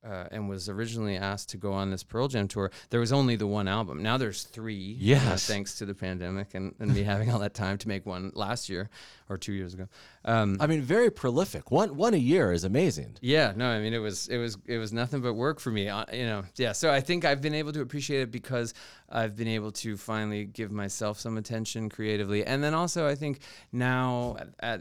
uh, 0.04 0.24
and 0.30 0.48
was 0.48 0.68
originally 0.68 1.16
asked 1.16 1.48
to 1.50 1.56
go 1.56 1.72
on 1.72 1.90
this 1.90 2.02
Pearl 2.02 2.28
Jam 2.28 2.46
tour, 2.48 2.70
there 2.90 3.00
was 3.00 3.12
only 3.12 3.36
the 3.36 3.46
one 3.46 3.66
album. 3.68 4.02
Now 4.02 4.16
there's 4.18 4.42
three. 4.44 4.92
uh, 4.94 4.96
Yes. 5.00 5.46
thanks 5.46 5.78
to 5.78 5.86
the 5.86 5.94
pandemic 5.94 6.54
and, 6.54 6.74
and 6.78 6.94
me 6.94 7.02
having 7.02 7.30
all 7.30 7.38
that 7.40 7.54
time 7.54 7.78
to 7.78 7.88
make 7.88 8.04
one 8.06 8.30
last 8.34 8.68
year 8.68 8.90
or 9.30 9.38
two 9.38 9.52
years 9.54 9.72
ago. 9.74 9.88
Um, 10.26 10.58
I 10.60 10.66
mean, 10.66 10.82
very 10.82 11.10
prolific. 11.10 11.70
One 11.70 11.96
one 11.96 12.12
a 12.14 12.18
year 12.18 12.52
is 12.52 12.64
amazing. 12.64 13.16
yeah, 13.20 13.52
no, 13.56 13.66
I 13.66 13.80
mean 13.80 13.94
it 13.94 13.98
was 13.98 14.28
it 14.28 14.38
was 14.38 14.58
it 14.66 14.78
was 14.78 14.92
nothing 14.92 15.20
but 15.22 15.34
work 15.34 15.60
for 15.60 15.70
me, 15.70 15.88
uh, 15.88 16.04
you 16.12 16.24
know. 16.26 16.44
Yeah, 16.56 16.72
so 16.72 16.90
I 16.92 17.00
think 17.00 17.24
I've 17.24 17.40
been 17.40 17.54
able 17.54 17.72
to 17.72 17.80
appreciate 17.80 18.20
it 18.22 18.30
because 18.30 18.74
I've 19.08 19.36
been 19.36 19.48
able 19.48 19.72
to 19.72 19.96
finally 19.96 20.44
give 20.44 20.70
myself 20.70 21.18
some 21.20 21.38
attention 21.38 21.88
creatively, 21.88 22.44
and 22.44 22.62
then 22.62 22.74
also 22.74 23.06
I 23.06 23.14
think 23.14 23.40
now 23.72 24.36
at, 24.38 24.48
at 24.60 24.80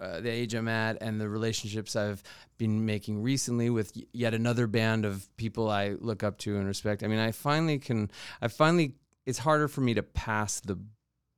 uh, 0.00 0.20
the 0.20 0.30
age 0.30 0.54
I'm 0.54 0.68
at 0.68 0.98
and 1.00 1.20
the 1.20 1.28
relationships 1.28 1.96
I've 1.96 2.22
been 2.58 2.84
making 2.84 3.22
recently 3.22 3.70
with 3.70 3.92
yet 4.12 4.34
another 4.34 4.66
band 4.66 5.04
of 5.04 5.34
people 5.36 5.70
I 5.70 5.96
look 6.00 6.22
up 6.22 6.38
to 6.38 6.56
and 6.56 6.66
respect. 6.66 7.02
I 7.02 7.06
mean, 7.08 7.18
I 7.18 7.32
finally 7.32 7.78
can. 7.78 8.10
I 8.40 8.48
finally. 8.48 8.94
It's 9.24 9.38
harder 9.38 9.66
for 9.66 9.80
me 9.80 9.94
to 9.94 10.04
pass 10.04 10.60
the 10.60 10.78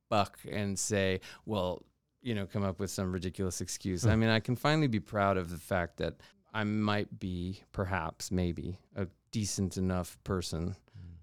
buck 0.09 0.37
and 0.49 0.77
say, 0.77 1.21
well, 1.45 1.83
you 2.21 2.35
know, 2.35 2.45
come 2.45 2.63
up 2.63 2.79
with 2.79 2.91
some 2.91 3.11
ridiculous 3.11 3.61
excuse. 3.61 4.05
I 4.05 4.15
mean, 4.15 4.29
I 4.29 4.39
can 4.39 4.55
finally 4.55 4.87
be 4.87 4.99
proud 4.99 5.37
of 5.37 5.49
the 5.49 5.57
fact 5.57 5.97
that 5.97 6.15
I 6.53 6.63
might 6.63 7.19
be, 7.19 7.63
perhaps, 7.71 8.31
maybe, 8.31 8.77
a 8.95 9.07
decent 9.31 9.77
enough 9.77 10.17
person 10.23 10.75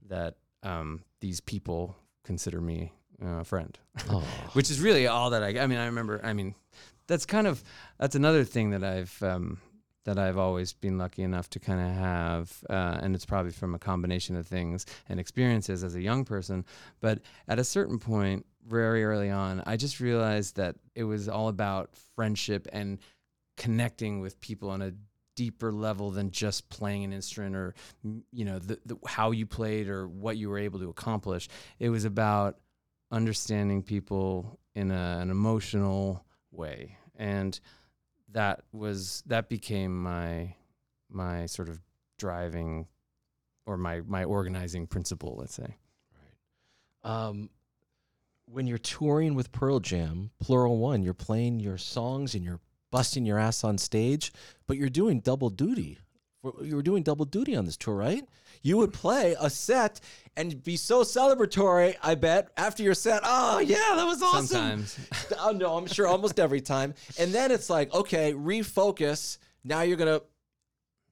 that 0.09 0.37
um, 0.63 1.03
these 1.21 1.41
people 1.41 1.97
consider 2.25 2.61
me 2.61 2.93
uh, 3.23 3.41
a 3.41 3.45
friend, 3.45 3.79
which 4.53 4.71
is 4.71 4.81
really 4.81 5.07
all 5.07 5.31
that 5.31 5.43
I. 5.43 5.59
I 5.61 5.67
mean, 5.67 5.79
I 5.79 5.87
remember. 5.87 6.21
I 6.25 6.33
mean, 6.33 6.55
that's 7.07 7.27
kind 7.27 7.47
of 7.47 7.63
that's 7.99 8.15
another 8.15 8.45
thing 8.45 8.71
that 8.71 8.85
I've. 8.85 9.23
Um, 9.23 9.59
that 10.05 10.21
I've 10.21 10.39
always 10.39 10.73
been 10.73 10.99
lucky 10.99 11.25
enough 11.25 11.51
to 11.51 11.59
kind 11.59 11.81
of 11.81 11.93
have, 11.97 12.65
uh, 12.71 13.01
and 13.03 13.13
it's 13.17 13.27
probably 13.27 13.51
from 13.51 13.75
a 13.75 13.79
combination 13.81 14.37
of 14.37 14.47
things 14.47 14.87
and 15.09 15.19
experiences 15.19 15.83
as 15.83 15.97
a 15.97 16.01
young 16.01 16.25
person. 16.25 16.65
But 17.01 17.23
at 17.49 17.59
a 17.59 17.65
certain 17.65 17.99
point, 17.99 18.47
very 18.65 19.05
early 19.05 19.31
on, 19.31 19.65
I 19.67 19.77
just 19.77 19.99
realized 19.99 20.57
that 20.57 20.77
it 20.95 21.03
was 21.03 21.29
all 21.29 21.49
about 21.49 21.91
friendship 22.15 22.69
and 22.73 23.01
connecting 23.57 24.21
with 24.21 24.41
people 24.41 24.71
on 24.71 24.81
a 24.81 24.93
deeper 25.35 25.73
level 25.73 26.11
than 26.11 26.31
just 26.31 26.69
playing 26.71 27.05
an 27.05 27.13
instrument 27.13 27.55
or 27.55 27.75
you 28.33 28.45
know 28.45 28.59
the, 28.59 28.79
the, 28.87 28.97
how 29.07 29.31
you 29.31 29.45
played 29.47 29.89
or 29.89 30.09
what 30.09 30.37
you 30.37 30.49
were 30.49 30.59
able 30.59 30.79
to 30.79 30.89
accomplish. 30.89 31.49
It 31.79 31.91
was 31.91 32.05
about 32.05 32.59
understanding 33.11 33.83
people 33.83 34.59
in 34.75 34.91
a, 34.91 35.19
an 35.21 35.31
emotional 35.31 36.26
way, 36.57 36.97
and 37.17 37.59
that 38.33 38.63
was 38.73 39.23
that 39.27 39.49
became 39.49 40.03
my 40.03 40.55
my 41.09 41.47
sort 41.47 41.69
of 41.69 41.81
driving 42.19 42.87
or 43.67 43.77
my 43.77 44.01
my 44.07 44.25
organizing 44.25 44.87
principle. 44.87 45.37
Let's 45.39 45.55
say. 45.55 45.77
Right. 47.05 47.29
Um, 47.29 47.51
when 48.47 48.67
you're 48.67 48.79
touring 48.79 49.35
with 49.35 49.53
Pearl 49.53 49.81
Jam, 49.81 50.31
Pluralone, 50.43 51.05
you're 51.05 51.15
playing 51.15 51.61
your 51.61 51.79
songs 51.79 52.35
and 52.35 52.45
you're 52.45 52.61
busting 52.91 53.27
your 53.27 53.39
ass 53.39 53.65
on 53.65 53.77
stage, 53.77 54.33
but 54.67 54.77
you're 54.77 54.89
doing 54.89 55.21
double 55.21 55.51
duty. 55.51 55.99
You 56.63 56.77
were 56.77 56.83
doing 56.83 57.03
double 57.03 57.25
duty 57.25 57.57
on 57.57 57.65
this 57.65 57.77
tour, 57.77 57.95
right? 57.95 58.25
You 58.63 58.79
would 58.79 58.93
play 58.93 59.37
a 59.41 59.49
set 59.49 60.01
and 60.37 60.63
be 60.63 60.77
so 60.77 61.03
celebratory. 61.03 61.97
I 62.03 62.15
bet 62.15 62.51
after 62.57 62.83
your 62.83 62.95
set, 62.95 63.23
oh 63.25 63.59
yeah, 63.59 63.95
that 63.95 64.05
was 64.05 64.23
awesome. 64.23 64.47
Sometimes. 64.47 64.99
oh 65.41 65.51
no, 65.57 65.77
I'm 65.77 65.87
sure 65.87 66.07
almost 66.07 66.41
every 66.41 66.61
time. 66.61 66.95
And 67.19 67.33
then 67.33 67.51
it's 67.51 67.71
like, 67.71 67.93
okay, 67.95 68.33
refocus. 68.33 69.39
Now 69.65 69.83
you're 69.83 69.97
gonna 69.97 70.23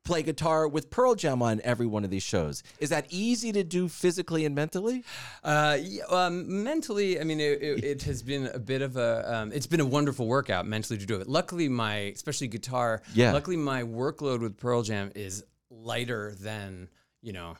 play 0.04 0.22
guitar 0.22 0.68
with 0.68 0.90
Pearl 0.90 1.14
Jam 1.14 1.42
on 1.42 1.60
every 1.64 1.86
one 1.86 2.04
of 2.04 2.10
these 2.10 2.22
shows. 2.22 2.62
Is 2.78 2.90
that 2.90 3.06
easy 3.08 3.52
to 3.52 3.64
do 3.64 3.88
physically 3.88 4.44
and 4.44 4.54
mentally? 4.54 5.02
Uh, 5.42 5.78
yeah, 5.80 6.02
um, 6.10 6.62
mentally, 6.62 7.18
I 7.18 7.24
mean, 7.24 7.40
it, 7.40 7.62
it, 7.62 7.84
it 7.84 8.02
has 8.02 8.22
been 8.22 8.46
a 8.48 8.58
bit 8.58 8.82
of 8.82 8.96
a, 8.96 9.34
um, 9.34 9.52
it's 9.52 9.66
been 9.66 9.80
a 9.80 9.86
wonderful 9.86 10.26
workout 10.26 10.66
mentally 10.66 10.98
to 10.98 11.06
do 11.06 11.20
it. 11.20 11.26
Luckily, 11.28 11.68
my, 11.68 11.94
especially 12.14 12.48
guitar, 12.48 13.02
Yeah. 13.14 13.32
luckily 13.32 13.56
my 13.56 13.82
workload 13.82 14.40
with 14.40 14.58
Pearl 14.58 14.82
Jam 14.82 15.10
is 15.14 15.42
lighter 15.70 16.34
than, 16.38 16.88
you 17.22 17.32
know, 17.32 17.56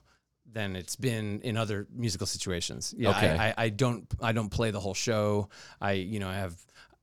than 0.52 0.76
it's 0.76 0.96
been 0.96 1.40
in 1.40 1.56
other 1.56 1.86
musical 1.92 2.26
situations. 2.26 2.94
Yeah, 2.96 3.10
Okay. 3.10 3.30
I, 3.30 3.48
I, 3.48 3.54
I 3.56 3.68
don't, 3.70 4.06
I 4.20 4.32
don't 4.32 4.50
play 4.50 4.70
the 4.70 4.80
whole 4.80 4.94
show. 4.94 5.48
I, 5.80 5.92
you 5.92 6.20
know, 6.20 6.28
I 6.28 6.34
have, 6.34 6.54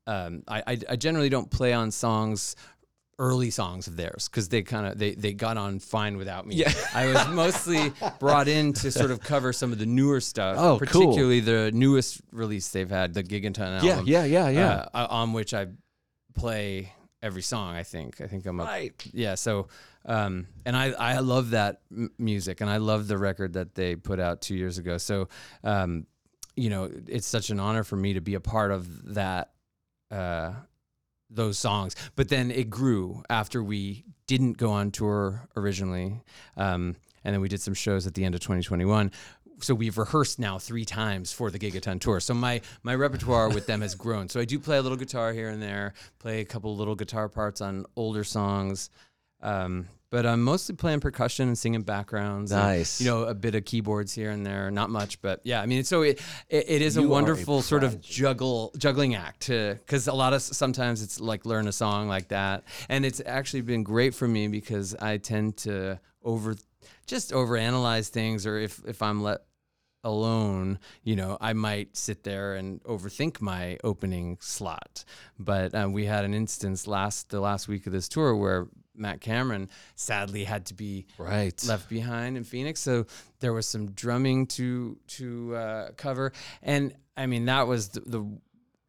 um, 0.06 0.44
I, 0.48 0.64
I, 0.68 0.78
I 0.92 0.96
generally 0.96 1.30
don't 1.30 1.50
play 1.50 1.74
on 1.74 1.89
songs 1.89 2.56
early 3.22 3.52
songs 3.52 3.88
of 3.88 3.96
theirs 3.96 4.28
because 4.28 4.50
they 4.50 4.64
kind 4.64 4.88
of 4.88 4.98
they 4.98 5.14
they 5.14 5.32
got 5.32 5.56
on 5.56 5.78
fine 5.80 6.18
without 6.18 6.46
me. 6.48 6.56
Yeah. 6.56 6.74
I 6.94 7.06
was 7.06 7.28
mostly 7.30 7.94
brought 8.20 8.48
in 8.48 8.74
to 8.74 8.92
sort 8.92 9.12
of 9.12 9.20
cover 9.22 9.54
some 9.54 9.72
of 9.72 9.78
the 9.78 9.86
newer 9.86 10.20
stuff. 10.20 10.58
Oh, 10.58 10.80
cool. 10.80 10.80
particularly 10.80 11.40
the 11.40 11.72
newest 11.72 12.22
release 12.32 12.70
they've 12.70 12.90
had, 12.90 13.14
the 13.14 13.24
Gigaton 13.24 13.84
Yeah, 13.84 13.92
album. 13.92 14.06
yeah, 14.08 14.24
yeah, 14.26 14.50
yeah. 14.50 14.86
uh, 14.94 15.08
on 15.10 15.34
which 15.34 15.54
I 15.54 15.68
play 16.34 16.92
every 17.22 17.44
song. 17.44 17.76
I 17.76 17.84
think. 17.84 18.20
I 18.22 18.28
think 18.28 18.46
I'm 18.48 18.60
up. 18.60 18.68
Right. 18.68 18.94
Yeah. 19.14 19.36
So, 19.36 19.68
um, 20.06 20.48
and 20.66 20.76
I 20.76 20.92
I 20.92 21.20
love 21.20 21.52
that 21.52 21.82
m- 21.92 22.10
music, 22.18 22.60
and 22.62 22.70
I 22.70 22.78
love 22.78 23.08
the 23.08 23.18
record 23.20 23.54
that 23.54 23.76
they 23.76 23.96
put 23.96 24.20
out 24.20 24.42
two 24.42 24.56
years 24.56 24.78
ago. 24.80 24.98
So, 24.98 25.28
um, 25.64 26.08
you 26.56 26.70
know, 26.72 26.90
it's 27.08 27.28
such 27.28 27.52
an 27.52 27.60
honor 27.60 27.84
for 27.84 27.96
me 27.96 28.14
to 28.14 28.22
be 28.22 28.34
a 28.34 28.40
part 28.42 28.72
of 28.72 29.14
that. 29.14 29.52
Uh, 30.10 30.54
those 31.34 31.58
songs, 31.58 31.96
but 32.16 32.30
then 32.30 32.52
it 32.52 32.70
grew 32.70 33.24
after 33.30 33.64
we 33.64 34.04
didn't 34.28 34.58
go 34.58 34.72
on 34.72 34.92
tour 34.92 35.48
originally, 35.56 36.22
um, 36.58 36.96
and 37.24 37.34
then 37.34 37.42
we 37.42 37.50
did 37.50 37.62
some 37.62 37.74
shows 37.74 38.08
at 38.08 38.14
the 38.14 38.26
end 38.26 38.36
of 38.36 38.42
2021 38.42 39.12
so 39.64 39.76
we've 39.76 39.98
rehearsed 39.98 40.40
now 40.40 40.58
three 40.58 40.86
times 40.86 41.32
for 41.32 41.52
the 41.52 41.60
Gigaton 41.60 42.00
tour. 42.00 42.20
So 42.20 42.34
my 42.34 42.62
my 42.84 42.96
repertoire 42.96 43.50
with 43.50 43.68
them 43.68 43.82
has 43.82 43.96
grown. 43.96 44.30
So 44.30 44.40
I 44.40 44.46
do 44.46 44.60
play 44.60 44.78
a 44.78 44.82
little 44.82 44.98
guitar 44.98 45.34
here 45.34 45.50
and 45.50 45.62
there, 45.62 45.94
play 46.20 46.42
a 46.42 46.46
couple 46.46 46.76
little 46.76 46.96
guitar 46.96 47.30
parts 47.30 47.62
on 47.62 47.86
older 47.96 48.24
songs. 48.24 48.90
Um, 49.42 49.88
but 50.10 50.26
I'm 50.26 50.42
mostly 50.44 50.76
playing 50.76 51.00
percussion 51.00 51.48
and 51.48 51.58
singing 51.58 51.84
backgrounds. 51.84 52.52
and, 52.52 52.62
Nice. 52.62 53.00
you 53.00 53.08
know, 53.08 53.24
a 53.24 53.34
bit 53.34 53.56
of 53.56 53.64
keyboards 53.64 54.14
here 54.14 54.30
and 54.30 54.46
there, 54.46 54.70
not 54.70 54.89
much, 54.89 55.22
but 55.22 55.39
yeah. 55.46 55.62
I 55.62 55.66
mean, 55.66 55.86
so 55.86 56.02
it 56.02 56.22
it, 56.50 56.66
it 56.68 56.82
is 56.82 56.98
You 56.98 57.04
a 57.04 57.06
a 57.06 57.08
wonderful 57.08 57.62
sort 57.62 57.86
of 57.86 58.02
juggle 58.02 58.74
juggling 58.78 59.16
act 59.16 59.44
to 59.44 59.76
because 59.80 60.08
a 60.08 60.14
lot 60.14 60.34
of 60.34 60.42
sometimes 60.42 61.02
it's 61.02 61.22
like 61.22 61.46
learn 61.46 61.66
a 61.68 61.72
song 61.72 62.10
like 62.10 62.28
that, 62.28 62.66
and 62.89 63.06
it's 63.06 63.22
actually 63.26 63.62
been 63.62 63.84
great 63.84 64.14
for 64.14 64.28
me 64.28 64.50
because 64.50 64.96
I 64.96 65.16
tend 65.16 65.56
to 65.58 65.98
over 66.24 66.56
just 67.08 67.32
overanalyze 67.32 68.10
things, 68.10 68.46
or 68.46 68.58
if 68.58 68.82
if 68.86 69.02
I'm 69.02 69.24
let 69.24 69.39
alone, 70.04 70.80
you 71.04 71.16
know, 71.16 71.38
I 71.39 71.54
might 71.54 71.96
sit 71.96 72.24
there 72.24 72.56
and 72.56 72.84
overthink 72.84 73.39
my 73.39 73.78
opening 73.84 74.39
slot. 74.42 75.06
But 75.39 75.74
uh, 75.74 75.88
we 75.89 76.06
had 76.06 76.26
an 76.26 76.34
instance 76.34 76.86
last 76.88 77.30
the 77.30 77.39
last 77.39 77.68
week 77.70 77.88
of 77.88 77.94
this 77.94 78.10
tour 78.10 78.36
where 78.36 78.68
Matt 78.96 79.22
Cameron 79.22 79.70
sadly 79.96 80.44
had 80.44 80.66
to 80.68 80.74
be 80.74 81.06
Right. 81.18 81.62
left 81.66 81.89
behind 81.89 82.38
in 82.38 82.44
Phoenix. 82.44 82.80
So 82.82 83.06
there 83.39 83.54
was 83.54 83.68
some 83.68 83.92
drumming 83.92 84.48
to 84.48 84.98
to 85.20 85.56
uh, 85.56 85.92
cover, 85.98 86.34
and 86.62 86.94
I 87.18 87.26
mean 87.26 87.46
that 87.46 87.68
was 87.68 87.89
the, 87.89 88.02
the 88.02 88.39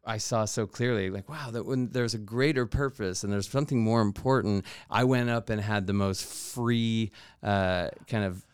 I 0.05 0.17
saw 0.17 0.43
so 0.43 0.67
clearly, 0.67 1.09
like 1.09 1.29
wow, 1.29 1.49
that 1.51 1.65
when 1.65 1.89
there's 1.89 2.13
a 2.13 2.17
greater 2.19 2.65
purpose 2.65 3.23
and 3.23 3.31
there's 3.31 3.47
something 3.47 3.81
more 3.81 4.01
important, 4.01 4.65
I 4.89 5.05
went 5.05 5.29
up 5.29 5.49
and 5.49 5.61
had 5.61 5.87
the 5.87 5.93
most 5.93 6.25
free 6.25 7.11
uh, 7.41 7.89
kind 8.07 8.25
of 8.25 8.45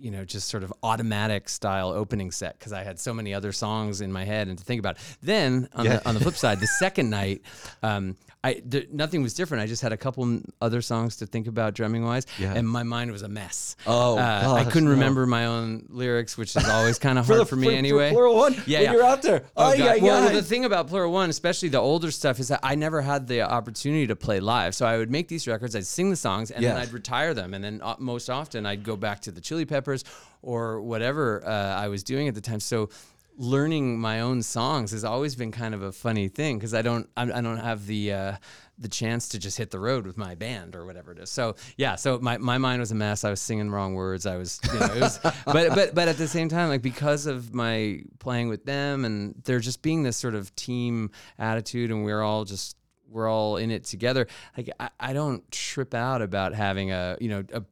you 0.00 0.12
know, 0.12 0.24
just 0.24 0.46
sort 0.48 0.62
of 0.62 0.72
automatic 0.84 1.48
style 1.48 1.88
opening 1.90 2.30
set 2.30 2.56
because 2.56 2.72
I 2.72 2.84
had 2.84 3.00
so 3.00 3.12
many 3.12 3.34
other 3.34 3.50
songs 3.50 4.00
in 4.00 4.12
my 4.12 4.24
head 4.24 4.46
and 4.46 4.56
to 4.56 4.62
think 4.64 4.78
about. 4.78 4.96
Then 5.22 5.68
on, 5.74 5.84
Yeah. 5.86 5.96
the, 5.96 6.08
on 6.08 6.14
the 6.14 6.20
flip 6.20 6.36
side, 6.36 6.60
the 6.60 6.66
second 6.78 7.10
night, 7.10 7.42
um, 7.82 8.14
I 8.44 8.62
there, 8.64 8.84
nothing 8.92 9.22
was 9.22 9.34
different. 9.34 9.64
I 9.64 9.66
just 9.66 9.82
had 9.82 9.92
a 9.92 9.96
couple 9.96 10.40
other 10.60 10.80
songs 10.80 11.16
to 11.16 11.26
think 11.26 11.48
about 11.48 11.74
drumming 11.74 12.04
wise, 12.04 12.24
Yeah. 12.38 12.54
and 12.54 12.68
my 12.68 12.84
mind 12.84 13.10
was 13.10 13.22
a 13.22 13.28
mess. 13.28 13.74
Oh, 13.84 14.16
uh, 14.16 14.54
I 14.56 14.62
couldn't 14.64 14.84
no. 14.84 14.92
remember 14.92 15.26
my 15.26 15.46
own 15.46 15.86
lyrics, 15.88 16.38
which 16.38 16.54
is 16.54 16.68
always 16.68 16.98
kind 17.06 17.18
of 17.18 17.26
hard 17.26 17.48
for, 17.48 17.56
me 17.56 17.74
anyway. 17.74 18.12
Pluralone. 18.12 18.54
Yeah, 18.66 18.80
yeah. 18.80 18.92
you're 18.92 19.02
out 19.02 19.22
there. 19.22 19.42
Oh, 19.56 19.70
Oh, 19.70 19.72
yeah, 19.72 19.94
yeah. 19.94 20.02
Well, 20.02 20.32
the 20.32 20.42
thing 20.42 20.64
about 20.64 20.88
Pluralone, 20.88 21.30
especially 21.30 21.68
the 21.68 21.78
older 21.80 22.12
stuff, 22.12 22.38
is 22.38 22.46
that 22.48 22.60
I 22.62 22.76
never 22.76 23.00
had 23.02 23.26
the 23.26 23.42
opportunity 23.42 24.06
to 24.06 24.14
play 24.14 24.38
live. 24.38 24.74
So 24.76 24.86
I 24.86 24.98
would 24.98 25.10
make 25.10 25.26
these 25.26 25.48
records, 25.48 25.74
I'd 25.74 25.86
sing 25.86 26.10
the 26.10 26.16
songs, 26.16 26.52
and 26.52 26.64
then 26.64 26.76
I'd 26.76 26.92
retire 26.92 27.34
them. 27.34 27.54
And 27.54 27.64
then 27.64 27.80
uh, 27.82 27.96
most 27.98 28.30
often 28.30 28.66
I'd 28.66 28.84
go 28.84 28.96
back 28.96 29.20
to 29.22 29.32
the 29.32 29.40
Chili 29.40 29.64
Peppers 29.64 30.04
or 30.42 30.80
whatever 30.80 31.44
uh, 31.44 31.50
I 31.50 31.88
was 31.88 32.04
doing 32.04 32.28
at 32.28 32.34
the 32.36 32.40
time. 32.40 32.60
So 32.60 32.90
learning 33.38 34.00
my 34.00 34.20
own 34.20 34.42
songs 34.42 34.90
has 34.90 35.04
always 35.04 35.36
been 35.36 35.52
kind 35.52 35.72
of 35.72 35.80
a 35.80 35.92
funny 35.92 36.28
thing 36.28 36.58
because 36.58 36.74
I 36.74 36.82
don't 36.82 37.08
I, 37.16 37.22
I 37.22 37.40
don't 37.40 37.58
have 37.58 37.86
the 37.86 38.12
uh, 38.12 38.36
the 38.76 38.88
chance 38.88 39.28
to 39.28 39.38
just 39.38 39.56
hit 39.56 39.70
the 39.70 39.78
road 39.78 40.06
with 40.06 40.16
my 40.16 40.34
band 40.34 40.74
or 40.74 40.84
whatever 40.84 41.12
it 41.12 41.18
is. 41.18 41.30
So 41.30 41.54
yeah, 41.76 41.94
so 41.94 42.18
my, 42.18 42.38
my 42.38 42.58
mind 42.58 42.80
was 42.80 42.90
a 42.90 42.94
mess. 42.94 43.24
I 43.24 43.30
was 43.30 43.40
singing 43.40 43.70
wrong 43.70 43.94
words. 43.94 44.26
I 44.26 44.36
was, 44.36 44.60
you 44.72 44.78
know, 44.78 44.86
it 44.86 45.00
was, 45.00 45.18
but 45.46 45.74
but 45.74 45.94
but 45.94 46.08
at 46.08 46.18
the 46.18 46.28
same 46.28 46.48
time, 46.48 46.68
like 46.68 46.82
because 46.82 47.26
of 47.26 47.54
my 47.54 48.02
playing 48.18 48.48
with 48.48 48.64
them 48.64 49.04
and 49.04 49.40
there 49.44 49.60
just 49.60 49.82
being 49.82 50.02
this 50.02 50.16
sort 50.16 50.34
of 50.34 50.54
team 50.56 51.10
attitude, 51.38 51.90
and 51.90 52.04
we're 52.04 52.22
all 52.22 52.44
just 52.44 52.76
we're 53.08 53.28
all 53.28 53.56
in 53.56 53.70
it 53.70 53.84
together. 53.84 54.26
Like 54.56 54.70
I, 54.80 54.90
I 54.98 55.12
don't 55.12 55.48
trip 55.52 55.94
out 55.94 56.22
about 56.22 56.54
having 56.54 56.90
a 56.90 57.16
you 57.20 57.28
know 57.28 57.44
a 57.52 57.62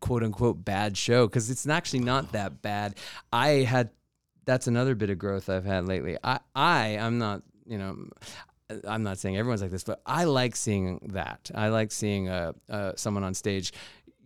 quote 0.00 0.22
unquote 0.22 0.64
bad 0.64 0.96
show 0.96 1.26
because 1.26 1.50
it's 1.50 1.66
actually 1.66 2.00
not 2.00 2.32
that 2.32 2.62
bad. 2.62 2.96
I 3.32 3.48
had 3.48 3.90
that's 4.44 4.66
another 4.66 4.94
bit 4.94 5.10
of 5.10 5.18
growth 5.18 5.48
I've 5.48 5.64
had 5.64 5.86
lately. 5.86 6.16
I 6.22 6.40
I 6.54 6.98
I'm 6.98 7.18
not 7.18 7.42
you 7.66 7.78
know. 7.78 8.06
I'm 8.88 9.02
not 9.02 9.18
saying 9.18 9.36
everyone's 9.36 9.60
like 9.60 9.70
this, 9.70 9.84
but 9.84 10.00
I 10.06 10.24
like 10.24 10.56
seeing 10.56 11.10
that. 11.12 11.50
I 11.54 11.68
like 11.68 11.92
seeing 11.92 12.30
uh, 12.30 12.52
uh, 12.70 12.92
someone 12.96 13.22
on 13.22 13.34
stage, 13.34 13.74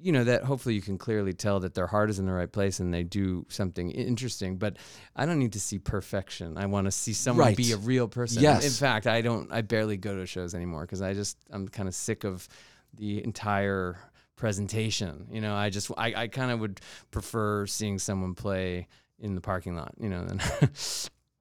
you 0.00 0.12
know, 0.12 0.22
that 0.22 0.44
hopefully 0.44 0.76
you 0.76 0.80
can 0.80 0.96
clearly 0.96 1.32
tell 1.32 1.58
that 1.60 1.74
their 1.74 1.88
heart 1.88 2.08
is 2.08 2.20
in 2.20 2.26
the 2.26 2.32
right 2.32 2.50
place 2.50 2.78
and 2.78 2.94
they 2.94 3.02
do 3.02 3.44
something 3.48 3.90
interesting. 3.90 4.56
But 4.56 4.76
I 5.16 5.26
don't 5.26 5.40
need 5.40 5.54
to 5.54 5.60
see 5.60 5.80
perfection. 5.80 6.56
I 6.56 6.66
want 6.66 6.84
to 6.84 6.92
see 6.92 7.12
someone 7.12 7.46
Right. 7.46 7.56
be 7.56 7.72
a 7.72 7.76
real 7.78 8.06
person. 8.06 8.40
Yes. 8.40 8.64
In 8.64 8.70
fact, 8.70 9.08
I 9.08 9.22
don't. 9.22 9.52
I 9.52 9.62
barely 9.62 9.96
go 9.96 10.14
to 10.16 10.24
shows 10.24 10.54
anymore 10.54 10.82
because 10.82 11.02
I 11.02 11.14
just 11.14 11.36
I'm 11.50 11.66
kind 11.66 11.88
of 11.88 11.94
sick 11.96 12.22
of 12.22 12.48
the 12.94 13.22
entire 13.24 13.98
presentation. 14.36 15.26
You 15.32 15.40
know, 15.40 15.54
I 15.54 15.68
just 15.68 15.90
I, 15.98 16.14
I 16.14 16.28
kind 16.28 16.52
of 16.52 16.60
would 16.60 16.80
prefer 17.10 17.66
seeing 17.66 17.98
someone 17.98 18.34
play 18.34 18.86
in 19.20 19.34
the 19.34 19.40
parking 19.40 19.76
lot. 19.76 19.94
You 19.98 20.08
know, 20.08 20.24
than 20.24 20.40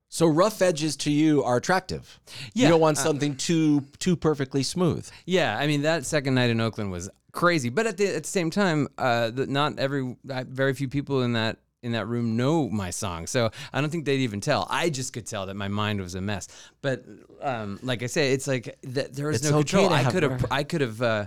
So 0.10 0.26
rough 0.26 0.62
edges 0.62 0.96
to 0.98 1.12
you 1.12 1.44
are 1.44 1.58
attractive. 1.58 2.20
you 2.54 2.68
don't 2.68 2.80
want 2.80 2.98
uh, 2.98 3.02
something 3.02 3.36
too 3.36 3.84
too 4.00 4.16
perfectly 4.16 4.64
smooth. 4.64 5.08
Yeah, 5.26 5.58
I 5.58 5.68
mean 5.68 5.82
that 5.82 6.06
second 6.06 6.34
night 6.34 6.50
in 6.50 6.62
Oakland 6.62 6.92
was 6.92 7.10
crazy, 7.34 7.70
but 7.70 7.86
at 7.86 7.98
the 7.98 8.16
at 8.16 8.24
the 8.24 8.30
same 8.30 8.50
time, 8.50 8.88
uh, 8.98 9.30
the, 9.30 9.48
not 9.48 9.78
every 9.78 10.16
uh, 10.30 10.44
very 10.48 10.74
few 10.74 10.88
people 10.88 11.24
in 11.24 11.34
that 11.34 11.58
in 11.84 11.92
that 11.92 12.08
room 12.08 12.36
know 12.36 12.70
my 12.70 12.90
song, 12.90 13.28
so 13.28 13.52
I 13.74 13.82
don't 13.82 13.90
think 13.90 14.06
they'd 14.06 14.22
even 14.22 14.42
tell. 14.42 14.66
I 14.70 14.90
just 14.90 15.14
could 15.14 15.28
tell 15.28 15.46
that 15.46 15.56
my 15.56 15.68
mind 15.68 16.02
was 16.02 16.16
a 16.16 16.22
mess. 16.22 16.48
But 16.82 17.06
um, 17.42 17.78
like 17.84 18.02
I 18.02 18.08
say, 18.08 18.34
it's 18.34 18.48
like 18.48 18.76
th- 18.82 19.12
there 19.12 19.28
was 19.28 19.42
It's 19.42 19.52
no 19.52 19.58
okay 19.60 19.84
control. 19.84 19.94
I 19.94 20.10
could 20.10 20.24
have 20.24 20.46
I 20.50 20.64
could 20.64 20.82
have 20.82 21.02
uh, 21.02 21.26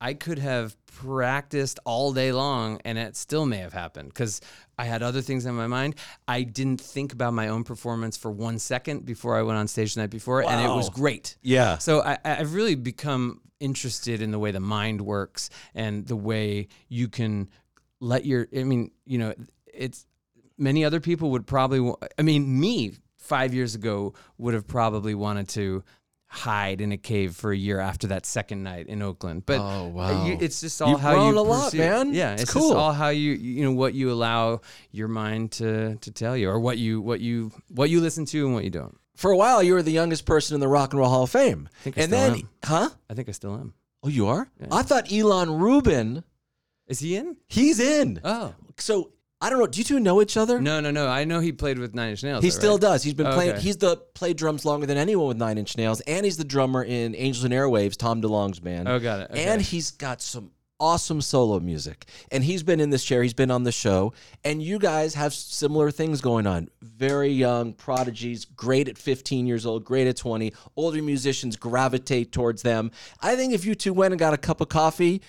I 0.00 0.14
could 0.14 0.38
have 0.38 0.76
practiced 0.86 1.80
all 1.84 2.12
day 2.12 2.32
long, 2.32 2.80
and 2.84 2.98
it 2.98 3.16
still 3.16 3.46
may 3.46 3.58
have 3.58 3.72
happened 3.72 4.08
because 4.08 4.40
I 4.78 4.84
had 4.84 5.02
other 5.02 5.20
things 5.20 5.44
in 5.44 5.54
my 5.54 5.66
mind. 5.66 5.96
I 6.26 6.42
didn't 6.42 6.80
think 6.80 7.12
about 7.12 7.34
my 7.34 7.48
own 7.48 7.64
performance 7.64 8.16
for 8.16 8.30
one 8.30 8.58
second 8.58 9.04
before 9.04 9.36
I 9.36 9.42
went 9.42 9.58
on 9.58 9.66
stage 9.66 9.94
the 9.94 10.02
night 10.02 10.10
before, 10.10 10.42
and 10.44 10.64
it 10.64 10.72
was 10.72 10.90
great. 10.90 11.36
Yeah. 11.42 11.78
So 11.78 12.02
I, 12.02 12.18
I've 12.24 12.54
really 12.54 12.76
become 12.76 13.40
interested 13.60 14.22
in 14.22 14.30
the 14.30 14.38
way 14.38 14.52
the 14.52 14.60
mind 14.60 15.00
works 15.00 15.50
and 15.74 16.06
the 16.06 16.16
way 16.16 16.68
you 16.88 17.08
can 17.08 17.48
let 18.00 18.24
your. 18.24 18.46
I 18.56 18.62
mean, 18.62 18.92
you 19.04 19.18
know, 19.18 19.34
it's 19.72 20.06
many 20.56 20.84
other 20.84 21.00
people 21.00 21.32
would 21.32 21.46
probably. 21.46 21.92
I 22.16 22.22
mean, 22.22 22.60
me 22.60 22.92
five 23.16 23.52
years 23.52 23.74
ago 23.74 24.14
would 24.38 24.54
have 24.54 24.66
probably 24.66 25.14
wanted 25.14 25.48
to 25.48 25.82
hide 26.30 26.80
in 26.80 26.92
a 26.92 26.96
cave 26.98 27.34
for 27.34 27.52
a 27.52 27.56
year 27.56 27.80
after 27.80 28.06
that 28.08 28.26
second 28.26 28.62
night 28.62 28.86
in 28.86 29.00
Oakland. 29.02 29.44
But 29.46 29.60
Oh, 29.60 29.86
uh, 29.86 29.88
wow. 29.88 30.26
you, 30.26 30.36
it's 30.40 30.60
just 30.60 30.80
all 30.82 30.90
You've 30.90 31.00
how 31.00 31.14
grown 31.14 31.34
you 31.34 31.40
a 31.40 31.42
lot, 31.42 31.72
man. 31.74 32.12
Yeah, 32.12 32.34
It's 32.34 32.42
it's, 32.42 32.52
cool. 32.52 32.68
just 32.70 32.76
all 32.76 32.92
how 32.92 33.08
you 33.08 33.32
you 33.32 33.64
know 33.64 33.72
what 33.72 33.94
you 33.94 34.10
allow 34.12 34.60
your 34.92 35.08
mind 35.08 35.52
to 35.52 35.96
to 35.96 36.10
tell 36.10 36.36
you 36.36 36.50
or 36.50 36.60
what 36.60 36.76
you 36.78 37.00
what 37.00 37.20
you 37.20 37.50
what 37.68 37.88
you 37.90 38.00
listen 38.00 38.24
to 38.26 38.44
and 38.44 38.54
what 38.54 38.64
you 38.64 38.70
don't. 38.70 38.96
For 39.16 39.30
a 39.32 39.36
while, 39.36 39.62
you 39.62 39.74
were 39.74 39.82
the 39.82 39.90
youngest 39.90 40.26
person 40.26 40.54
in 40.54 40.60
the 40.60 40.68
Rock 40.68 40.92
and 40.92 41.00
Roll 41.00 41.08
Hall 41.10 41.22
of 41.24 41.30
Fame. 41.30 41.68
I 41.80 41.82
think 41.82 41.98
I 41.98 42.02
and 42.02 42.10
still 42.12 42.20
then, 42.30 42.38
am. 42.40 42.48
huh? 42.64 42.88
I 43.10 43.14
think 43.14 43.28
I 43.28 43.32
still 43.32 43.54
am. 43.54 43.74
Oh, 44.04 44.08
you 44.08 44.28
are? 44.28 44.48
Yeah. 44.60 44.68
I 44.70 44.82
thought 44.82 45.06
Ilan 45.06 45.58
Rubin, 45.60 46.22
Is 46.86 47.00
he 47.00 47.16
in? 47.16 47.36
he's 47.48 47.80
in. 47.80 48.20
Oh. 48.22 48.54
So 48.76 49.10
I 49.40 49.50
don't 49.50 49.60
know. 49.60 49.66
Do 49.68 49.78
you 49.78 49.84
two 49.84 50.00
know 50.00 50.20
each 50.20 50.36
other? 50.36 50.60
No, 50.60 50.80
no, 50.80 50.90
no. 50.90 51.06
I 51.06 51.24
know 51.24 51.38
he 51.38 51.52
played 51.52 51.78
with 51.78 51.94
Nine 51.94 52.10
Inch 52.10 52.24
Nails. 52.24 52.42
He 52.42 52.50
though, 52.50 52.56
still 52.56 52.72
right? 52.72 52.80
does. 52.80 53.02
He's 53.04 53.14
been 53.14 53.28
Oh, 53.28 53.32
playing. 53.34 53.52
okay. 53.52 53.60
He's 53.60 53.76
the 53.76 53.96
played 54.14 54.36
drums 54.36 54.64
longer 54.64 54.86
than 54.86 54.96
anyone 54.98 55.28
with 55.28 55.36
Nine 55.36 55.58
Inch 55.58 55.76
Nails, 55.76 56.00
and 56.02 56.24
he's 56.24 56.36
the 56.36 56.44
drummer 56.44 56.82
in 56.82 57.14
Angels 57.14 57.44
and 57.44 57.54
Airwaves, 57.54 57.96
Tom 57.96 58.20
DeLonge's 58.20 58.58
band. 58.60 58.88
Oh, 58.88 58.98
got 58.98 59.20
it. 59.20 59.30
Okay. 59.30 59.44
And 59.44 59.62
he's 59.62 59.92
got 59.92 60.20
some 60.20 60.50
awesome 60.80 61.20
solo 61.20 61.58
music. 61.60 62.06
And 62.30 62.42
he's 62.44 62.62
been 62.62 62.78
in 62.80 62.90
this 62.90 63.04
chair. 63.04 63.22
He's 63.22 63.34
been 63.34 63.50
on 63.50 63.64
the 63.64 63.72
show. 63.72 64.12
And 64.44 64.62
you 64.62 64.78
guys 64.78 65.14
have 65.14 65.34
similar 65.34 65.90
things 65.90 66.20
going 66.20 66.46
on. 66.46 66.68
Very 66.82 67.30
young 67.30 67.72
prodigies, 67.72 68.44
great 68.44 68.88
at 68.88 68.96
15 68.96 69.46
years 69.46 69.66
old, 69.66 69.84
great 69.84 70.06
at 70.06 70.16
20. 70.16 70.52
Older 70.76 71.02
musicians 71.02 71.56
gravitate 71.56 72.30
towards 72.32 72.62
them. 72.62 72.92
I 73.20 73.34
think 73.34 73.52
if 73.54 73.64
you 73.64 73.74
two 73.74 73.92
went 73.92 74.12
and 74.12 74.20
got 74.20 74.34
a 74.34 74.38
cup 74.38 74.60
of 74.60 74.68
coffee, 74.68 75.20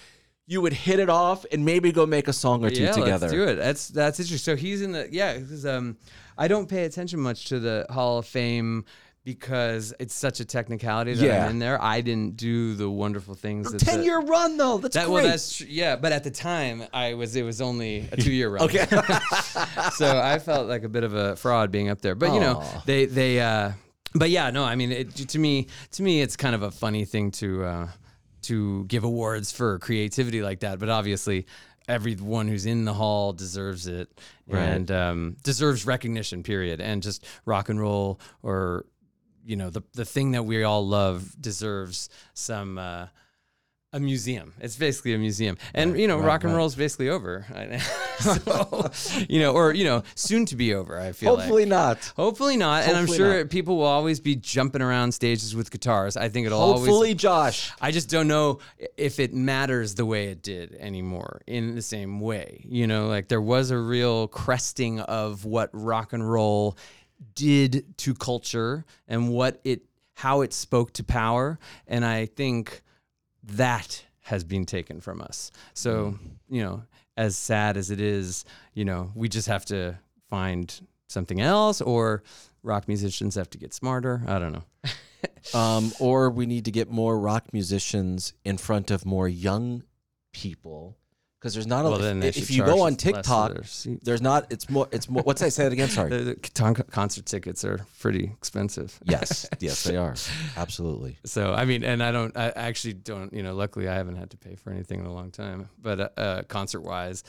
you 0.50 0.60
would 0.62 0.74
hit 0.74 1.00
it 1.00 1.10
off 1.12 1.46
and 1.52 1.64
maybe 1.64 1.92
go 1.92 2.08
make 2.08 2.28
a 2.28 2.34
song 2.34 2.66
or 2.66 2.72
two 2.72 2.82
yeah, 2.82 2.92
together. 2.92 3.28
let's 3.28 3.32
do 3.34 3.44
it. 3.44 3.56
That's 3.56 3.88
that's 3.90 4.20
interesting. 4.20 4.56
So 4.56 4.60
he's 4.60 4.82
in 4.82 4.92
the 4.94 5.08
yeah. 5.12 5.38
Because 5.38 5.64
um, 5.64 5.96
I 6.40 6.48
don't 6.48 6.68
pay 6.68 6.86
attention 6.86 7.20
much 7.20 7.46
to 7.50 7.60
the 7.60 7.86
Hall 7.92 8.18
of 8.18 8.26
Fame 8.26 8.84
because 9.24 9.94
it's 10.00 10.16
such 10.16 10.40
a 10.40 10.46
technicality 10.46 11.14
that 11.14 11.24
Yeah. 11.24 11.44
I'm 11.46 11.52
in 11.52 11.60
there. 11.60 11.80
I 11.80 12.02
didn't 12.02 12.36
do 12.36 12.74
the 12.74 12.90
wonderful 12.90 13.36
things. 13.36 13.72
that 13.72 13.78
Ten 13.80 14.00
the- 14.00 14.06
year 14.06 14.20
run 14.22 14.58
though. 14.58 14.80
That's 14.80 14.96
That, 14.96 15.06
great. 15.06 15.14
well, 15.14 15.24
that's 15.26 15.58
tr- 15.58 15.66
yeah, 15.68 15.96
but 15.96 16.12
at 16.14 16.24
the 16.24 16.32
time, 16.32 16.84
I 16.94 17.14
was 17.14 17.36
it 17.36 17.44
was 17.44 17.62
only 17.62 18.10
a 18.12 18.18
two 18.18 18.32
year 18.34 18.50
run. 18.50 18.64
Okay. 18.64 18.86
so 19.94 20.20
I 20.20 20.40
felt 20.40 20.68
like 20.68 20.84
a 20.84 20.90
bit 20.90 21.04
of 21.04 21.14
a 21.14 21.36
fraud 21.36 21.70
being 21.72 21.90
up 21.90 22.02
there. 22.02 22.16
But 22.16 22.34
you 22.34 22.40
know, 22.40 22.64
they 22.88 23.06
they 23.06 23.40
uh 23.40 23.74
but 24.16 24.32
yeah, 24.32 24.50
no, 24.50 24.64
I 24.64 24.74
mean 24.76 24.92
it, 24.92 25.16
to 25.16 25.38
me 25.38 25.68
to 25.92 26.02
me 26.02 26.22
it's 26.22 26.36
kind 26.36 26.56
of 26.56 26.64
a 26.64 26.72
funny 26.72 27.06
thing 27.06 27.30
to 27.32 27.64
uh 27.66 27.88
to 28.44 28.86
give 28.86 29.04
awards 29.04 29.52
for 29.52 29.80
creativity 29.80 30.42
like 30.42 30.62
that, 30.62 30.80
but 30.80 30.90
obviously 30.90 31.46
everyone 31.88 32.48
who's 32.48 32.66
in 32.68 32.86
the 32.86 32.94
hall 32.94 33.34
deserves 33.34 33.88
it 33.88 34.10
and 34.76 34.92
um 34.92 35.38
deserves 35.44 35.86
recognition 35.86 36.44
period. 36.44 36.80
And 36.80 37.02
just 37.02 37.26
rock 37.46 37.70
and 37.70 37.80
roll 37.80 38.20
or 38.44 38.86
you 39.44 39.56
know 39.56 39.70
the 39.70 39.82
the 39.94 40.06
thing 40.06 40.32
that 40.32 40.44
we 40.44 40.64
all 40.64 40.88
love 40.88 41.36
deserves 41.42 42.10
some 42.34 42.78
uh 42.78 43.08
a 43.92 44.00
museum. 44.00 44.54
It's 44.60 44.76
basically 44.76 45.14
a 45.14 45.18
museum, 45.18 45.58
and 45.74 46.00
you 46.00 46.08
know, 46.08 46.20
rock 46.20 46.44
and 46.44 46.56
roll 46.56 46.68
is 46.68 46.76
basically 46.76 47.10
over. 47.10 47.46
so, 48.20 48.92
you 49.28 49.40
know, 49.40 49.54
or 49.54 49.74
you 49.74 49.84
know, 49.84 50.04
soon 50.16 50.46
to 50.48 50.56
be 50.56 50.74
over. 50.74 51.00
I 51.00 51.12
feel 51.12 51.36
Hopefully 51.36 51.64
like. 51.64 51.70
not. 51.70 52.14
Hopefully 52.16 52.58
not, 52.58 52.84
and 52.84 52.96
I'm 52.96 53.08
sure 53.08 53.40
not. 53.40 53.50
people 53.50 53.78
will 53.78 53.86
always 53.86 54.20
be 54.20 54.36
jumping 54.36 54.82
around 54.82 55.12
stages 55.14 55.56
with 55.56 55.72
guitars. 55.72 56.18
I 56.18 56.30
think 56.30 56.46
it'll 56.46 56.60
Hopefully, 56.60 56.92
always. 56.92 57.16
Josh. 57.16 57.72
I 57.82 57.92
just 57.92 58.10
don't 58.10 58.28
know 58.28 58.60
if 58.96 59.20
it 59.20 59.34
matters 59.34 59.96
the 59.96 60.06
way 60.06 60.28
it 60.28 60.44
did 60.44 60.76
anymore 60.76 61.42
in 61.48 61.76
the 61.76 61.82
same 61.82 62.20
way. 62.20 62.64
You 62.68 62.86
know, 62.86 63.08
like 63.08 63.28
there 63.28 63.42
was 63.42 63.72
a 63.72 63.78
real 63.78 64.28
cresting 64.28 65.00
of 65.00 65.46
what 65.46 65.70
rock 65.74 66.14
and 66.14 66.30
roll 66.30 66.78
did 67.34 67.98
to 67.98 68.14
culture 68.14 68.86
and 69.08 69.30
what 69.30 69.60
it 69.64 69.82
how 70.14 70.42
it 70.42 70.54
spoke 70.54 70.92
to 70.92 71.04
power 71.04 71.58
and 71.88 72.06
I 72.06 72.26
think 72.26 72.82
that 73.54 74.04
has 74.22 74.44
been 74.44 74.66
taken 74.66 75.02
from 75.02 75.22
us. 75.22 75.52
So, 75.74 76.20
you 76.50 76.64
know, 76.64 76.84
as 77.18 77.36
sad 77.36 77.78
as 77.78 77.90
it 77.92 78.00
is, 78.00 78.46
you 78.74 78.86
know, 78.86 79.12
we 79.16 79.28
just 79.28 79.48
have 79.48 79.66
to 79.66 79.98
find 80.30 80.88
something 81.08 81.42
else 81.42 81.82
or 81.82 82.24
rock 82.62 82.88
musicians 82.88 83.36
have 83.36 83.50
to 83.50 83.58
get 83.58 83.74
smarter. 83.74 84.22
I 84.28 84.40
don't 84.40 84.54
know. 84.54 84.64
Um, 85.54 85.94
or 86.00 86.30
we 86.30 86.46
need 86.46 86.66
to 86.66 86.72
get 86.72 86.92
more 86.92 87.18
rock 87.18 87.54
musicians 87.54 88.34
in 88.44 88.58
front 88.58 88.92
of 88.92 89.06
more 89.06 89.28
young 89.28 89.84
people 90.34 90.99
because 91.40 91.54
there's 91.54 91.68
not 91.68 91.86
a. 91.86 91.90
Well, 91.90 92.24
if, 92.24 92.38
if 92.38 92.52
you 92.52 92.66
go 92.66 92.82
on 92.82 92.96
TikTok, 92.96 93.54
there's 94.04 94.22
not. 94.22 94.52
It's 94.52 94.70
more. 94.70 94.88
It's 94.92 95.10
more. 95.10 95.24
What's 95.24 95.42
I 95.42 95.50
say 95.50 95.66
it 95.66 95.74
again? 95.74 95.88
Sorry. 95.90 96.10
The, 96.20 96.36
the 96.36 96.84
concert 96.92 97.26
tickets 97.28 97.64
are 97.64 97.86
pretty 98.00 98.26
expensive. 98.26 99.00
yes, 99.06 99.48
yes, 99.60 99.84
they 99.84 99.96
are. 99.96 100.16
Absolutely. 100.58 101.18
So 101.24 101.54
I 101.54 101.66
mean, 101.66 101.84
and 101.84 102.04
I 102.04 102.12
don't, 102.12 102.36
I 102.36 102.50
actually 102.50 102.94
don't, 102.94 103.32
you 103.32 103.44
know, 103.44 103.54
luckily 103.54 103.88
I 103.88 103.94
haven't 103.94 104.16
had 104.16 104.32
to 104.32 104.38
pay 104.38 104.56
for 104.56 104.72
anything 104.72 105.00
in 105.00 105.06
a 105.06 105.14
long 105.14 105.32
time, 105.32 105.70
but 105.82 106.00
uh, 106.00 106.10
uh, 106.18 106.42
concert 106.44 106.82
wise, 106.82 107.24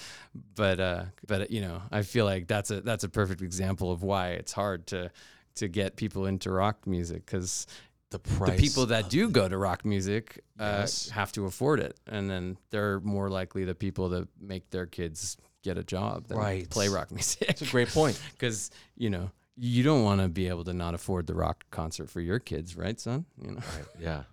but 0.55 0.81
uh, 0.81 1.05
but 1.27 1.51
you 1.51 1.61
know, 1.61 1.83
I 1.93 2.03
feel 2.03 2.25
like 2.25 2.49
that's 2.49 2.71
a 2.71 2.81
that's 2.81 3.05
a 3.05 3.09
perfect 3.09 3.43
example 3.43 3.93
of 3.93 4.03
why 4.03 4.31
it's 4.31 4.53
hard 4.53 4.87
to 4.89 5.11
to 5.57 5.69
get 5.69 5.97
people 5.97 6.27
into 6.27 6.51
rock 6.51 6.87
music 6.87 7.27
because 7.27 7.67
The 8.11 8.19
the 8.19 8.53
people 8.59 8.87
that 8.87 9.09
do 9.09 9.29
go 9.31 9.49
to 9.49 9.57
rock 9.57 9.85
music 9.85 10.41
uh, 10.59 10.79
Yes. 10.81 11.09
have 11.11 11.31
to 11.33 11.47
afford 11.47 11.81
it, 11.81 11.99
and 12.07 12.29
then 12.29 12.57
they're 12.71 13.01
more 13.01 13.31
likely 13.31 13.65
the 13.65 13.75
people 13.75 14.09
that 14.11 14.29
make 14.41 14.71
their 14.71 14.87
kids 14.87 15.37
get 15.63 15.79
a 15.79 15.85
job 15.85 16.27
than 16.29 16.39
Right. 16.39 16.69
play 16.69 16.89
rock 16.89 17.11
music. 17.13 17.47
That's 17.47 17.63
a 17.63 17.67
great 17.67 17.89
point. 17.89 18.21
because 18.33 18.71
you 18.97 19.11
know 19.11 19.31
you 19.57 19.83
don't 19.83 20.03
want 20.05 20.21
to 20.23 20.29
be 20.29 20.49
able 20.49 20.65
to 20.65 20.73
not 20.73 20.95
afford 20.95 21.27
the 21.27 21.35
rock 21.35 21.65
concert 21.71 22.09
for 22.09 22.21
your 22.21 22.39
kids, 22.39 22.77
right, 22.77 22.99
son? 22.99 23.27
You 23.43 23.53
know. 23.53 23.61
Yeah. 24.01 24.23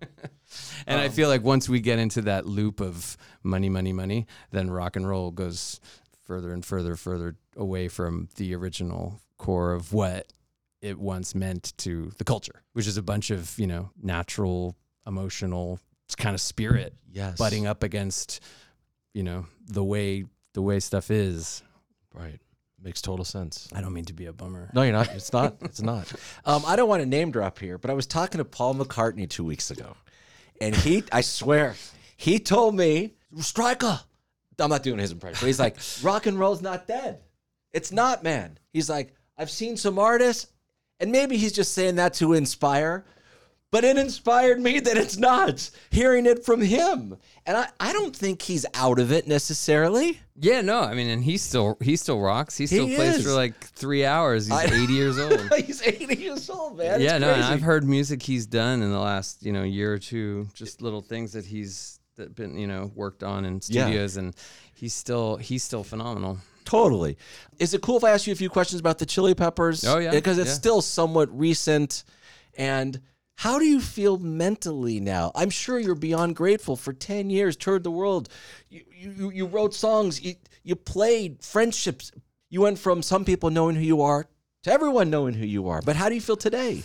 And 0.88 1.02
I 1.02 1.10
feel 1.10 1.28
like 1.28 1.44
once 1.44 1.68
we 1.68 1.82
get 1.82 2.00
into 2.00 2.22
that 2.22 2.46
loop 2.46 2.80
of 2.80 3.18
money, 3.44 3.68
money, 3.68 3.92
money, 3.92 4.26
then 4.52 4.72
rock 4.72 4.96
and 4.96 5.06
roll 5.06 5.30
goes 5.32 5.82
further 6.24 6.54
and 6.54 6.64
further, 6.66 6.96
further 6.96 7.36
away 7.58 7.90
from 7.90 8.30
the 8.38 8.56
original 8.56 9.20
core 9.38 9.74
of 9.74 9.92
what 9.92 10.32
it 10.82 10.98
once 11.00 11.34
meant 11.36 11.74
to 11.78 12.12
the 12.18 12.24
culture, 12.24 12.62
which 12.74 12.88
is 12.88 12.98
a 12.98 13.02
bunch 13.02 13.30
of, 13.32 13.58
you 13.58 13.68
know, 13.68 13.90
natural, 14.02 14.76
emotional 15.06 15.80
kind 16.18 16.34
of 16.36 16.42
spirit 16.42 16.94
Yes. 17.12 17.38
butting 17.38 17.66
up 17.68 17.84
against, 17.84 18.42
you 19.14 19.24
know, 19.24 19.46
the 19.68 19.84
way 19.84 20.26
the 20.54 20.62
way 20.62 20.80
stuff 20.80 21.12
is. 21.12 21.64
Right. 22.14 22.40
Makes 22.82 23.02
total 23.02 23.26
sense. 23.26 23.68
I 23.74 23.82
don't 23.82 23.94
mean 23.94 24.06
to 24.06 24.14
be 24.14 24.28
a 24.28 24.34
bummer. 24.34 24.70
No, 24.74 24.84
you're 24.84 24.94
not. 24.94 25.10
It's 25.16 25.34
not. 25.34 25.56
It's 25.62 25.82
not. 25.82 26.12
Um, 26.46 26.64
I 26.66 26.76
don't 26.76 26.88
want 26.88 27.02
to 27.02 27.06
name 27.08 27.32
drop 27.32 27.60
here, 27.60 27.78
but 27.78 27.90
I 27.92 27.94
was 27.94 28.06
talking 28.08 28.38
to 28.38 28.46
Paul 28.46 28.76
McCartney 28.76 29.28
two 29.30 29.44
weeks 29.44 29.70
ago, 29.72 29.98
and 30.62 30.76
he, 30.76 31.04
I 31.12 31.22
swear, 31.22 31.76
he 32.16 32.40
told 32.40 32.76
me, 32.76 33.16
Striker. 33.40 34.00
I'm 34.60 34.70
not 34.70 34.82
doing 34.84 34.98
his 35.00 35.12
impression, 35.12 35.38
but 35.42 35.48
he's 35.48 35.60
like, 35.60 35.78
rock 36.04 36.26
and 36.26 36.40
roll's 36.40 36.62
not 36.62 36.88
dead. 36.88 37.20
It's 37.74 37.92
not, 37.92 38.24
man. 38.24 38.58
He's 38.72 38.90
like, 38.90 39.14
I've 39.38 39.50
seen 39.52 39.76
some 39.78 40.00
artists, 40.00 40.48
and 41.00 41.12
maybe 41.12 41.38
he's 41.38 41.54
just 41.54 41.74
saying 41.74 41.96
that 41.96 42.14
to 42.16 42.34
inspire, 42.34 43.06
but 43.72 43.84
it 43.84 43.98
inspired 43.98 44.60
me 44.62 44.80
that 44.80 44.98
it's 44.98 45.18
not. 45.18 45.70
Hearing 45.92 46.26
it 46.26 46.46
from 46.46 46.62
him, 46.62 47.18
and 47.46 47.58
I, 47.58 47.68
I 47.80 47.94
don't 47.94 48.16
think 48.16 48.42
he's 48.42 48.66
out 48.74 48.98
of 49.00 49.12
it 49.12 49.28
necessarily. 49.28 50.20
Yeah, 50.40 50.62
no, 50.62 50.80
I 50.82 50.94
mean, 50.94 51.10
and 51.10 51.24
he 51.24 51.38
still 51.38 51.78
he 51.82 51.96
still 51.96 52.20
rocks. 52.20 52.58
He 52.58 52.68
still 52.68 52.86
He 52.88 52.96
plays 52.96 53.18
is. 53.18 53.24
for 53.26 53.32
like 53.32 53.56
three 53.60 54.06
hours. 54.06 54.46
He's 54.46 54.56
I- 54.56 54.64
80 54.66 54.94
years 54.94 55.20
old. 55.20 55.40
he's 55.66 55.82
80 55.82 56.16
years 56.18 56.50
old, 56.50 56.78
man. 56.78 56.96
It's 56.96 57.04
yeah, 57.04 57.18
no, 57.18 57.28
and 57.30 57.42
crazy. 57.42 57.54
I've 57.54 57.62
heard 57.62 57.84
music 57.84 58.22
he's 58.22 58.46
done 58.46 58.82
in 58.82 58.92
the 58.92 59.00
last 59.00 59.44
you 59.44 59.52
know 59.52 59.64
year 59.64 59.94
or 59.94 60.00
two, 60.00 60.48
just 60.54 60.82
little 60.82 61.02
things 61.02 61.34
that 61.34 61.46
he's 61.46 62.00
that 62.16 62.36
been 62.36 62.58
you 62.58 62.68
know 62.68 62.92
worked 62.96 63.24
on 63.24 63.46
in 63.46 63.56
Yeah. 63.68 63.84
studios, 63.86 64.18
and 64.18 64.34
he's 64.76 64.94
still 64.94 65.36
he's 65.38 65.64
still 65.64 65.84
phenomenal. 65.84 66.38
Totally. 66.68 67.18
Is 67.60 67.74
it 67.74 67.82
cool 67.82 67.96
if 67.96 68.04
I 68.04 68.12
ask 68.12 68.28
you 68.28 68.34
a 68.34 68.36
few 68.36 68.50
questions 68.50 68.82
about 68.82 68.98
the 68.98 69.06
Chili 69.06 69.34
Peppers? 69.34 69.86
Oh, 69.86 70.00
yeah, 70.00 70.12
Because 70.12 70.38
it's 70.38 70.50
yeah. 70.50 70.54
still 70.56 70.82
somewhat 70.82 71.30
recent. 71.38 72.04
And 72.58 73.00
how 73.36 73.58
do 73.58 73.64
you 73.64 73.80
feel 73.80 74.18
mentally 74.20 75.00
now? 75.00 75.32
I'm 75.34 75.50
sure 75.50 75.80
you're 75.80 75.96
beyond 75.96 76.36
grateful 76.36 76.76
for 76.76 76.92
10 76.92 77.30
years, 77.30 77.56
toured 77.56 77.84
the 77.84 77.92
world. 77.92 78.28
You, 78.68 78.84
you, 78.94 79.32
you 79.32 79.46
wrote 79.46 79.74
songs, 79.76 80.22
you, 80.22 80.36
you 80.62 80.76
played 80.76 81.42
friendships. 81.42 82.12
You 82.50 82.60
went 82.60 82.80
from 82.80 83.02
some 83.02 83.24
people 83.24 83.50
knowing 83.50 83.78
who 83.78 83.84
you 83.84 84.02
are 84.02 84.28
to 84.64 84.72
everyone 84.74 85.10
knowing 85.10 85.36
who 85.36 85.46
you 85.46 85.70
are. 85.70 85.82
But 85.82 85.96
how 85.96 86.10
do 86.10 86.16
you 86.16 86.22
feel 86.22 86.36
today? 86.36 86.84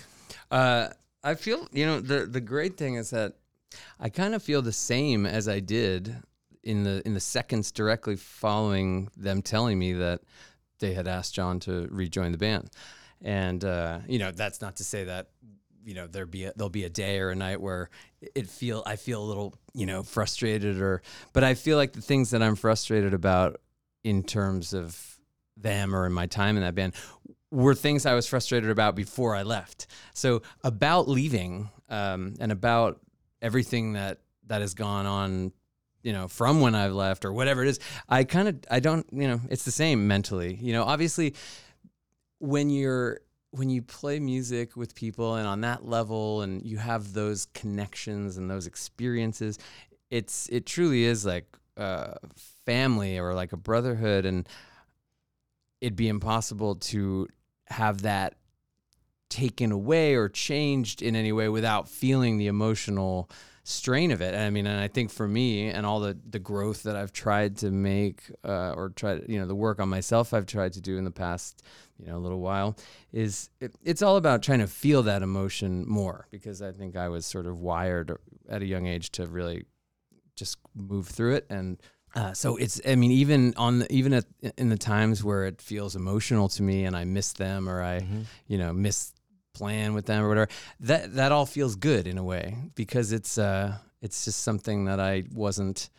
Uh, 0.48 0.90
I 1.24 1.34
feel 1.34 1.66
you 1.72 1.86
know 1.86 2.00
the 2.00 2.26
the 2.26 2.40
great 2.40 2.76
thing 2.76 2.94
is 2.94 3.10
that 3.10 3.32
I 3.98 4.10
kind 4.10 4.34
of 4.34 4.42
feel 4.44 4.62
the 4.62 4.72
same 4.72 5.26
as 5.26 5.48
I 5.48 5.60
did 5.60 6.16
in 6.62 6.84
the 6.84 7.02
in 7.04 7.14
the 7.14 7.20
seconds 7.20 7.72
directly 7.72 8.16
following 8.16 9.08
them 9.16 9.42
telling 9.42 9.78
me 9.78 9.92
that 9.94 10.20
they 10.78 10.94
had 10.94 11.06
asked 11.06 11.34
John 11.34 11.60
to 11.60 11.88
rejoin 11.90 12.32
the 12.32 12.38
band, 12.38 12.70
and 13.20 13.64
uh, 13.64 14.00
you 14.08 14.18
know 14.18 14.30
that's 14.30 14.60
not 14.60 14.76
to 14.76 14.84
say 14.84 15.04
that 15.04 15.30
you 15.84 15.94
know 15.94 16.06
there 16.06 16.26
be 16.26 16.44
a, 16.44 16.52
there'll 16.54 16.70
be 16.70 16.84
a 16.84 16.90
day 16.90 17.18
or 17.18 17.30
a 17.30 17.34
night 17.34 17.60
where 17.60 17.90
it 18.34 18.48
feel 18.48 18.82
I 18.86 18.96
feel 18.96 19.22
a 19.22 19.26
little 19.26 19.54
you 19.74 19.86
know 19.86 20.02
frustrated 20.02 20.80
or 20.80 21.02
but 21.32 21.44
I 21.44 21.54
feel 21.54 21.76
like 21.76 21.92
the 21.92 22.02
things 22.02 22.30
that 22.30 22.42
I'm 22.42 22.56
frustrated 22.56 23.14
about 23.14 23.60
in 24.04 24.22
terms 24.22 24.72
of 24.72 25.18
them 25.56 25.94
or 25.94 26.06
in 26.06 26.12
my 26.12 26.26
time 26.26 26.56
in 26.56 26.62
that 26.62 26.74
band 26.74 26.94
were 27.50 27.74
things 27.74 28.06
I 28.06 28.14
was 28.14 28.26
frustrated 28.26 28.70
about 28.70 28.96
before 28.96 29.36
I 29.36 29.42
left. 29.42 29.86
So 30.14 30.42
about 30.64 31.08
leaving 31.08 31.68
um, 31.88 32.34
and 32.40 32.50
about 32.50 33.00
everything 33.42 33.92
that 33.92 34.18
that 34.46 34.60
has 34.60 34.74
gone 34.74 35.06
on, 35.06 35.52
you 36.02 36.12
know, 36.12 36.28
from 36.28 36.60
when 36.60 36.74
I've 36.74 36.92
left 36.92 37.24
or 37.24 37.32
whatever 37.32 37.62
it 37.62 37.68
is, 37.68 37.80
I 38.08 38.24
kind 38.24 38.48
of 38.48 38.58
I 38.70 38.80
don't, 38.80 39.06
you 39.12 39.28
know, 39.28 39.40
it's 39.50 39.64
the 39.64 39.70
same 39.70 40.08
mentally. 40.08 40.54
You 40.60 40.72
know, 40.72 40.84
obviously 40.84 41.34
when 42.38 42.70
you're 42.70 43.20
when 43.50 43.68
you 43.68 43.82
play 43.82 44.18
music 44.18 44.76
with 44.76 44.94
people 44.94 45.36
and 45.36 45.46
on 45.46 45.60
that 45.60 45.86
level 45.86 46.40
and 46.40 46.64
you 46.64 46.78
have 46.78 47.12
those 47.12 47.46
connections 47.54 48.36
and 48.36 48.50
those 48.50 48.66
experiences, 48.66 49.58
it's 50.10 50.48
it 50.48 50.66
truly 50.66 51.04
is 51.04 51.24
like 51.24 51.46
uh, 51.76 52.14
family 52.66 53.18
or 53.18 53.34
like 53.34 53.52
a 53.52 53.56
brotherhood 53.56 54.26
and 54.26 54.48
it'd 55.80 55.96
be 55.96 56.08
impossible 56.08 56.76
to 56.76 57.26
have 57.66 58.02
that 58.02 58.34
taken 59.28 59.72
away 59.72 60.14
or 60.14 60.28
changed 60.28 61.00
in 61.00 61.16
any 61.16 61.32
way 61.32 61.48
without 61.48 61.88
feeling 61.88 62.36
the 62.36 62.46
emotional 62.46 63.30
strain 63.64 64.10
of 64.10 64.20
it. 64.20 64.34
I 64.34 64.50
mean, 64.50 64.66
and 64.66 64.80
I 64.80 64.88
think 64.88 65.10
for 65.10 65.26
me 65.28 65.68
and 65.68 65.86
all 65.86 66.00
the 66.00 66.18
the 66.28 66.38
growth 66.38 66.82
that 66.82 66.96
I've 66.96 67.12
tried 67.12 67.58
to 67.58 67.70
make 67.70 68.22
uh, 68.44 68.72
or 68.72 68.90
try 68.90 69.20
you 69.28 69.38
know 69.38 69.46
the 69.46 69.54
work 69.54 69.80
on 69.80 69.88
myself 69.88 70.34
I've 70.34 70.46
tried 70.46 70.72
to 70.74 70.80
do 70.80 70.96
in 70.98 71.04
the 71.04 71.10
past 71.10 71.62
you 71.98 72.06
know 72.06 72.16
a 72.16 72.18
little 72.18 72.40
while 72.40 72.76
is 73.12 73.50
it, 73.60 73.74
it's 73.84 74.02
all 74.02 74.16
about 74.16 74.42
trying 74.42 74.58
to 74.60 74.66
feel 74.66 75.04
that 75.04 75.22
emotion 75.22 75.88
more 75.88 76.26
because 76.30 76.60
I 76.60 76.72
think 76.72 76.96
I 76.96 77.08
was 77.08 77.24
sort 77.24 77.46
of 77.46 77.60
wired 77.60 78.16
at 78.48 78.62
a 78.62 78.66
young 78.66 78.86
age 78.86 79.10
to 79.12 79.26
really 79.26 79.64
just 80.34 80.58
move 80.74 81.06
through 81.06 81.34
it 81.34 81.46
and 81.50 81.80
uh, 82.14 82.32
so 82.32 82.56
it's 82.56 82.80
i 82.86 82.94
mean 82.94 83.10
even 83.10 83.54
on 83.56 83.80
the, 83.80 83.92
even 83.92 84.12
at, 84.14 84.24
in 84.58 84.68
the 84.70 84.76
times 84.76 85.22
where 85.22 85.44
it 85.44 85.60
feels 85.62 85.94
emotional 85.94 86.48
to 86.48 86.62
me 86.62 86.84
and 86.84 86.96
i 86.96 87.04
miss 87.04 87.32
them 87.34 87.68
or 87.68 87.82
i 87.82 88.06
you 88.46 88.58
know 88.58 88.72
miss 88.72 89.11
playing 89.54 89.94
with 89.94 90.06
them 90.06 90.24
or 90.24 90.28
whatever. 90.28 90.50
That 90.80 91.14
that 91.14 91.32
all 91.32 91.46
feels 91.46 91.76
good 91.76 92.06
in 92.06 92.18
a 92.18 92.24
way 92.24 92.56
because 92.74 93.12
it's 93.12 93.38
uh 93.38 93.78
it's 94.00 94.24
just 94.24 94.42
something 94.42 94.86
that 94.86 95.00
I 95.00 95.24
wasn't 95.32 95.90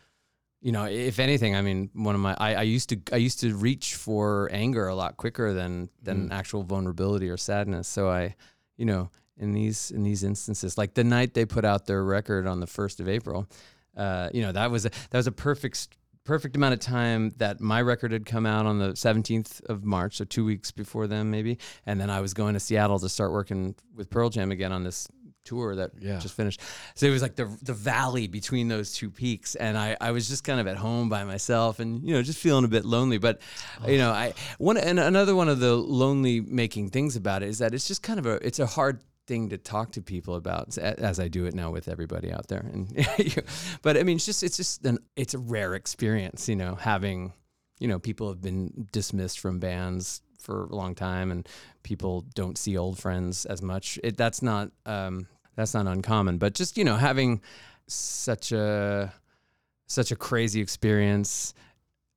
you 0.63 0.71
know, 0.71 0.85
if 0.85 1.19
anything, 1.19 1.57
I 1.57 1.61
mean, 1.61 1.89
one 1.93 2.15
of 2.15 2.21
my 2.21 2.37
I, 2.39 2.53
I 2.55 2.61
used 2.61 2.87
to 2.89 2.99
I 3.11 3.17
used 3.17 3.41
to 3.41 3.53
reach 3.53 3.95
for 3.95 4.49
anger 4.53 4.87
a 4.87 4.95
lot 4.95 5.17
quicker 5.17 5.53
than 5.53 5.89
than 6.01 6.31
actual 6.31 6.63
vulnerability 6.63 7.29
or 7.29 7.35
sadness. 7.35 7.85
So 7.85 8.09
I, 8.09 8.35
you 8.77 8.85
know, 8.85 9.09
in 9.37 9.51
these 9.51 9.91
in 9.91 10.03
these 10.03 10.23
instances, 10.23 10.77
like 10.77 10.93
the 10.93 11.03
night 11.03 11.33
they 11.33 11.45
put 11.45 11.65
out 11.65 11.85
their 11.85 12.01
record 12.01 12.47
on 12.47 12.61
the 12.61 12.67
first 12.67 13.01
of 13.01 13.09
April, 13.09 13.45
uh, 13.97 14.29
you 14.33 14.41
know, 14.41 14.53
that 14.53 14.71
was 14.71 14.85
a 14.85 14.89
that 15.09 15.17
was 15.17 15.27
a 15.27 15.33
perfect 15.33 15.89
perfect 16.23 16.55
amount 16.55 16.73
of 16.73 16.79
time 16.79 17.31
that 17.37 17.59
my 17.59 17.81
record 17.81 18.11
had 18.11 18.25
come 18.25 18.45
out 18.45 18.65
on 18.65 18.79
the 18.79 18.89
17th 18.89 19.63
of 19.65 19.83
March, 19.83 20.17
so 20.17 20.25
two 20.25 20.45
weeks 20.45 20.71
before 20.71 21.07
them 21.07 21.29
maybe, 21.31 21.57
and 21.85 21.99
then 21.99 22.09
I 22.09 22.21
was 22.21 22.33
going 22.33 22.53
to 22.53 22.59
Seattle 22.59 22.99
to 22.99 23.09
start 23.09 23.31
working 23.31 23.75
with 23.95 24.09
Pearl 24.09 24.29
Jam 24.29 24.51
again 24.51 24.71
on 24.71 24.83
this 24.83 25.07
tour 25.45 25.75
that 25.75 25.91
Yeah. 25.99 26.19
just 26.19 26.35
finished. 26.35 26.61
So 26.95 27.05
it 27.05 27.09
was 27.09 27.21
like 27.21 27.35
the 27.35 27.53
the 27.61 27.73
valley 27.73 28.27
between 28.27 28.69
those 28.69 28.93
two 28.93 29.09
peaks, 29.09 29.55
and 29.55 29.77
I 29.77 29.97
I 29.99 30.11
was 30.11 30.29
just 30.29 30.45
kind 30.45 30.59
of 30.61 30.67
at 30.67 30.77
home 30.77 31.09
by 31.09 31.25
myself, 31.25 31.79
and 31.79 32.01
you 32.07 32.13
know 32.13 32.21
just 32.21 32.39
feeling 32.39 32.63
a 32.63 32.69
bit 32.69 32.85
lonely. 32.85 33.17
But 33.17 33.41
oh. 33.83 33.89
you 33.89 33.97
know 33.97 34.11
I 34.11 34.33
one 34.57 34.77
and 34.77 34.99
another 34.99 35.35
one 35.35 35.49
of 35.49 35.59
the 35.59 35.75
lonely 35.75 36.39
making 36.39 36.91
things 36.91 37.17
about 37.17 37.43
it 37.43 37.49
is 37.49 37.59
that 37.59 37.73
it's 37.73 37.87
just 37.87 38.01
kind 38.01 38.19
of 38.19 38.25
a 38.25 38.35
it's 38.45 38.59
a 38.59 38.65
hard 38.65 39.01
thing 39.25 39.49
to 39.49 39.57
talk 39.57 39.91
to 39.93 40.01
people 40.01 40.35
about 40.35 40.77
as 40.77 41.19
I 41.19 41.27
do 41.27 41.45
it 41.45 41.53
now 41.53 41.71
with 41.71 41.87
everybody 41.87 42.31
out 42.31 42.47
there. 42.47 42.65
And 42.71 43.07
but 43.81 43.97
I 43.97 44.03
mean 44.03 44.17
it's 44.17 44.25
just 44.25 44.43
it's 44.43 44.57
just 44.57 44.85
an 44.85 44.99
it's 45.15 45.33
a 45.33 45.39
rare 45.39 45.75
experience 45.75 46.49
you 46.49 46.55
know 46.55 46.75
having 46.75 47.33
you 47.79 47.87
know 47.87 47.99
people 47.99 48.29
have 48.29 48.41
been 48.41 48.87
dismissed 48.91 49.39
from 49.39 49.59
bands 49.59 50.21
for 50.39 50.65
a 50.65 50.75
long 50.75 50.93
time 50.93 51.31
and 51.31 51.47
people 51.83 52.25
don't 52.35 52.57
see 52.57 52.77
old 52.77 52.99
friends 52.99 53.45
as 53.45 53.61
much. 53.61 53.99
It 54.03 54.17
that's 54.17 54.41
not 54.41 54.71
um 54.85 55.27
that's 55.55 55.73
not 55.73 55.87
uncommon 55.87 56.37
but 56.37 56.53
just 56.53 56.77
you 56.77 56.83
know 56.83 56.95
having 56.95 57.41
such 57.87 58.51
a 58.51 59.13
such 59.87 60.11
a 60.11 60.15
crazy 60.15 60.61
experience 60.61 61.53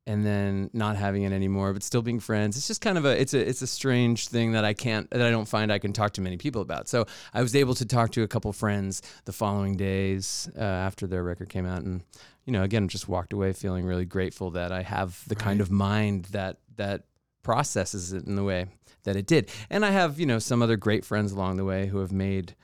and 0.07 0.25
then 0.25 0.71
not 0.73 0.97
having 0.97 1.23
it 1.23 1.33
anymore 1.33 1.73
but 1.73 1.83
still 1.83 2.03
being 2.03 2.21
friends. 2.21 2.57
It's 2.57 2.67
just 2.67 2.81
kind 2.81 2.97
of 2.97 3.05
a 3.05 3.21
it's 3.21 3.35
a 3.35 3.49
it's 3.49 3.63
a 3.63 3.67
strange 3.67 4.29
thing 4.29 4.53
that 4.53 4.65
i 4.65 4.73
can't 4.73 5.11
that 5.11 5.23
i 5.23 5.31
don't 5.31 5.47
find 5.49 5.73
i 5.73 5.79
can 5.79 5.93
talk 5.93 6.13
to 6.13 6.21
many 6.21 6.37
people 6.37 6.63
about. 6.63 6.89
So 6.89 7.07
i 7.35 7.43
was 7.43 7.55
able 7.57 7.75
to 7.75 7.85
talk 7.85 8.13
to 8.13 8.23
a 8.23 8.29
couple 8.29 8.53
friends 8.53 9.03
the 9.25 9.33
following 9.33 9.77
days 9.77 10.49
uh, 10.57 10.61
after 10.61 11.07
their 11.07 11.23
record 11.23 11.49
came 11.49 11.67
out 11.67 11.83
and 11.83 12.03
you 12.45 12.53
know 12.53 12.63
again 12.63 12.89
just 12.89 13.09
walked 13.09 13.33
away 13.33 13.53
feeling 13.53 13.85
really 13.85 14.05
grateful 14.05 14.51
that 14.53 14.71
i 14.71 14.83
have 14.83 15.23
the 15.27 15.35
kind 15.35 15.61
of 15.61 15.71
mind 15.71 16.27
that 16.27 16.59
that 16.77 17.03
processes 17.43 18.13
it 18.13 18.25
in 18.27 18.37
the 18.37 18.45
way 18.45 18.67
that 19.05 19.17
it 19.17 19.27
did. 19.27 19.51
And 19.71 19.85
i 19.85 19.91
have 19.91 20.21
you 20.21 20.27
know 20.27 20.39
some 20.39 20.63
other 20.63 20.77
great 20.77 21.05
friends 21.05 21.33
along 21.33 21.57
the 21.57 21.65
way 21.65 21.87
who 21.87 21.99
have 21.99 22.13
made 22.13 22.55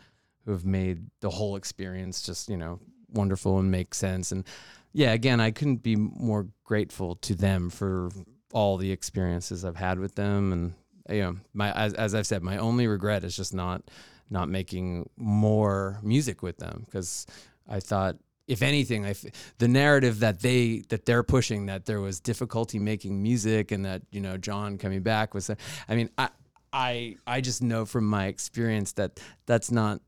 who 0.44 0.52
have 0.52 0.64
made 0.64 1.06
the 1.20 1.30
whole 1.30 1.56
experience 1.56 2.22
just 2.22 2.48
you 2.48 2.56
know 2.56 2.80
wonderful 3.14 3.58
and 3.58 3.70
make 3.70 3.94
sense. 3.94 4.32
And 4.32 4.44
yeah 4.92 5.12
again 5.12 5.40
i 5.40 5.50
couldn't 5.50 5.82
be 5.82 5.96
more 5.96 6.46
grateful 6.64 7.16
to 7.16 7.34
them 7.34 7.70
for 7.70 8.10
all 8.52 8.76
the 8.76 8.90
experiences 8.90 9.64
i've 9.64 9.76
had 9.76 9.98
with 9.98 10.14
them 10.14 10.52
and 10.52 10.74
you 11.08 11.22
know 11.22 11.36
my 11.52 11.72
as, 11.72 11.94
as 11.94 12.14
i've 12.14 12.26
said 12.26 12.42
my 12.42 12.58
only 12.58 12.86
regret 12.86 13.24
is 13.24 13.36
just 13.36 13.54
not 13.54 13.82
not 14.30 14.48
making 14.48 15.08
more 15.16 15.98
music 16.02 16.42
with 16.42 16.58
them 16.58 16.82
because 16.86 17.26
i 17.68 17.80
thought 17.80 18.16
if 18.48 18.60
anything 18.60 19.06
I 19.06 19.10
f- 19.10 19.24
the 19.58 19.68
narrative 19.68 20.18
that 20.18 20.40
they 20.40 20.82
that 20.88 21.06
they're 21.06 21.22
pushing 21.22 21.66
that 21.66 21.86
there 21.86 22.00
was 22.00 22.18
difficulty 22.18 22.78
making 22.78 23.22
music 23.22 23.70
and 23.70 23.84
that 23.84 24.02
you 24.10 24.20
know 24.20 24.36
john 24.36 24.78
coming 24.78 25.02
back 25.02 25.32
was 25.32 25.48
i 25.88 25.94
mean 25.94 26.10
i 26.18 26.28
i 26.72 27.16
i 27.26 27.40
just 27.40 27.62
know 27.62 27.84
from 27.86 28.04
my 28.04 28.26
experience 28.26 28.92
that 28.92 29.20
that's 29.46 29.70
not 29.70 30.00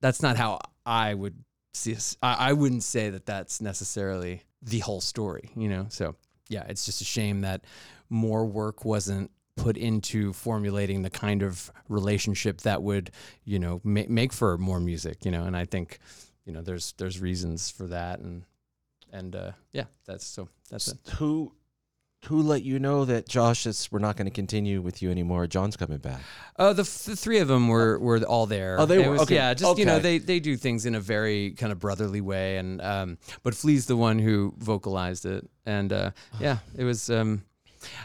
that's 0.00 0.22
not 0.22 0.36
how 0.36 0.58
I 0.86 1.14
would 1.14 1.44
I, 2.22 2.52
wouldn't 2.52 2.82
say 2.82 3.10
that 3.10 3.26
that's 3.26 3.60
necessarily 3.60 4.42
the 4.62 4.80
whole 4.80 5.00
story, 5.00 5.50
you 5.56 5.68
know. 5.68 5.86
So 5.88 6.14
yeah, 6.48 6.64
it's 6.68 6.84
just 6.84 7.00
a 7.00 7.04
shame 7.04 7.42
that 7.42 7.64
more 8.08 8.44
work 8.44 8.84
wasn't 8.84 9.30
put 9.56 9.76
into 9.76 10.32
formulating 10.32 11.02
the 11.02 11.10
kind 11.10 11.42
of 11.42 11.70
relationship 11.88 12.62
that 12.62 12.82
would, 12.82 13.10
you 13.44 13.58
know, 13.58 13.80
ma- 13.84 14.02
make 14.08 14.32
for 14.32 14.56
more 14.56 14.80
music, 14.80 15.24
you 15.24 15.30
know. 15.30 15.44
And 15.44 15.56
I 15.56 15.64
think, 15.64 15.98
you 16.44 16.52
know, 16.52 16.62
there's 16.62 16.94
there's 16.98 17.20
reasons 17.20 17.70
for 17.70 17.86
that, 17.88 18.20
and 18.20 18.44
and 19.12 19.36
uh, 19.36 19.52
yeah, 19.72 19.84
that's 20.06 20.26
so 20.26 20.48
that's 20.70 20.88
it. 20.88 20.98
Who 21.16 21.52
who 22.26 22.42
let 22.42 22.62
you 22.62 22.78
know 22.78 23.04
that 23.04 23.28
Josh 23.28 23.64
is 23.66 23.88
we're 23.92 24.00
not 24.00 24.16
going 24.16 24.26
to 24.26 24.32
continue 24.32 24.80
with 24.82 25.00
you 25.02 25.10
anymore? 25.10 25.46
John's 25.46 25.76
coming 25.76 25.98
back. 25.98 26.20
Oh, 26.58 26.72
the, 26.72 26.82
f- 26.82 27.04
the 27.04 27.16
three 27.16 27.38
of 27.38 27.48
them 27.48 27.68
were 27.68 27.98
were 27.98 28.18
all 28.24 28.46
there. 28.46 28.76
Oh, 28.78 28.86
they 28.86 29.02
It 29.02 29.06
were? 29.06 29.12
was- 29.12 29.22
Okay, 29.22 29.36
Yeah, 29.36 29.54
just 29.54 29.78
you 29.78 29.84
know, 29.86 29.98
they 30.00 30.18
they 30.18 30.40
do 30.40 30.56
things 30.56 30.84
in 30.84 30.94
a 30.94 31.00
very 31.00 31.52
kind 31.52 31.70
of 31.72 31.78
brotherly 31.78 32.20
way, 32.20 32.56
and 32.56 32.82
um, 32.82 33.18
but 33.42 33.54
Flea's 33.54 33.86
the 33.86 33.96
one 33.96 34.18
who 34.18 34.52
vocalized 34.58 35.26
it, 35.26 35.48
and 35.64 35.92
uh, 35.92 36.10
yeah, 36.40 36.58
it 36.76 36.84
was. 36.84 37.08
Um, 37.08 37.44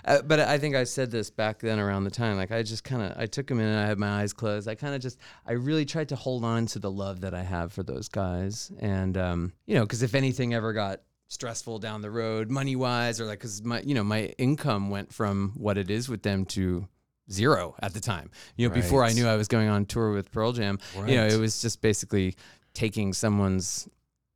uh, 0.05 0.22
but 0.22 0.39
I 0.39 0.59
think 0.59 0.76
I 0.76 0.84
said 0.84 1.09
this 1.09 1.32
back 1.32 1.57
then 1.57 1.80
around 1.80 2.03
the 2.03 2.11
time. 2.11 2.38
Like 2.38 2.51
I 2.51 2.61
just 2.61 2.84
kind 2.84 3.01
of 3.01 3.18
I 3.18 3.26
took 3.26 3.49
him 3.49 3.59
in 3.59 3.66
and 3.66 3.80
I 3.80 3.88
had 3.88 3.97
my 3.97 4.22
eyes 4.22 4.32
closed. 4.32 4.68
I 4.68 4.76
kind 4.76 4.93
of 4.93 5.01
just 5.01 5.18
I 5.47 5.53
really 5.53 5.84
tried 5.86 6.09
to 6.09 6.16
hold 6.16 6.45
on 6.45 6.68
to 6.68 6.80
the 6.80 6.91
love 6.91 7.22
that 7.22 7.34
I 7.34 7.41
have 7.41 7.74
for 7.74 7.82
those 7.82 8.07
guys, 8.09 8.72
and 8.80 9.18
um, 9.18 9.53
you 9.66 9.74
know, 9.74 9.82
because 9.82 10.03
if 10.03 10.14
anything 10.14 10.53
ever 10.53 10.72
got 10.74 10.99
stressful 11.34 11.80
down 11.80 12.02
the 12.02 12.12
road, 12.12 12.50
money 12.50 12.76
wise, 12.76 13.20
or 13.20 13.26
like 13.26 13.40
because 13.40 13.64
my 13.64 13.82
you 13.82 13.96
know 13.96 14.04
my 14.04 14.28
income 14.38 14.90
went 14.90 15.14
from 15.14 15.54
what 15.56 15.78
it 15.78 15.90
is 15.90 16.08
with 16.08 16.24
them 16.24 16.46
to 16.46 16.88
zero 17.32 17.76
at 17.82 17.94
the 17.94 18.00
time. 18.00 18.30
You 18.56 18.70
know, 18.70 18.76
before 18.76 19.04
I 19.04 19.14
knew 19.14 19.28
I 19.28 19.36
was 19.36 19.48
going 19.48 19.68
on 19.68 19.86
tour 19.86 20.12
with 20.12 20.32
Pearl 20.32 20.54
Jam, 20.54 20.80
you 20.96 21.16
know, 21.16 21.26
it 21.26 21.40
was 21.40 21.62
just 21.62 21.82
basically 21.82 22.36
taking 22.74 23.14
someone's 23.14 23.88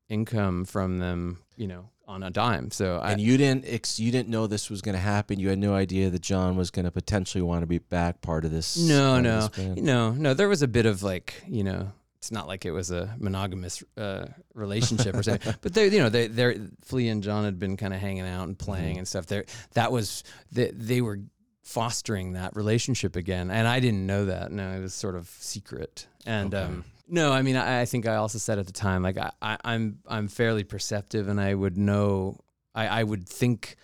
income 0.10 0.66
from 0.66 1.00
them, 1.00 1.39
you 1.56 1.68
know, 1.68 1.89
on 2.08 2.24
a 2.24 2.30
dime. 2.30 2.72
So 2.72 2.98
I, 2.98 3.12
and 3.12 3.22
you 3.22 3.38
didn't 3.38 3.66
ex- 3.68 4.00
you 4.00 4.12
didn't 4.12 4.30
know 4.30 4.48
this 4.48 4.70
was 4.70 4.82
going 4.82 4.95
to 4.95 5.02
happen. 5.02 5.39
You 5.39 5.50
had 5.50 5.60
no 5.60 5.76
idea 5.76 6.10
that 6.10 6.22
John 6.22 6.56
was 6.56 6.72
going 6.72 6.86
to 6.86 6.91
potentially 6.91 7.41
want 7.41 7.62
to 7.62 7.68
be 7.68 7.80
back 7.80 8.22
part 8.22 8.45
of 8.45 8.52
this. 8.52 8.78
No, 8.78 9.20
no, 9.20 9.48
this 9.48 9.78
no, 9.78 10.12
no. 10.12 10.34
There 10.34 10.48
was 10.48 10.62
a 10.62 10.68
bit 10.68 10.86
of 10.86 11.04
like, 11.04 11.43
you 11.48 11.64
know, 11.64 11.91
it's 12.18 12.32
not 12.32 12.47
like 12.47 12.65
it 12.65 12.72
was 12.72 12.91
a 12.91 13.15
monogamous 13.20 13.84
uh, 13.97 14.26
relationship 14.53 15.15
or 15.15 15.24
something. 15.24 15.53
but 15.61 15.74
they, 15.74 15.88
you 15.88 15.99
know, 15.99 16.09
they, 16.09 16.28
they're 16.28 16.55
Flea 16.84 17.09
and 17.09 17.24
John 17.24 17.45
had 17.45 17.59
been 17.59 17.78
kind 17.78 17.93
of 17.93 17.99
hanging 17.99 18.26
out 18.28 18.47
and 18.47 18.57
playing 18.57 18.91
Mm-hmm. 18.93 18.97
and 18.99 19.07
stuff. 19.07 19.26
There, 19.28 19.45
that 19.74 19.91
was 19.91 20.24
they, 20.51 20.72
they 20.72 21.01
were 21.01 21.20
fostering 21.63 22.34
that 22.34 22.55
relationship 22.55 23.15
again, 23.15 23.51
and 23.51 23.68
I 23.68 23.80
didn't 23.80 24.05
know 24.07 24.26
that. 24.26 24.51
No, 24.51 24.72
it 24.72 24.80
was 24.82 24.93
sort 24.93 25.15
of 25.15 25.28
secret. 25.39 26.07
And 26.26 26.53
um, 26.55 26.86
no, 27.07 27.32
I 27.32 27.41
mean, 27.41 27.55
I, 27.55 27.82
I 27.82 27.86
think 27.86 28.07
I 28.07 28.15
also 28.15 28.38
said 28.38 28.57
at 28.59 28.65
the 28.68 28.74
time, 28.74 29.03
like 29.03 29.18
I, 29.18 29.32
I, 29.41 29.57
I'm 29.63 29.99
I'm 30.07 30.28
fairly 30.28 30.63
perceptive, 30.63 31.28
and 31.28 31.39
I 31.39 31.53
would 31.53 31.78
know, 31.78 32.39
I, 32.74 32.88
I 32.88 33.03
would 33.03 33.28
think 33.28 33.76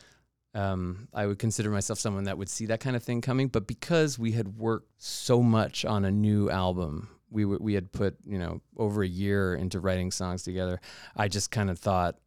um, 0.55 1.07
I 1.13 1.25
would 1.25 1.39
consider 1.39 1.69
myself 1.69 1.99
someone 1.99 2.25
that 2.25 2.38
would 2.38 2.49
see 2.49 2.67
that 2.67 2.79
kind 2.79 2.95
of 2.95 3.03
thing 3.03 3.21
coming. 3.21 3.47
But 3.47 3.67
because 3.67 4.17
we 4.19 4.31
had 4.31 4.57
worked 4.57 4.89
so 4.97 5.41
much 5.43 5.84
on 5.86 6.05
a 6.05 6.11
new 6.11 6.49
album, 6.49 7.09
we 7.34 7.43
w- 7.43 7.59
we 7.61 7.73
had 7.73 7.91
put 7.91 8.15
you 8.25 8.38
know 8.39 8.61
over 8.77 9.01
a 9.03 9.07
year 9.07 9.55
into 9.55 9.79
writing 9.79 10.11
songs 10.11 10.43
together. 10.43 10.79
I 11.15 11.27
just 11.27 11.51
kind 11.51 11.69
of 11.69 11.79
thought 11.79 12.17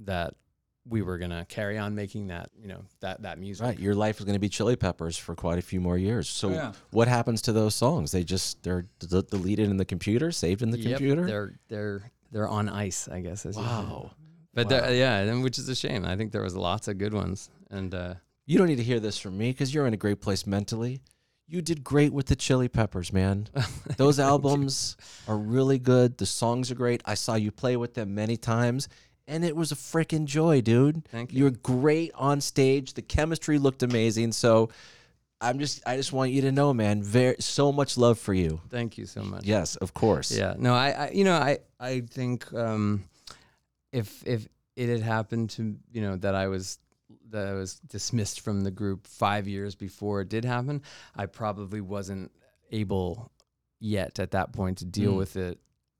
that 0.00 0.34
we 0.86 1.00
were 1.00 1.16
gonna 1.16 1.46
carry 1.48 1.78
on 1.78 1.94
making 1.94 2.26
that 2.26 2.50
you 2.60 2.68
know 2.68 2.84
that 3.00 3.22
that 3.22 3.38
music. 3.38 3.64
Right, 3.66 3.78
your 3.78 3.94
life 3.94 4.18
is 4.18 4.26
going 4.26 4.34
to 4.34 4.40
be 4.40 4.50
Chili 4.50 4.76
Peppers 4.76 5.16
for 5.16 5.34
quite 5.34 5.58
a 5.58 5.62
few 5.62 5.80
more 5.80 5.96
years. 5.96 6.28
So, 6.28 6.50
yeah. 6.50 6.72
what 6.90 7.08
happens 7.08 7.40
to 7.42 7.52
those 7.52 7.74
songs? 7.74 8.12
They 8.12 8.22
just 8.22 8.62
they're 8.62 8.86
d- 8.98 9.22
deleted 9.30 9.70
in 9.70 9.78
the 9.78 9.84
computer, 9.86 10.30
saved 10.30 10.60
in 10.62 10.70
the 10.70 10.78
Yep, 10.78 10.98
computer. 10.98 11.24
They're 11.26 11.54
they're 11.68 12.12
they're 12.30 12.48
on 12.48 12.68
ice, 12.68 13.08
I 13.08 13.20
guess. 13.20 13.46
As. 13.46 13.56
Wow. 13.56 14.10
But 14.52 14.68
they're 14.68 14.92
yeah, 14.94 15.18
and 15.20 15.42
which 15.42 15.58
is 15.58 15.68
a 15.68 15.74
shame. 15.74 16.04
I 16.04 16.16
think 16.16 16.32
there 16.32 16.42
was 16.42 16.54
lots 16.54 16.86
of 16.86 16.98
good 16.98 17.14
ones, 17.14 17.48
and 17.70 17.94
uh, 17.94 18.14
You 18.46 18.58
don't 18.58 18.66
need 18.68 18.76
to 18.76 18.84
hear 18.84 19.00
this 19.00 19.18
from 19.18 19.38
me 19.38 19.50
because 19.52 19.72
you're 19.72 19.86
in 19.86 19.94
a 19.94 19.96
great 19.96 20.20
place 20.20 20.46
mentally. 20.46 21.00
You 21.46 21.60
did 21.60 21.84
great 21.84 22.12
with 22.12 22.26
the 22.26 22.36
Chili 22.36 22.68
Peppers, 22.68 23.12
man. 23.12 23.48
Those 23.96 24.18
albums 24.18 24.96
are 25.28 25.36
really 25.36 25.78
good. 25.78 26.16
The 26.16 26.26
songs 26.26 26.70
are 26.70 26.74
great. 26.74 27.02
I 27.04 27.14
saw 27.14 27.34
you 27.34 27.50
play 27.50 27.76
with 27.76 27.94
them 27.94 28.14
many 28.14 28.36
times, 28.36 28.88
and 29.26 29.44
it 29.44 29.54
was 29.54 29.70
a 29.70 29.74
freaking 29.74 30.24
joy, 30.24 30.62
dude. 30.62 31.06
Thank 31.08 31.32
you. 31.32 31.40
You're 31.40 31.50
great 31.50 32.12
on 32.14 32.40
stage. 32.40 32.94
The 32.94 33.02
chemistry 33.02 33.58
looked 33.58 33.82
amazing. 33.82 34.32
So, 34.32 34.70
I'm 35.40 35.58
just, 35.58 35.82
I 35.86 35.96
just 35.96 36.12
want 36.12 36.30
you 36.30 36.40
to 36.42 36.52
know, 36.52 36.72
man. 36.72 37.02
Very, 37.02 37.36
so 37.40 37.70
much 37.70 37.98
love 37.98 38.18
for 38.18 38.32
you. 38.32 38.60
thank 38.70 38.96
you 38.96 39.04
so 39.04 39.22
much. 39.22 39.44
Yes, 39.44 39.76
of 39.76 39.92
course. 39.92 40.30
Yeah. 40.30 40.54
No, 40.56 40.74
I, 40.74 40.90
I 40.90 41.10
you 41.10 41.24
know, 41.24 41.34
I, 41.34 41.58
I 41.78 42.00
think 42.00 42.50
um, 42.54 43.04
if 43.92 44.26
if 44.26 44.48
it 44.76 44.88
had 44.88 45.02
happened 45.02 45.50
to 45.50 45.76
you 45.92 46.00
know 46.00 46.16
that 46.16 46.34
I 46.34 46.48
was 46.48 46.78
that 47.30 47.46
I 47.48 47.52
was 47.54 47.80
dismissed 47.80 48.40
from 48.40 48.62
the 48.62 48.70
group 48.70 49.06
five 49.06 49.48
years 49.48 49.74
before 49.74 50.20
it 50.20 50.28
did 50.28 50.44
happen, 50.44 50.82
I 51.16 51.26
probably 51.26 51.80
wasn't 51.80 52.30
able 52.70 53.30
yet 53.80 54.18
at 54.18 54.30
that 54.32 54.52
point 54.52 54.78
to 54.78 54.84
deal 54.84 55.14
Mm. 55.14 55.18
with 55.18 55.36
it 55.36 55.58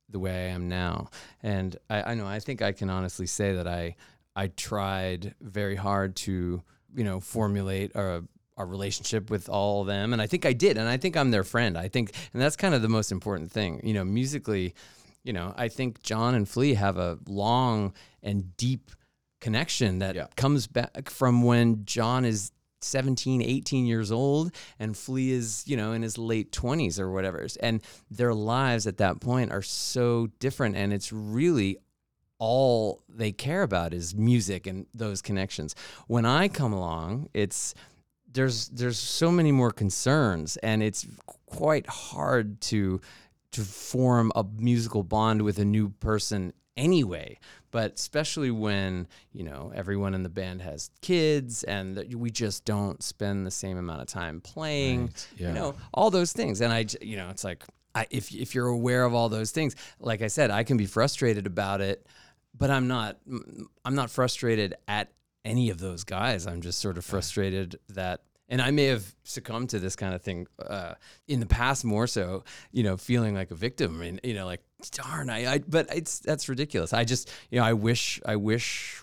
the 0.09 0.19
way 0.19 0.47
I 0.47 0.49
am 0.55 0.69
now. 0.69 1.11
And 1.43 1.77
I, 1.91 2.13
I 2.13 2.15
know 2.15 2.27
I 2.27 2.41
think 2.41 2.63
I 2.63 2.73
can 2.73 2.91
honestly 2.91 3.27
say 3.27 3.55
that 3.55 3.67
I 3.67 3.97
I 4.37 4.49
tried 4.49 5.35
very 5.41 5.77
hard 5.77 6.17
to 6.17 6.63
you 6.95 7.05
know 7.05 7.21
formulate 7.21 7.95
a 7.95 8.23
our 8.57 8.67
relationship 8.67 9.31
with 9.31 9.49
all 9.49 9.81
of 9.81 9.89
them, 9.89 10.13
and 10.13 10.23
I 10.23 10.29
think 10.29 10.47
I 10.47 10.53
did, 10.53 10.79
and 10.79 10.89
I 10.89 10.97
think 10.97 11.17
I'm 11.17 11.33
their 11.33 11.43
friend. 11.43 11.77
I 11.77 11.89
think, 11.89 12.13
and 12.33 12.41
that's 12.41 12.55
kind 12.55 12.73
of 12.73 12.83
the 12.83 12.89
most 12.89 13.11
important 13.11 13.51
thing, 13.51 13.81
you 13.83 13.93
know, 13.95 14.05
musically. 14.05 14.75
You 15.25 15.33
know, 15.33 15.53
I 15.57 15.67
think 15.69 16.03
John 16.03 16.37
and 16.37 16.49
Flea 16.49 16.75
have 16.75 16.97
a 16.97 17.19
long 17.27 17.95
and 18.23 18.57
deep 18.57 18.93
connection 19.45 19.99
that 19.99 20.15
Yeah. 20.17 20.29
comes 20.37 20.67
back 20.67 21.11
from 21.11 21.43
when 21.43 21.85
John 21.85 22.25
is 22.25 22.51
17, 22.81 23.43
18 23.43 23.87
years 23.87 24.11
old 24.11 24.53
and 24.79 24.97
Flea 24.97 25.33
is, 25.33 25.65
you 25.67 25.77
know, 25.77 25.93
in 25.93 26.03
his 26.03 26.17
late 26.19 26.51
20s 26.51 26.99
or 26.99 27.11
whatever. 27.11 27.47
And 27.61 27.83
their 28.11 28.35
lives 28.35 28.87
at 28.87 28.97
that 28.99 29.21
point 29.21 29.53
are 29.53 29.63
so 29.63 30.29
different 30.39 30.77
and 30.77 30.93
it's 30.93 31.13
really 31.13 31.79
all 32.39 33.03
they 33.09 33.33
care 33.33 33.63
about 33.63 33.95
is 33.95 34.15
music 34.15 34.67
and 34.67 34.87
those 34.95 35.23
connections. 35.23 35.75
When 36.09 36.27
I 36.27 36.49
come 36.49 36.73
along, 36.73 37.29
it's 37.35 37.75
there's 38.33 38.69
there's 38.69 38.99
so 38.99 39.31
many 39.31 39.53
more 39.53 39.71
concerns 39.71 40.57
and 40.59 40.83
it's 40.83 41.07
quite 41.47 41.87
hard 41.87 42.61
to 42.71 43.01
to 43.53 43.61
form 43.63 44.33
a 44.35 44.45
musical 44.59 45.03
bond 45.05 45.43
with 45.43 45.59
a 45.59 45.65
new 45.65 45.91
person 46.01 46.53
anyway 46.77 47.39
but 47.75 47.95
especially 47.95 48.53
when 48.53 49.09
you 49.33 49.43
know 49.43 49.73
everyone 49.75 50.15
in 50.15 50.23
the 50.23 50.29
band 50.29 50.63
has 50.63 50.91
kids 51.01 51.65
and 51.65 51.97
that 51.97 52.15
we 52.15 52.31
just 52.31 52.65
don't 52.65 53.03
spend 53.03 53.45
the 53.45 53.51
same 53.51 53.77
amount 53.77 54.01
of 54.01 54.07
time 54.07 54.41
playing 54.41 55.13
yeah. 55.37 55.49
you 55.49 55.55
know 55.55 55.75
all 55.93 56.09
those 56.09 56.33
things. 56.33 56.61
And 56.61 56.73
i 56.73 56.87
you 57.03 57.17
know 57.17 57.31
it's 57.31 57.43
like 57.43 57.65
I, 57.93 58.07
if 58.11 58.33
if 58.33 58.55
you're 58.55 58.69
aware 58.69 59.05
of 59.05 59.13
all 59.13 59.29
those 59.29 59.51
things 59.51 59.75
like 59.99 60.23
i 60.23 60.29
said 60.29 60.51
i 60.51 60.63
can 60.63 60.77
be 60.77 60.87
frustrated 60.87 61.47
about 61.47 61.81
it 61.81 62.07
but 62.57 62.71
i'm 62.71 62.89
not 62.89 63.19
i'm 63.85 63.95
not 63.95 64.11
frustrated 64.11 64.75
at 64.87 65.11
any 65.45 65.71
of 65.71 65.79
those 65.79 66.05
guys. 66.05 66.47
I'm 66.47 66.61
just 66.61 66.81
sort 66.81 66.99
of 66.99 67.05
frustrated 67.05 67.79
that 67.91 68.23
and 68.47 68.61
I 68.61 68.71
may 68.73 68.85
have 68.87 69.15
succumbed 69.25 69.71
to 69.71 69.79
this 69.79 69.97
kind 69.97 70.15
of 70.15 70.21
thing 70.21 70.47
uh, 70.65 70.95
in 71.27 71.41
the 71.41 71.47
past 71.47 71.83
more 71.83 72.07
so, 72.07 72.45
you 72.73 72.83
know, 72.83 72.99
feeling 72.99 73.35
like 73.35 73.51
a 73.51 73.55
victim 73.55 74.03
and 74.03 74.21
you 74.23 74.35
know, 74.35 74.45
like 74.45 74.63
darn, 74.91 75.31
I, 75.31 75.55
I, 75.55 75.59
but 75.59 75.95
it's 75.95 76.19
that's 76.19 76.49
ridiculous. 76.49 76.93
I 76.93 77.05
just, 77.05 77.31
you 77.51 77.59
know, 77.59 77.65
I 77.65 77.73
wish, 77.73 78.21
I 78.25 78.37
wish 78.37 79.03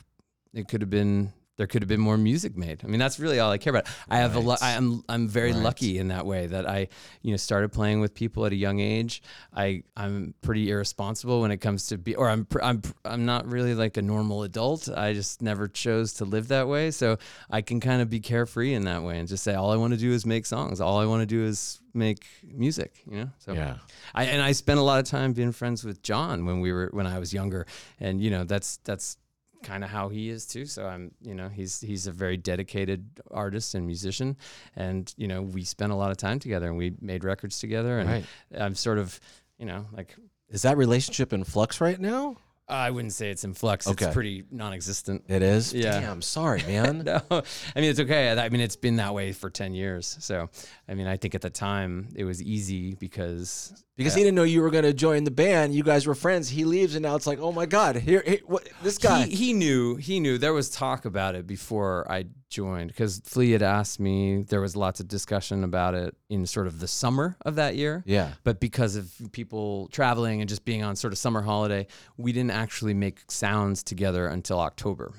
it 0.53 0.67
could 0.67 0.81
have 0.81 0.89
been 0.89 1.33
there 1.61 1.67
could 1.67 1.83
have 1.83 1.87
been 1.89 1.99
more 1.99 2.17
music 2.17 2.57
made. 2.57 2.81
I 2.83 2.87
mean, 2.87 2.97
that's 2.99 3.19
really 3.19 3.39
all 3.39 3.51
I 3.51 3.59
care 3.59 3.69
about. 3.69 3.85
I 4.09 4.17
have 4.17 4.35
a 4.35 4.39
lo- 4.39 4.55
I 4.63 4.71
am 4.71 5.03
I'm 5.07 5.27
very 5.27 5.53
lucky 5.53 5.99
in 5.99 6.07
that 6.07 6.25
way 6.25 6.47
that 6.47 6.67
I, 6.67 6.87
you 7.21 7.29
know, 7.29 7.37
started 7.37 7.71
playing 7.71 8.01
with 8.01 8.15
people 8.15 8.47
at 8.47 8.51
a 8.51 8.55
young 8.55 8.79
age. 8.79 9.21
I 9.53 9.83
I'm 9.95 10.33
pretty 10.41 10.71
irresponsible 10.71 11.39
when 11.41 11.51
it 11.51 11.57
comes 11.57 11.85
to 11.89 11.99
be 11.99 12.15
or 12.15 12.27
I'm 12.27 12.47
I'm 12.63 12.81
I'm 13.05 13.25
not 13.27 13.45
really 13.47 13.75
like 13.75 13.95
a 13.97 14.01
normal 14.01 14.41
adult. 14.41 14.89
I 14.89 15.13
just 15.13 15.43
never 15.43 15.67
chose 15.67 16.13
to 16.13 16.25
live 16.25 16.47
that 16.47 16.67
way. 16.67 16.89
So 16.89 17.17
I 17.51 17.61
can 17.61 17.79
kind 17.79 18.01
of 18.01 18.09
be 18.09 18.19
carefree 18.21 18.73
in 18.73 18.85
that 18.85 19.03
way 19.03 19.19
and 19.19 19.27
just 19.27 19.43
say 19.43 19.53
all 19.53 19.69
I 19.71 19.75
want 19.75 19.93
to 19.93 19.99
do 19.99 20.11
is 20.13 20.25
make 20.25 20.47
songs. 20.47 20.81
All 20.81 20.97
I 20.97 21.05
want 21.05 21.21
to 21.21 21.27
do 21.27 21.43
is 21.45 21.79
make 21.93 22.25
music, 22.43 23.03
you 23.07 23.17
know? 23.17 23.29
So 23.37 23.53
Yeah. 23.53 23.75
I 24.15 24.23
and 24.23 24.41
I 24.41 24.53
spent 24.53 24.79
a 24.79 24.83
lot 24.83 24.97
of 24.99 25.05
time 25.05 25.33
being 25.33 25.51
friends 25.51 25.83
with 25.83 26.01
John 26.01 26.45
when 26.47 26.59
we 26.59 26.73
were 26.73 26.89
when 26.91 27.05
I 27.05 27.19
was 27.19 27.33
younger, 27.33 27.67
and 27.99 28.19
you 28.19 28.31
know 28.31 28.45
that's 28.45 28.77
that's 28.83 29.17
kind 29.63 29.83
of 29.83 29.89
how 29.89 30.09
he 30.09 30.29
is 30.29 30.45
too. 30.45 30.65
So 30.65 30.85
I'm 30.87 31.11
you 31.21 31.35
know 31.35 31.49
he's 31.49 31.81
he's 31.81 32.07
a 32.07 32.11
very 32.11 32.37
dedicated 32.37 33.05
artist 33.29 33.75
and 33.75 33.85
musician, 33.85 34.37
and 34.75 35.13
you 35.17 35.27
know 35.27 35.41
we 35.41 35.63
spent 35.63 35.91
a 35.91 35.95
lot 35.95 36.11
of 36.11 36.17
time 36.17 36.39
together 36.39 36.67
and 36.67 36.77
we 36.77 36.93
made 37.01 37.23
records 37.23 37.59
together, 37.59 37.99
and 37.99 38.09
Right. 38.09 38.25
I'm 38.57 38.75
sort 38.75 38.97
of 38.97 39.19
you 39.57 39.65
know 39.65 39.85
like 39.93 40.15
Is 40.49 40.63
that 40.63 40.77
relationship 40.77 41.33
in 41.33 41.43
flux 41.43 41.79
right 41.81 41.99
now? 41.99 42.37
I 42.71 42.89
wouldn't 42.89 43.13
say 43.13 43.29
it's 43.29 43.43
in 43.43 43.53
flux. 43.53 43.87
Okay. 43.87 44.05
It's 44.05 44.13
pretty 44.13 44.43
non-existent. 44.49 45.25
It 45.27 45.41
is. 45.43 45.73
Yeah. 45.73 45.99
Damn. 45.99 46.21
Sorry, 46.21 46.63
man. 46.63 47.03
no, 47.05 47.21
I 47.29 47.79
mean 47.79 47.89
it's 47.89 47.99
okay. 47.99 48.29
I 48.29 48.45
I 48.45 48.49
mean 48.49 48.61
it's 48.61 48.75
been 48.75 48.95
that 48.95 49.13
way 49.13 49.33
for 49.33 49.49
ten 49.49 49.73
years. 49.73 50.17
So 50.19 50.49
I 50.87 50.93
mean 50.93 51.07
I 51.07 51.17
think 51.17 51.35
at 51.35 51.41
the 51.41 51.49
time 51.49 52.09
it 52.15 52.23
was 52.23 52.41
easy 52.41 52.95
because 52.95 53.83
Because 53.97 54.13
uh, 54.13 54.17
he 54.17 54.23
didn't 54.23 54.35
know 54.35 54.43
you 54.43 54.61
were 54.61 54.71
going 54.71 54.85
to 54.85 54.93
join 54.93 55.23
the 55.23 55.31
band. 55.31 55.75
You 55.75 55.83
guys 55.83 56.07
were 56.07 56.15
friends. 56.15 56.49
He 56.49 56.63
leaves, 56.65 56.95
and 56.95 57.03
now 57.03 57.15
it's 57.15 57.27
like, 57.27 57.39
oh 57.39 57.51
my 57.51 57.65
god, 57.65 57.97
here, 57.97 58.23
here 58.25 58.39
what, 58.45 58.67
this 58.81 58.97
guy. 58.97 59.25
He, 59.25 59.35
he 59.35 59.53
knew. 59.53 59.95
He 59.95 60.19
knew. 60.19 60.37
There 60.37 60.53
was 60.53 60.69
talk 60.69 61.05
about 61.05 61.35
it 61.35 61.45
before 61.45 62.09
I 62.09 62.25
joined 62.51 62.89
because 62.89 63.21
Flea 63.25 63.51
had 63.51 63.63
asked 63.63 63.99
me. 63.99 64.43
There 64.43 64.61
was 64.61 64.75
lots 64.75 64.99
of 64.99 65.07
discussion 65.07 65.63
about 65.63 65.95
it 65.95 66.15
in 66.29 66.45
sort 66.45 66.67
of 66.67 66.79
the 66.79 66.87
summer 66.87 67.37
of 67.43 67.55
that 67.55 67.75
year. 67.75 68.03
Yeah. 68.05 68.33
But 68.43 68.59
because 68.59 68.95
of 68.95 69.11
people 69.31 69.87
traveling 69.87 70.41
and 70.41 70.47
just 70.49 70.63
being 70.63 70.83
on 70.83 70.95
sort 70.95 71.13
of 71.13 71.17
summer 71.17 71.41
holiday, 71.41 71.87
we 72.17 72.31
didn't 72.31 72.51
actually 72.51 72.93
make 72.93 73.19
sounds 73.29 73.81
together 73.81 74.27
until 74.27 74.59
October. 74.59 75.13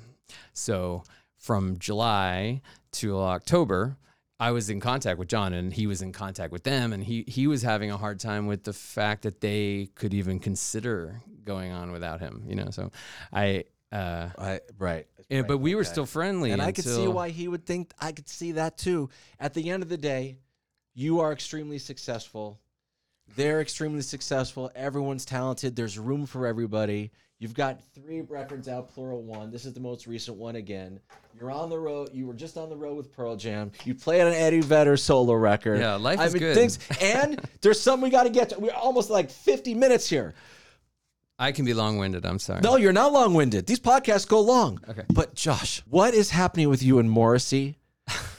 So 0.53 1.03
from 1.39 1.79
July 1.79 2.63
to 2.93 3.19
October, 3.19 3.97
I 4.39 4.51
was 4.51 4.71
in 4.71 4.81
contact 4.81 5.19
with 5.19 5.29
John 5.29 5.53
and 5.53 5.73
he 5.73 5.87
was 5.87 6.03
in 6.03 6.13
contact 6.13 6.53
with 6.53 6.65
them 6.65 6.93
and 6.93 7.05
he 7.05 7.25
he 7.29 7.47
was 7.47 7.63
having 7.63 7.91
a 7.91 7.97
hard 7.97 8.19
time 8.19 8.47
with 8.47 8.65
the 8.65 8.73
fact 8.73 9.23
that 9.23 9.41
they 9.41 9.89
could 9.95 10.13
even 10.15 10.41
consider 10.41 11.21
going 11.45 11.73
on 11.73 11.93
without 11.93 12.21
him, 12.21 12.43
you 12.47 12.57
know. 12.57 12.71
So 12.71 12.91
I 13.33 13.65
uh 13.93 14.31
I, 14.37 14.61
right. 14.79 15.07
Yeah, 15.29 15.43
but 15.43 15.59
we 15.59 15.75
were 15.75 15.83
okay. 15.83 15.91
still 15.91 16.07
friendly 16.07 16.51
And 16.51 16.63
I 16.63 16.73
could 16.73 16.85
see 16.85 17.07
why 17.07 17.31
he 17.31 17.49
would 17.49 17.67
think. 17.67 17.93
I 18.01 18.13
could 18.13 18.29
see 18.29 18.53
that 18.53 18.79
too. 18.79 19.11
At 19.39 19.55
the 19.55 19.71
end 19.71 19.83
of 19.83 19.89
the 19.89 19.97
day, 19.97 20.39
you 20.95 21.21
are 21.21 21.33
extremely 21.33 21.79
successful. 21.79 22.61
They're 23.37 23.61
extremely 23.61 24.03
successful. 24.03 24.71
Everyone's 24.75 25.25
talented. 25.25 25.75
There's 25.75 25.99
room 25.99 26.27
for 26.27 26.47
everybody. 26.47 27.13
You've 27.43 27.55
got 27.55 27.81
three 27.93 28.21
records 28.21 28.69
out, 28.69 28.95
Pluralone. 28.95 29.51
This 29.51 29.65
is 29.65 29.73
the 29.73 29.81
most 29.81 30.07
recent 30.07 30.37
one 30.37 30.55
again. 30.55 31.01
You're 31.37 31.51
on 31.51 31.71
the 31.71 31.79
road. 31.79 32.11
You 32.13 32.29
were 32.29 32.35
just 32.35 32.57
on 32.57 32.69
the 32.69 32.77
road 32.77 32.97
with 32.97 33.13
Pearl 33.13 33.35
Jam. 33.35 33.73
You 33.85 33.97
played 33.97 34.21
on 34.21 34.33
Eddie 34.33 34.61
Vedder 34.61 34.97
solo 34.97 35.35
record. 35.35 35.81
Yeah, 35.81 35.97
life 35.97 36.21
I 36.21 36.27
is 36.27 36.35
mean, 36.35 36.41
good. 36.41 36.55
Things, 36.55 36.79
and 37.01 37.41
there's 37.61 37.81
something 37.81 38.05
we 38.05 38.11
got 38.11 38.25
to 38.25 38.31
get 38.31 38.51
to. 38.51 38.61
We're 38.61 38.73
almost 38.73 39.11
like 39.11 39.29
50 39.29 39.75
minutes 39.75 40.09
here. 40.09 40.35
I 41.43 41.51
can 41.51 41.65
be 41.65 41.75
long-winded, 41.75 42.25
I'm 42.25 42.39
sorry. 42.39 42.61
No, 42.61 42.77
you're 42.77 42.93
not 42.93 43.13
long 43.13 43.35
winded. 43.35 43.67
These 43.67 43.81
podcasts 43.81 44.29
go 44.29 44.41
long. 44.41 44.79
Okay. 44.89 45.03
But 45.13 45.35
Josh, 45.35 45.83
what 45.91 46.15
is 46.15 46.31
happening 46.31 46.69
with 46.69 46.85
you 46.85 47.01
and 47.01 47.11
Morrissey? 47.11 47.79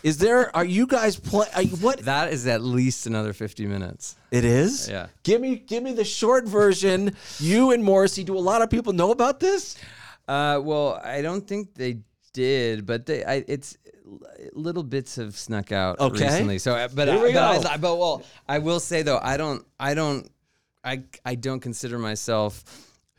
Is 0.04 0.20
there? 0.20 0.56
Are 0.56 0.64
you 0.64 0.88
guys 0.88 1.18
play? 1.18 1.48
Are 1.54 1.64
you, 1.64 1.76
what 1.78 2.00
That 2.06 2.32
is 2.32 2.48
at 2.48 2.62
least 2.62 3.06
another 3.06 3.34
50 3.34 3.66
minutes. 3.66 4.16
it 4.32 4.46
is? 4.46 4.88
Yeah. 4.88 5.08
Give 5.24 5.42
me, 5.42 5.58
give 5.58 5.84
me 5.84 5.92
the 5.94 6.06
short 6.06 6.48
version. 6.48 7.16
You 7.40 7.72
and 7.72 7.84
Morrissey. 7.84 8.24
Do 8.24 8.38
a 8.38 8.40
lot 8.40 8.62
of 8.62 8.70
people 8.70 8.94
know 8.94 9.12
about 9.12 9.42
this? 9.42 9.76
Uh, 10.26 10.62
well, 10.64 11.02
I 11.04 11.22
don't 11.22 11.46
think 11.46 11.74
they 11.76 12.00
did, 12.32 12.86
but 12.86 13.06
they, 13.06 13.26
I, 13.26 13.44
it's 13.50 13.78
little 14.54 14.84
bits 14.84 15.18
have 15.18 15.36
snuck 15.38 15.74
out 15.74 16.00
Okay. 16.00 16.24
recently. 16.24 16.58
So, 16.58 16.74
uh, 16.76 16.88
but 16.94 17.10
I, 17.10 17.22
we 17.22 17.34
but. 17.34 17.66
I, 17.66 17.78
but 17.78 17.98
well, 17.98 18.24
I 18.48 18.60
will 18.60 18.80
say 18.80 19.02
though, 19.02 19.20
I 19.22 19.36
don't, 19.36 19.66
I 19.78 19.94
don't, 19.94 20.30
I, 20.86 21.04
I 21.26 21.36
don't 21.36 21.60
consider 21.60 22.00
myself 22.00 22.64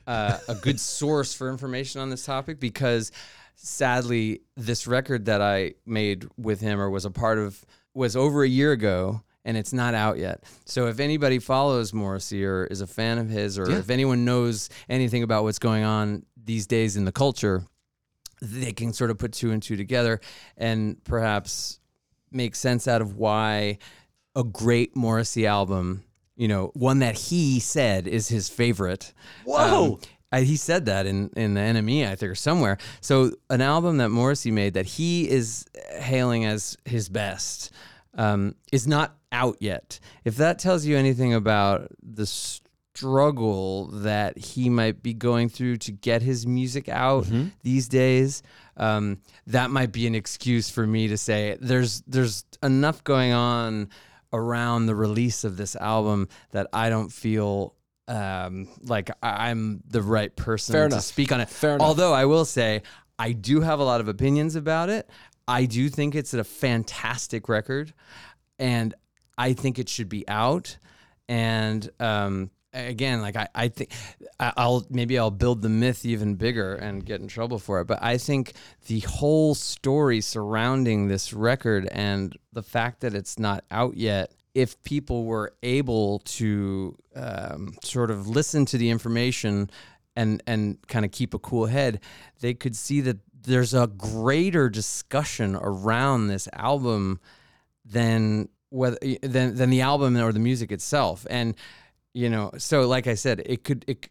uh, 0.06 0.38
a 0.48 0.54
good 0.54 0.78
source 0.80 1.34
for 1.34 1.50
information 1.50 2.00
on 2.00 2.10
this 2.10 2.24
topic 2.24 2.60
because 2.60 3.12
sadly, 3.56 4.40
this 4.56 4.86
record 4.86 5.26
that 5.26 5.40
I 5.40 5.74
made 5.86 6.26
with 6.36 6.60
him 6.60 6.80
or 6.80 6.90
was 6.90 7.04
a 7.04 7.10
part 7.10 7.38
of 7.38 7.64
was 7.94 8.16
over 8.16 8.42
a 8.42 8.48
year 8.48 8.72
ago 8.72 9.22
and 9.44 9.56
it's 9.56 9.72
not 9.72 9.94
out 9.94 10.18
yet. 10.18 10.42
So 10.64 10.86
if 10.88 10.98
anybody 11.00 11.38
follows 11.38 11.92
Morrissey 11.92 12.44
or 12.44 12.64
is 12.64 12.80
a 12.80 12.86
fan 12.86 13.18
of 13.18 13.28
his 13.28 13.58
or 13.58 13.70
Yeah. 13.70 13.78
if 13.78 13.90
anyone 13.90 14.24
knows 14.24 14.70
anything 14.88 15.22
about 15.22 15.44
what's 15.44 15.58
going 15.58 15.84
on 15.84 16.24
these 16.36 16.66
days 16.66 16.96
in 16.96 17.04
the 17.04 17.12
culture, 17.12 17.64
they 18.42 18.72
can 18.72 18.92
sort 18.92 19.10
of 19.10 19.18
put 19.18 19.32
two 19.32 19.52
and 19.52 19.62
two 19.62 19.76
together 19.76 20.20
and 20.56 21.02
perhaps 21.04 21.78
make 22.32 22.56
sense 22.56 22.88
out 22.88 23.00
of 23.00 23.16
why 23.16 23.78
a 24.34 24.42
great 24.42 24.96
Morrissey 24.96 25.46
album, 25.46 26.02
you 26.36 26.48
know, 26.48 26.70
one 26.74 26.98
that 27.00 27.16
he 27.16 27.60
said 27.60 28.06
is 28.06 28.28
his 28.28 28.48
favorite. 28.48 29.12
Whoa. 29.44 29.94
Um, 29.94 30.00
I, 30.32 30.40
he 30.40 30.56
said 30.56 30.86
that 30.86 31.06
in 31.06 31.30
in 31.36 31.54
the 31.54 31.60
NME, 31.60 32.08
I 32.08 32.16
think, 32.16 32.32
or 32.32 32.34
somewhere. 32.34 32.78
So 33.00 33.32
an 33.50 33.60
album 33.60 33.98
that 33.98 34.08
Morrissey 34.08 34.50
made 34.50 34.74
that 34.74 34.86
he 34.86 35.28
is 35.28 35.64
hailing 35.96 36.44
as 36.44 36.76
his 36.84 37.08
best 37.08 37.72
um, 38.14 38.56
is 38.72 38.86
not 38.86 39.16
out 39.30 39.56
yet. 39.60 40.00
If 40.24 40.36
that 40.36 40.58
tells 40.58 40.84
you 40.86 40.96
anything 40.96 41.34
about 41.34 41.88
the 42.02 42.26
struggle 42.26 43.86
that 43.88 44.38
he 44.38 44.70
might 44.70 45.02
be 45.02 45.14
going 45.14 45.48
through 45.48 45.76
to 45.76 45.92
get 45.92 46.22
his 46.22 46.46
music 46.46 46.88
out 46.88 47.26
these 47.62 47.88
days, 47.88 48.42
um, 48.76 49.18
that 49.46 49.70
might 49.70 49.92
be 49.92 50.06
an 50.06 50.14
excuse 50.14 50.70
for 50.70 50.86
me 50.86 51.08
to 51.08 51.16
say 51.16 51.56
there's 51.60 52.02
there's 52.08 52.44
enough 52.62 53.04
going 53.04 53.32
on 53.32 53.88
around 54.34 54.86
the 54.86 54.94
release 54.94 55.44
of 55.44 55.56
this 55.56 55.76
album 55.76 56.28
that 56.50 56.66
I 56.72 56.90
don't 56.90 57.10
feel 57.12 57.74
um, 58.08 58.68
like 58.82 59.10
I- 59.22 59.48
I'm 59.50 59.82
the 59.88 60.02
right 60.02 60.34
person 60.36 60.72
Fair 60.74 60.88
to 60.88 60.94
enough. 60.96 61.04
speak 61.04 61.32
on 61.32 61.40
it. 61.40 61.48
Fair 61.48 61.76
enough. 61.76 61.86
Although 61.86 62.12
I 62.12 62.26
will 62.26 62.44
say 62.44 62.82
I 63.18 63.32
do 63.32 63.60
have 63.62 63.78
a 63.80 63.84
lot 63.84 64.00
of 64.00 64.08
opinions 64.08 64.56
about 64.56 64.90
it. 64.90 65.08
I 65.46 65.64
do 65.66 65.88
think 65.88 66.14
it's 66.14 66.34
a 66.34 66.42
fantastic 66.44 67.48
record, 67.48 67.94
and 68.58 68.92
I 69.38 69.52
think 69.52 69.78
it 69.78 69.88
should 69.88 70.08
be 70.08 70.26
out. 70.28 70.76
And 71.28 71.88
um, 72.00 72.50
again, 72.74 73.22
like 73.22 73.36
I, 73.36 73.48
I 73.54 73.68
think 73.68 73.92
I'll 74.38 74.84
maybe 74.90 75.18
I'll 75.18 75.30
build 75.30 75.62
the 75.62 75.68
myth 75.68 76.04
even 76.04 76.34
bigger 76.34 76.74
and 76.74 77.04
get 77.04 77.20
in 77.20 77.28
trouble 77.28 77.58
for 77.58 77.80
it. 77.80 77.86
But 77.86 78.02
I 78.02 78.18
think 78.18 78.52
the 78.86 79.00
whole 79.00 79.54
story 79.54 80.20
surrounding 80.20 81.08
this 81.08 81.32
record 81.32 81.88
and 81.90 82.36
the 82.52 82.62
fact 82.62 83.00
that 83.00 83.14
it's 83.14 83.38
not 83.38 83.64
out 83.70 83.96
yet, 83.96 84.32
if 84.54 84.80
people 84.84 85.24
were 85.24 85.54
able 85.62 86.20
to 86.20 86.96
um, 87.16 87.74
sort 87.82 88.10
of 88.10 88.28
listen 88.28 88.64
to 88.66 88.78
the 88.78 88.90
information 88.90 89.70
and 90.16 90.42
and 90.46 90.78
kind 90.86 91.04
of 91.04 91.10
keep 91.10 91.34
a 91.34 91.38
cool 91.38 91.66
head, 91.66 92.00
they 92.40 92.54
could 92.54 92.76
see 92.76 93.00
that 93.00 93.18
there's 93.46 93.74
a 93.74 93.86
greater 93.86 94.68
discussion 94.68 95.56
around 95.56 96.28
this 96.28 96.48
album 96.52 97.20
than 97.84 98.48
whether 98.70 98.98
than 99.22 99.54
than 99.54 99.70
the 99.70 99.80
album 99.80 100.16
or 100.16 100.32
the 100.32 100.38
music 100.38 100.72
itself. 100.72 101.26
And 101.30 101.54
you 102.14 102.30
know, 102.30 102.52
so 102.56 102.86
like 102.86 103.06
I 103.06 103.14
said, 103.14 103.42
it 103.44 103.64
could. 103.64 103.84
It, 103.86 104.08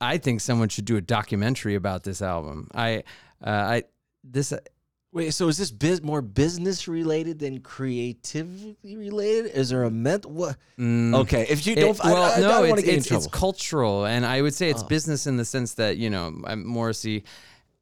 I 0.00 0.18
think 0.18 0.40
someone 0.40 0.68
should 0.68 0.84
do 0.84 0.96
a 0.96 1.00
documentary 1.00 1.74
about 1.76 2.02
this 2.02 2.22
album. 2.22 2.68
I, 2.74 2.98
uh, 3.44 3.50
I 3.50 3.82
this. 4.22 4.52
Wait, 5.14 5.32
so 5.34 5.48
is 5.48 5.58
this 5.58 5.70
biz- 5.70 6.02
more 6.02 6.22
business 6.22 6.88
related 6.88 7.38
than 7.38 7.60
creatively 7.60 8.76
related? 8.96 9.52
Is 9.52 9.68
there 9.68 9.84
a 9.84 9.90
ment 9.90 10.24
what? 10.24 10.56
okay, 10.80 11.46
if 11.48 11.66
you 11.66 11.74
don't, 11.76 12.02
I- 12.04 12.12
well, 12.12 12.22
I, 12.22 12.34
I, 12.36 12.40
no, 12.40 12.48
don't 12.48 12.68
want 12.68 12.72
it's, 12.72 12.80
to 12.80 12.86
get 12.86 12.92
in 12.94 12.98
it's, 13.00 13.10
it's 13.10 13.26
cultural, 13.26 14.06
and 14.06 14.24
I 14.24 14.40
would 14.40 14.54
say 14.54 14.70
it's 14.70 14.82
business 14.82 15.26
in 15.26 15.36
the 15.36 15.44
sense 15.44 15.74
that 15.74 15.96
you 15.96 16.10
know 16.10 16.30
Morrissey. 16.30 17.24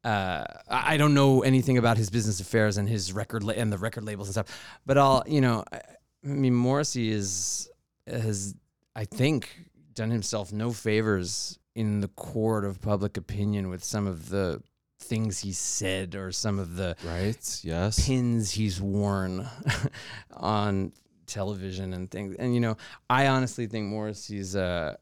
Uh, 0.03 0.43
I 0.67 0.95
I 0.95 0.97
don't 0.97 1.13
know 1.13 1.41
anything 1.41 1.77
about 1.77 1.97
his 1.97 2.09
business 2.09 2.39
affairs 2.39 2.77
and 2.77 2.89
his 2.89 3.13
record 3.13 3.43
la- 3.43 3.53
and 3.53 3.71
the 3.71 3.77
record 3.77 4.03
labels 4.03 4.27
and 4.27 4.33
stuff, 4.33 4.79
but 4.85 4.97
I'll 4.97 5.23
you 5.27 5.41
know, 5.41 5.63
I, 5.71 5.77
I 6.23 6.27
mean 6.27 6.53
Morrissey 6.53 7.11
is 7.11 7.69
has 8.07 8.55
I 8.95 9.05
think 9.05 9.49
done 9.93 10.09
himself 10.09 10.51
no 10.51 10.71
favors 10.71 11.59
in 11.75 12.01
the 12.01 12.07
court 12.09 12.65
of 12.65 12.81
public 12.81 13.17
opinion 13.17 13.69
with 13.69 13.83
some 13.83 14.07
of 14.07 14.29
the 14.29 14.61
things 14.99 15.39
he 15.39 15.51
said 15.51 16.15
or 16.15 16.31
some 16.31 16.59
of 16.59 16.75
the 16.75 16.95
right. 17.03 17.59
Yes. 17.63 18.05
pins 18.05 18.51
he's 18.51 18.79
worn 18.79 19.47
on 20.33 20.91
television 21.25 21.93
and 21.93 22.09
things. 22.11 22.35
And 22.37 22.53
you 22.53 22.59
know, 22.59 22.77
I 23.09 23.27
honestly 23.27 23.67
think 23.67 23.87
Morris 23.87 24.29
Morrissey's 24.29 24.55
uh 24.55 24.95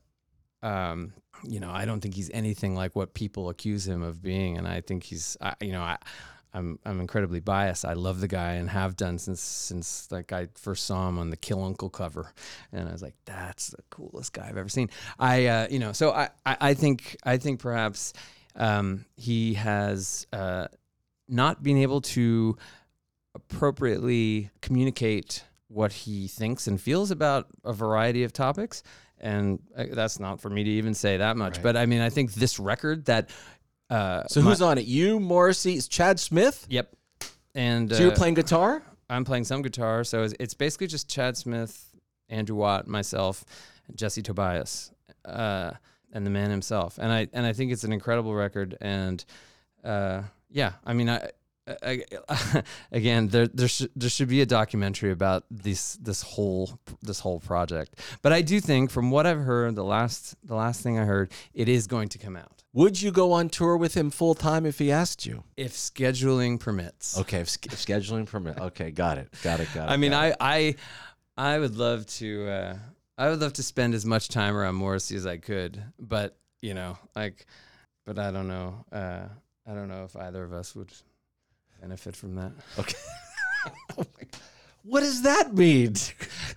um 0.64 1.14
you 1.44 1.60
know, 1.60 1.72
I 1.72 1.86
don't 1.86 2.02
think 2.02 2.16
he's 2.16 2.30
anything 2.34 2.76
like 2.76 2.96
what 2.96 3.14
people 3.14 3.50
accuse 3.50 3.88
him 3.88 4.04
of 4.04 4.22
being 4.22 4.58
and 4.58 4.68
I 4.68 4.82
think 4.82 5.04
he's 5.04 5.38
I, 5.42 5.56
you 5.62 5.72
know, 5.72 5.82
I 5.82 5.98
I'm 6.54 6.80
I'm 6.86 7.00
incredibly 7.00 7.40
biased. 7.40 7.86
I 7.86 7.94
love 7.94 8.22
the 8.22 8.28
guy 8.28 8.54
and 8.54 8.70
have 8.70 8.96
done 8.96 9.20
since 9.20 9.42
since 9.42 10.12
like 10.12 10.34
I 10.34 10.48
first 10.56 10.86
saw 10.86 11.08
him 11.08 11.20
on 11.20 11.30
the 11.30 11.38
Kill 11.38 11.64
Uncle 11.64 11.90
cover, 11.90 12.34
and 12.72 12.90
I 12.90 12.92
was 12.92 13.04
like, 13.04 13.16
that's 13.26 13.68
the 13.70 13.84
coolest 13.90 14.34
guy 14.34 14.48
I've 14.48 14.58
ever 14.58 14.70
seen. 14.70 14.90
I 15.20 15.46
uh, 15.46 15.68
you 15.70 15.80
know, 15.80 15.92
so 15.92 16.12
I, 16.12 16.30
I 16.46 16.58
I 16.62 16.74
think 16.74 17.18
I 17.24 17.38
think 17.38 17.60
perhaps 17.60 18.14
um, 18.56 19.06
he 19.16 19.54
has 19.56 20.26
uh, 20.34 20.68
not 21.28 21.62
been 21.62 21.78
able 21.78 22.02
to 22.02 22.58
appropriately 23.36 24.50
communicate 24.62 25.44
what 25.68 25.94
he 25.94 26.28
thinks 26.28 26.66
and 26.66 26.82
feels 26.82 27.12
about 27.12 27.48
a 27.64 27.74
variety 27.74 28.24
of 28.24 28.34
topics. 28.34 28.82
And 29.22 29.60
uh, 29.78 29.86
that's 29.92 30.20
not 30.20 30.42
for 30.42 30.50
me 30.50 30.64
to 30.64 30.70
even 30.70 30.94
say 30.94 31.18
that 31.18 31.38
much. 31.38 31.62
But 31.62 31.78
I 31.78 31.86
mean, 31.86 32.02
I 32.02 32.10
think 32.10 32.34
this 32.34 32.60
record 32.60 33.06
that. 33.06 33.30
Uh, 33.90 34.24
So 34.28 34.42
who's 34.42 34.62
on 34.62 34.78
it? 34.78 34.86
You, 34.86 35.20
Morrissey, 35.20 35.74
it's 35.74 35.88
Chad 35.88 36.20
Smith. 36.20 36.66
Yep. 36.70 36.96
And 37.56 37.94
So 37.94 38.04
you're 38.04 38.12
uh, 38.12 38.16
playing 38.16 38.36
guitar. 38.36 38.84
I'm 39.10 39.26
playing 39.26 39.46
some 39.46 39.62
guitar. 39.62 40.04
So 40.04 40.24
it's, 40.24 40.36
it's 40.40 40.54
basically 40.54 40.88
just 40.88 41.10
Chad 41.10 41.36
Smith, 41.36 41.96
Andrew 42.30 42.56
Watt, 42.56 42.88
myself, 42.88 43.44
Jesse 43.96 44.22
Tobias, 44.22 44.92
uh, 45.26 45.72
and 46.14 46.26
the 46.26 46.30
man 46.30 46.52
himself. 46.52 47.00
And 47.00 47.12
I 47.12 47.28
and 47.34 47.46
I 47.46 47.54
think 47.54 47.72
it's 47.72 47.84
an 47.84 47.92
incredible 47.92 48.36
record. 48.36 48.78
And 48.82 49.24
uh, 49.84 50.22
yeah, 50.50 50.74
I 50.86 50.94
mean, 50.94 51.10
I 51.10 51.30
again, 52.92 53.28
there 53.28 53.48
there 53.48 53.68
should 53.68 53.92
there 53.96 54.10
should 54.10 54.28
be 54.28 54.42
a 54.42 54.46
documentary 54.46 55.12
about 55.12 55.44
this 55.52 55.94
this 55.96 56.22
whole 56.22 56.80
this 57.02 57.20
whole 57.20 57.40
project. 57.40 58.00
But 58.22 58.34
I 58.34 58.42
do 58.42 58.60
think, 58.60 58.92
from 58.92 59.12
what 59.12 59.26
I've 59.26 59.42
heard, 59.42 59.76
the 59.76 59.84
last 59.84 60.36
the 60.44 60.56
last 60.56 60.82
thing 60.82 60.98
I 60.98 61.06
heard, 61.06 61.32
it 61.54 61.70
is 61.70 61.88
going 61.88 62.10
to 62.10 62.18
come 62.18 62.36
out 62.36 62.64
Would 62.74 63.02
you 63.02 63.12
go 63.12 63.32
on 63.32 63.50
tour 63.50 63.78
with 63.78 63.96
him 63.96 64.10
full 64.10 64.36
time 64.36 64.66
if 64.66 64.80
he 64.80 64.92
asked 64.92 65.26
you? 65.26 65.44
if 65.58 65.74
scheduling 65.74 66.60
permits. 66.60 67.18
Okay, 67.20 67.40
if, 67.40 67.58
if 67.66 67.76
scheduling 67.76 68.26
permits. 68.26 68.60
Okay, 68.60 68.92
got 68.92 69.18
it, 69.18 69.30
got 69.44 69.60
it, 69.60 69.68
got 69.74 69.90
it. 69.90 69.92
I 69.92 69.98
mean, 69.98 70.12
got 70.12 70.30
it. 70.30 70.38
I, 70.40 70.76
I, 71.38 71.54
I 71.56 71.60
would 71.60 71.76
love 71.76 72.06
to. 72.18 72.48
Uh, 72.48 72.78
I 73.18 73.30
would 73.30 73.42
love 73.42 73.54
to 73.54 73.64
spend 73.64 73.94
as 73.94 74.06
much 74.06 74.30
time 74.30 74.56
around 74.56 74.76
Morrissey 74.76 75.16
as 75.16 75.26
I 75.26 75.38
could, 75.38 75.84
but 76.00 76.38
you 76.62 76.74
know, 76.74 76.98
like, 77.16 77.46
but 78.06 78.18
I 78.18 78.32
don't 78.32 78.48
know. 78.48 78.86
Uh, 78.92 79.28
I 79.68 79.74
don't 79.74 79.88
know 79.88 80.06
if 80.06 80.16
either 80.16 80.44
of 80.44 80.54
us 80.54 80.76
would 80.76 80.92
benefit 81.82 82.16
from 82.16 82.36
that. 82.36 82.52
okay. 82.78 82.98
Oh 83.98 84.06
what 84.84 85.02
does 85.02 85.24
that 85.24 85.54
mean? 85.54 85.94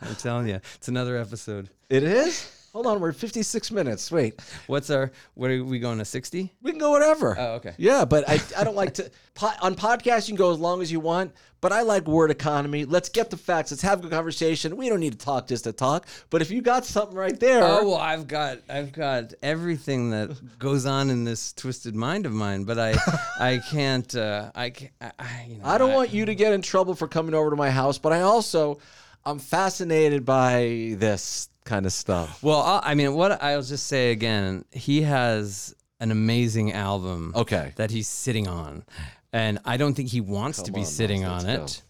I'm 0.01 0.15
telling 0.15 0.47
you, 0.47 0.61
it's 0.77 0.87
another 0.89 1.17
episode. 1.17 1.69
It 1.91 2.05
is. 2.05 2.62
Hold 2.73 2.87
on, 2.87 3.01
we're 3.01 3.13
56 3.13 3.71
minutes. 3.71 4.11
Wait, 4.11 4.41
What's 4.67 4.89
our? 4.89 5.13
What 5.35 5.51
are 5.51 5.63
we 5.63 5.79
going 5.79 5.99
to 5.99 6.07
sixty? 6.07 6.55
we 6.63 6.71
can 6.71 6.81
go 6.81 6.91
whatever. 6.91 7.37
Oh, 7.39 7.55
okay. 7.57 7.75
Yeah, 7.77 8.07
but 8.07 8.27
I, 8.27 8.41
I 8.57 8.65
don't 8.65 8.75
like 8.77 8.95
to 8.95 9.11
po- 9.35 9.51
on 9.61 9.75
podcasts. 9.75 10.27
You 10.27 10.33
can 10.33 10.37
go 10.37 10.53
as 10.53 10.59
long 10.59 10.81
as 10.81 10.91
you 10.91 10.99
want, 10.99 11.33
but 11.61 11.71
I 11.71 11.83
like 11.83 12.07
word 12.09 12.31
economy. 12.31 12.87
Let's 12.87 13.11
get 13.11 13.29
the 13.29 13.37
facts. 13.37 13.73
Let's 13.73 13.83
have 13.83 13.99
a 13.99 14.03
good 14.05 14.11
conversation. 14.13 14.79
We 14.79 14.89
don't 14.89 15.01
need 15.01 15.13
to 15.13 15.19
talk 15.19 15.49
just 15.49 15.65
to 15.65 15.73
talk. 15.75 16.07
But 16.31 16.41
if 16.41 16.51
you 16.51 16.63
got 16.63 16.87
something 16.87 17.15
right 17.15 17.39
there, 17.39 17.63
Oh 17.63 17.91
well, 17.91 17.97
I've 17.99 18.27
got 18.27 18.61
I've 18.71 18.93
got 18.93 19.35
everything 19.43 20.09
that 20.11 20.59
goes 20.59 20.87
on 20.87 21.11
in 21.11 21.25
this 21.25 21.53
twisted 21.53 21.95
mind 21.95 22.25
of 22.25 22.33
mine, 22.33 22.65
but 22.65 22.79
I 22.79 22.95
I 23.39 23.61
can't 23.69 24.15
uh, 24.15 24.51
I 24.55 24.71
can't 24.71 24.93
I, 24.99 25.11
I, 25.19 25.47
you 25.47 25.59
know, 25.59 25.67
I 25.67 25.77
don't 25.77 25.93
want 25.93 26.11
you 26.11 26.25
to 26.25 26.35
get 26.35 26.55
in 26.55 26.63
trouble 26.63 26.95
for 26.95 27.07
coming 27.07 27.35
over 27.35 27.51
to 27.51 27.57
my 27.57 27.69
house, 27.69 27.99
but 27.99 28.15
I 28.15 28.23
also 28.23 28.79
I'm 29.27 29.39
fascinated 29.39 30.25
by 30.25 30.95
this 30.97 31.51
kind 31.65 31.87
of 31.87 31.93
stuff. 31.93 32.43
Well, 32.43 32.61
I 32.61 32.81
I 32.93 32.95
mean, 32.95 33.15
what 33.15 33.43
I'll 33.43 33.63
just 33.63 33.87
say 33.87 34.11
again, 34.13 34.65
he 34.71 35.03
has 35.03 35.75
an 36.01 36.11
amazing 36.11 36.73
album. 36.73 37.33
Okay. 37.35 37.73
That 37.77 37.91
he's 37.91 38.09
sitting 38.09 38.49
on, 38.49 38.85
and 39.33 39.59
I 39.65 39.77
don't 39.77 39.95
think 39.95 40.09
he 40.09 40.21
wants 40.21 40.63
to 40.63 40.73
be 40.73 40.81
on, 40.81 40.87
sitting 40.87 41.25
on 41.25 41.49
it. 41.49 41.83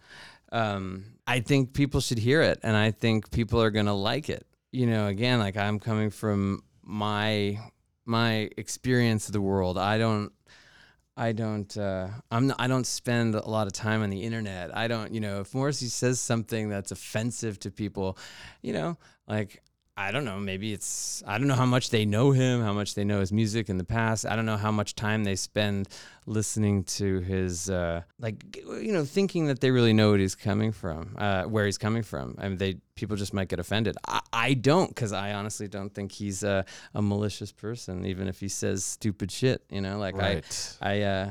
Um, 0.53 1.05
I 1.27 1.41
think 1.41 1.73
people 1.73 2.01
should 2.01 2.19
hear 2.19 2.43
it, 2.43 2.61
and 2.63 2.77
I 2.77 2.91
think 2.91 3.31
people 3.31 3.63
are 3.63 3.71
gonna 3.71 3.95
like 3.95 4.29
it. 4.29 4.47
You 4.71 4.87
know, 4.87 5.07
again, 5.07 5.39
like 5.39 5.57
I'm 5.57 5.79
coming 5.79 6.11
from 6.11 6.63
my 6.83 7.59
my 8.05 8.51
experience 8.57 9.29
of 9.29 9.33
the 9.33 9.41
world. 9.41 9.79
I 9.79 9.99
don't. 9.99 10.33
I 11.17 11.33
don't. 11.33 11.77
Uh, 11.77 12.09
I'm. 12.31 12.49
Not, 12.49 12.57
I 12.59 12.69
don't 12.69 12.87
spend 12.87 13.35
a 13.35 13.49
lot 13.49 13.67
of 13.67 13.73
time 13.73 14.03
on 14.03 14.11
the 14.11 14.23
internet. 14.23 14.75
I 14.77 14.89
don't. 14.89 15.13
You 15.13 15.21
know, 15.21 15.41
if 15.41 15.55
Morrissey 15.55 15.89
says 15.89 16.21
something 16.21 16.69
that's 16.69 16.91
offensive 16.91 17.59
to 17.61 17.71
people, 17.71 18.17
you 18.63 18.73
know, 18.73 18.97
like 19.29 19.63
I 19.95 20.11
don't 20.11 20.25
know. 20.25 20.39
Maybe 20.39 20.73
it's. 20.73 21.23
I 21.27 21.37
don't 21.37 21.49
know 21.49 21.55
how 21.55 21.67
much 21.67 21.91
they 21.91 22.07
know 22.07 22.31
him, 22.31 22.63
how 22.63 22.73
much 22.73 22.95
they 22.95 23.05
know 23.05 23.21
his 23.21 23.31
music 23.31 23.69
in 23.69 23.77
the 23.77 23.85
past. 23.85 24.25
I 24.25 24.37
don't 24.37 24.47
know 24.47 24.57
how 24.57 24.73
much 24.73 24.95
time 24.95 25.25
they 25.25 25.37
spend 25.37 25.87
listening 26.25 26.85
to 26.85 27.21
his, 27.21 27.69
uh, 27.69 28.01
like, 28.19 28.57
you 28.57 28.93
know, 28.93 29.05
thinking 29.05 29.49
that 29.49 29.61
they 29.61 29.71
really 29.71 29.93
know 29.93 30.13
what 30.13 30.21
he's 30.21 30.35
coming 30.35 30.73
from, 30.73 31.15
uh, 31.19 31.43
where 31.45 31.67
he's 31.67 31.77
coming 31.77 32.03
from. 32.03 32.37
I 32.39 32.49
mean, 32.49 32.57
they 32.57 32.77
people 32.95 33.17
just 33.17 33.35
might 33.35 33.49
get 33.49 33.59
offended. 33.59 33.97
I, 34.09 34.21
I 34.33 34.55
don't, 34.55 34.89
because 34.89 35.13
I 35.13 35.35
honestly 35.35 35.69
don't 35.69 35.95
think 35.95 36.13
he's 36.13 36.43
a, 36.43 36.65
a 36.95 37.03
malicious 37.03 37.53
person, 37.53 38.07
even 38.07 38.29
if 38.29 38.41
he 38.41 38.49
says 38.49 38.85
stupid 38.85 39.31
shit. 39.31 39.63
You 39.69 39.83
know, 39.83 39.99
like 39.99 40.17
Right. 40.17 40.77
I, 40.81 40.91
I, 40.91 41.01
uh, 41.03 41.31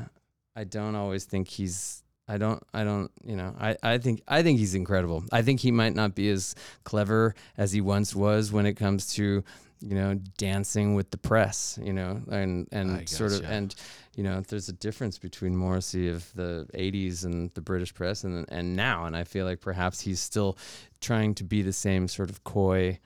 I 0.54 0.64
don't 0.64 0.94
always 0.94 1.24
think 1.24 1.48
he's. 1.48 2.01
I 2.28 2.38
don't. 2.38 2.62
I 2.72 2.84
don't. 2.84 3.10
You 3.24 3.36
know. 3.36 3.54
I. 3.58 3.76
I 3.82 3.98
think. 3.98 4.22
I 4.28 4.42
think 4.42 4.58
he's 4.58 4.74
incredible. 4.74 5.24
I 5.32 5.42
think 5.42 5.60
he 5.60 5.70
might 5.70 5.94
not 5.94 6.14
be 6.14 6.30
as 6.30 6.54
clever 6.84 7.34
as 7.56 7.72
he 7.72 7.80
once 7.80 8.14
was 8.14 8.52
when 8.52 8.64
it 8.64 8.74
comes 8.74 9.14
to, 9.14 9.42
you 9.80 9.94
know, 9.94 10.14
dancing 10.38 10.94
with 10.94 11.10
the 11.10 11.18
press. 11.18 11.78
You 11.82 11.92
know, 11.92 12.20
and 12.30 12.68
and 12.70 12.92
I 12.92 13.04
sort 13.06 13.32
of 13.32 13.42
yeah. 13.42 13.52
and 13.52 13.74
you 14.16 14.22
know, 14.22 14.40
there's 14.40 14.68
a 14.68 14.72
difference 14.72 15.18
between 15.18 15.56
Morrissey 15.56 16.08
of 16.08 16.32
the 16.34 16.66
'80s 16.74 17.24
and 17.24 17.52
the 17.54 17.60
British 17.60 17.92
press 17.92 18.24
and 18.24 18.46
and 18.50 18.76
now, 18.76 19.04
and 19.06 19.16
I 19.16 19.24
feel 19.24 19.44
like 19.44 19.60
perhaps 19.60 20.00
he's 20.00 20.20
still 20.20 20.56
trying 21.00 21.34
to 21.34 21.44
be 21.44 21.62
the 21.62 21.72
same 21.72 22.06
sort 22.06 22.30
of 22.30 22.44
coy, 22.44 23.00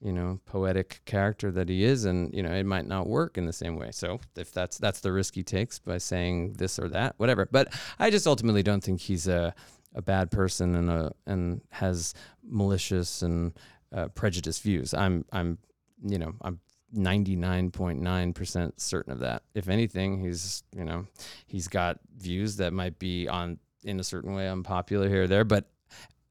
you 0.00 0.12
know, 0.12 0.40
poetic 0.46 1.02
character 1.04 1.50
that 1.52 1.68
he 1.68 1.84
is, 1.84 2.04
and 2.04 2.32
you 2.34 2.42
know, 2.42 2.52
it 2.52 2.64
might 2.64 2.86
not 2.86 3.06
work 3.06 3.36
in 3.36 3.46
the 3.46 3.52
same 3.52 3.76
way. 3.76 3.90
So 3.92 4.20
if 4.36 4.52
that's 4.52 4.78
that's 4.78 5.00
the 5.00 5.12
risk 5.12 5.34
he 5.34 5.42
takes 5.42 5.78
by 5.78 5.98
saying 5.98 6.54
this 6.54 6.78
or 6.78 6.88
that, 6.88 7.14
whatever. 7.18 7.46
But 7.50 7.74
I 7.98 8.10
just 8.10 8.26
ultimately 8.26 8.62
don't 8.62 8.82
think 8.82 9.00
he's 9.00 9.28
a 9.28 9.54
a 9.94 10.02
bad 10.02 10.30
person 10.30 10.74
and 10.74 10.90
a 10.90 11.12
and 11.26 11.60
has 11.70 12.14
malicious 12.42 13.22
and 13.22 13.52
uh, 13.94 14.08
prejudiced 14.08 14.62
views. 14.62 14.94
I'm 14.94 15.24
I'm 15.32 15.58
you 16.02 16.18
know 16.18 16.34
I'm 16.40 16.60
99.9% 16.96 18.72
certain 18.80 19.12
of 19.12 19.20
that. 19.20 19.42
If 19.54 19.68
anything, 19.68 20.20
he's, 20.20 20.62
you 20.76 20.84
know, 20.84 21.06
he's 21.46 21.68
got 21.68 21.98
views 22.16 22.56
that 22.56 22.72
might 22.72 22.98
be 22.98 23.28
on 23.28 23.58
in 23.84 24.00
a 24.00 24.04
certain 24.04 24.34
way 24.34 24.48
unpopular 24.48 25.08
here 25.08 25.22
or 25.22 25.26
there, 25.26 25.44
but 25.44 25.70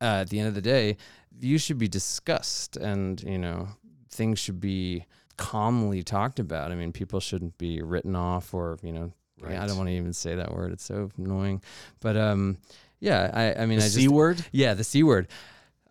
uh, 0.01 0.21
at 0.21 0.29
the 0.29 0.39
end 0.39 0.47
of 0.47 0.55
the 0.55 0.61
day, 0.61 0.97
views 1.37 1.61
should 1.61 1.77
be 1.77 1.87
discussed 1.87 2.77
and, 2.77 3.21
you 3.23 3.37
know, 3.37 3.69
things 4.09 4.39
should 4.39 4.59
be 4.59 5.05
calmly 5.37 6.03
talked 6.03 6.39
about. 6.39 6.71
I 6.71 6.75
mean, 6.75 6.91
people 6.91 7.19
shouldn't 7.19 7.57
be 7.57 7.81
written 7.81 8.15
off 8.15 8.53
or 8.53 8.77
you 8.83 8.91
know, 8.91 9.13
I 9.45 9.65
don't 9.65 9.77
want 9.77 9.87
to 9.87 9.95
even 9.95 10.13
say 10.13 10.35
that 10.35 10.53
word. 10.53 10.73
It's 10.73 10.83
so 10.83 11.09
annoying. 11.17 11.61
But 12.01 12.17
um, 12.17 12.57
yeah, 12.99 13.31
I 13.33 13.63
I 13.63 13.65
mean, 13.65 13.79
The 13.79 13.85
I 13.85 13.87
just, 13.87 13.95
C 13.95 14.07
word? 14.07 14.45
Yeah, 14.51 14.73
the 14.73 14.83
c 14.83 15.01
word. 15.03 15.27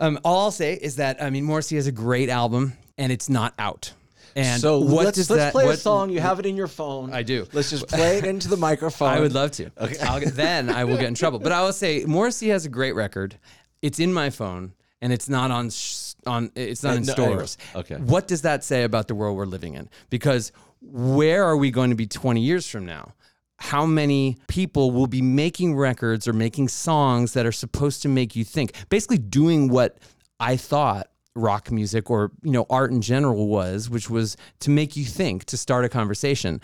Um, 0.01 0.21
all 0.23 0.45
I'll 0.45 0.51
say 0.51 0.75
is 0.75 0.97
that 0.97 1.23
I 1.23 1.31
mean, 1.31 1.45
Morrissey 1.45 1.77
has 1.77 1.87
a 1.87 1.93
great 1.93 2.29
album, 2.29 2.75
and 2.99 3.11
it's 3.11 3.29
not 3.29 3.55
out. 3.59 3.93
And 4.37 4.61
so 4.61 4.79
what 4.79 5.07
let's, 5.07 5.17
does 5.17 5.31
let's 5.31 5.43
that? 5.43 5.53
play 5.53 5.69
a 5.69 5.77
song. 5.77 6.11
You 6.11 6.21
have 6.21 6.39
it 6.39 6.47
in 6.47 6.55
your 6.55 6.69
phone. 6.69 7.13
I 7.13 7.23
do. 7.23 7.49
Let's 7.53 7.71
just 7.71 7.89
play 7.89 8.19
it 8.19 8.25
into 8.25 8.49
the 8.49 8.57
microphone. 8.57 9.09
I 9.17 9.19
would 9.19 9.33
love 9.33 9.51
to. 9.53 9.71
I'll 10.03 10.21
then 10.21 10.69
I 10.71 10.85
will 10.85 10.97
get 10.97 11.07
in 11.07 11.15
trouble. 11.15 11.39
But 11.41 11.51
I 11.51 11.63
will 11.63 11.73
say 11.73 12.05
Morrissey 12.05 12.51
has 12.51 12.65
a 12.65 12.69
great 12.69 12.95
record. 12.95 13.37
It's 13.83 13.99
in 13.99 14.13
my 14.13 14.31
phone 14.31 14.73
and 15.01 15.13
it's 15.13 15.29
not 15.29 15.51
on 15.51 15.71
sh- 15.71 16.15
on 16.27 16.51
it's 16.57 16.83
not 16.83 16.95
Uh, 16.95 16.97
in 16.99 17.03
no, 17.05 17.13
stores. 17.13 17.59
okay. 17.75 17.97
What 17.97 18.27
does 18.29 18.43
that 18.43 18.65
say 18.65 18.83
about 18.85 19.09
the 19.09 19.15
world 19.15 19.37
we're 19.37 19.47
living 19.47 19.75
in? 19.75 19.89
Because 20.11 20.53
where 20.81 21.45
are 21.45 21.57
we 21.57 21.71
going 21.71 21.91
to 21.91 21.97
be 21.97 22.07
20 22.07 22.41
years 22.41 22.69
from 22.69 22.85
now? 22.87 23.15
How 23.61 23.87
many 23.87 24.37
people 24.47 24.91
will 24.93 25.07
be 25.09 25.23
making 25.23 25.75
records 25.77 26.29
or 26.29 26.33
making 26.33 26.69
songs 26.69 27.33
that 27.33 27.45
are 27.47 27.53
supposed 27.53 28.03
to 28.03 28.09
make 28.09 28.37
you 28.37 28.45
think? 28.45 28.73
Basically 28.89 29.19
doing 29.19 29.69
what 29.69 29.99
I 30.39 30.57
thought 30.57 31.09
rock 31.35 31.71
music 31.71 32.11
or 32.11 32.33
you 32.43 32.51
know 32.53 32.67
art 32.71 32.91
in 32.91 33.01
general 33.01 33.49
was, 33.49 33.89
which 33.91 34.09
was 34.11 34.37
to 34.61 34.71
make 34.71 34.97
you 34.97 35.05
think, 35.05 35.45
to 35.47 35.57
start 35.57 35.85
a 35.85 35.89
conversation. 35.89 36.61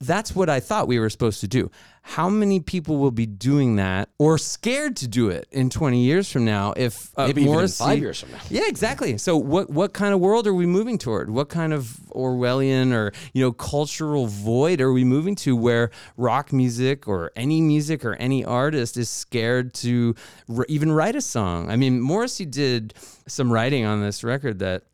That's 0.00 0.32
what 0.32 0.48
I 0.48 0.60
thought 0.60 0.86
we 0.86 1.00
were 1.00 1.10
supposed 1.10 1.40
to 1.40 1.48
do. 1.48 1.72
How 2.02 2.28
many 2.28 2.60
people 2.60 2.98
will 2.98 3.10
be 3.10 3.26
doing 3.26 3.76
that 3.76 4.10
or 4.16 4.38
scared 4.38 4.94
to 4.98 5.08
do 5.08 5.28
it 5.28 5.48
in 5.50 5.70
20 5.70 6.04
years 6.04 6.30
from 6.30 6.44
now 6.44 6.72
if 6.76 7.10
uh, 7.16 7.26
Maybe 7.26 7.42
even 7.42 7.58
in 7.58 7.68
five 7.68 7.98
years 7.98 8.20
from 8.20 8.30
now. 8.30 8.38
Yeah, 8.48 8.68
exactly. 8.68 9.18
So 9.18 9.36
what 9.36 9.70
what 9.70 9.92
kind 9.94 10.14
of 10.14 10.20
world 10.20 10.46
are 10.46 10.54
we 10.54 10.66
moving 10.66 10.98
toward? 10.98 11.30
What 11.30 11.48
kind 11.48 11.72
of 11.72 11.98
Orwellian 12.12 12.92
or, 12.92 13.12
you 13.32 13.42
know, 13.42 13.50
cultural 13.50 14.28
void 14.28 14.80
are 14.80 14.92
we 14.92 15.02
moving 15.02 15.34
to 15.36 15.56
where 15.56 15.90
rock 16.16 16.52
music 16.52 17.08
or 17.08 17.32
any 17.34 17.60
music 17.60 18.04
or 18.04 18.14
any 18.14 18.44
artist 18.44 18.96
is 18.96 19.10
scared 19.10 19.74
to 19.74 20.14
r- 20.48 20.64
even 20.68 20.92
write 20.92 21.16
a 21.16 21.20
song? 21.20 21.70
I 21.70 21.76
mean, 21.76 22.00
Morrissey 22.00 22.46
did 22.46 22.94
some 23.26 23.52
writing 23.52 23.84
on 23.84 24.00
this 24.00 24.22
record 24.22 24.60
that 24.60 24.84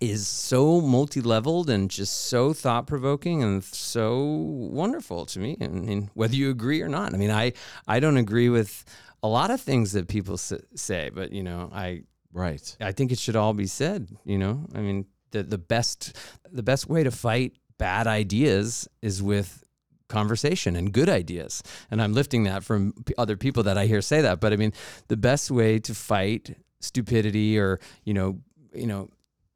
is 0.00 0.26
so 0.26 0.80
multi-leveled 0.80 1.70
and 1.70 1.90
just 1.90 2.24
so 2.26 2.52
thought-provoking 2.52 3.42
and 3.42 3.62
so 3.62 4.24
wonderful 4.24 5.26
to 5.26 5.38
me. 5.38 5.56
I 5.60 5.68
mean, 5.68 6.10
whether 6.14 6.34
you 6.34 6.50
agree 6.50 6.80
or 6.82 6.88
not. 6.88 7.14
I 7.14 7.16
mean, 7.16 7.30
I 7.30 7.52
I 7.86 8.00
don't 8.00 8.16
agree 8.16 8.48
with 8.48 8.84
a 9.22 9.28
lot 9.28 9.50
of 9.50 9.60
things 9.60 9.92
that 9.92 10.08
people 10.08 10.34
s- 10.34 10.52
say, 10.74 11.10
but 11.14 11.32
you 11.32 11.42
know, 11.42 11.70
I 11.72 12.02
Right. 12.34 12.76
I 12.80 12.92
think 12.92 13.12
it 13.12 13.18
should 13.18 13.36
all 13.36 13.52
be 13.52 13.66
said. 13.66 14.08
You 14.24 14.38
know, 14.38 14.66
I 14.74 14.80
mean, 14.80 15.04
the 15.32 15.42
the 15.42 15.58
best 15.58 16.16
the 16.50 16.62
best 16.62 16.88
way 16.88 17.04
to 17.04 17.10
fight 17.10 17.52
bad 17.78 18.06
ideas 18.06 18.88
is 19.02 19.22
with 19.22 19.62
conversation 20.08 20.76
and 20.76 20.92
good 20.92 21.08
ideas. 21.08 21.62
And 21.90 22.00
I'm 22.02 22.12
lifting 22.14 22.44
that 22.44 22.64
from 22.64 22.92
p- 23.04 23.14
other 23.18 23.36
people 23.36 23.62
that 23.64 23.76
I 23.78 23.86
hear 23.86 24.00
say 24.02 24.22
that. 24.22 24.40
But 24.40 24.52
I 24.52 24.56
mean, 24.56 24.72
the 25.08 25.16
best 25.16 25.50
way 25.50 25.78
to 25.80 25.94
fight 25.94 26.56
stupidity 26.80 27.58
or 27.58 27.78
you 28.04 28.14
know, 28.14 28.38
you 28.74 28.86
know, 28.86 29.10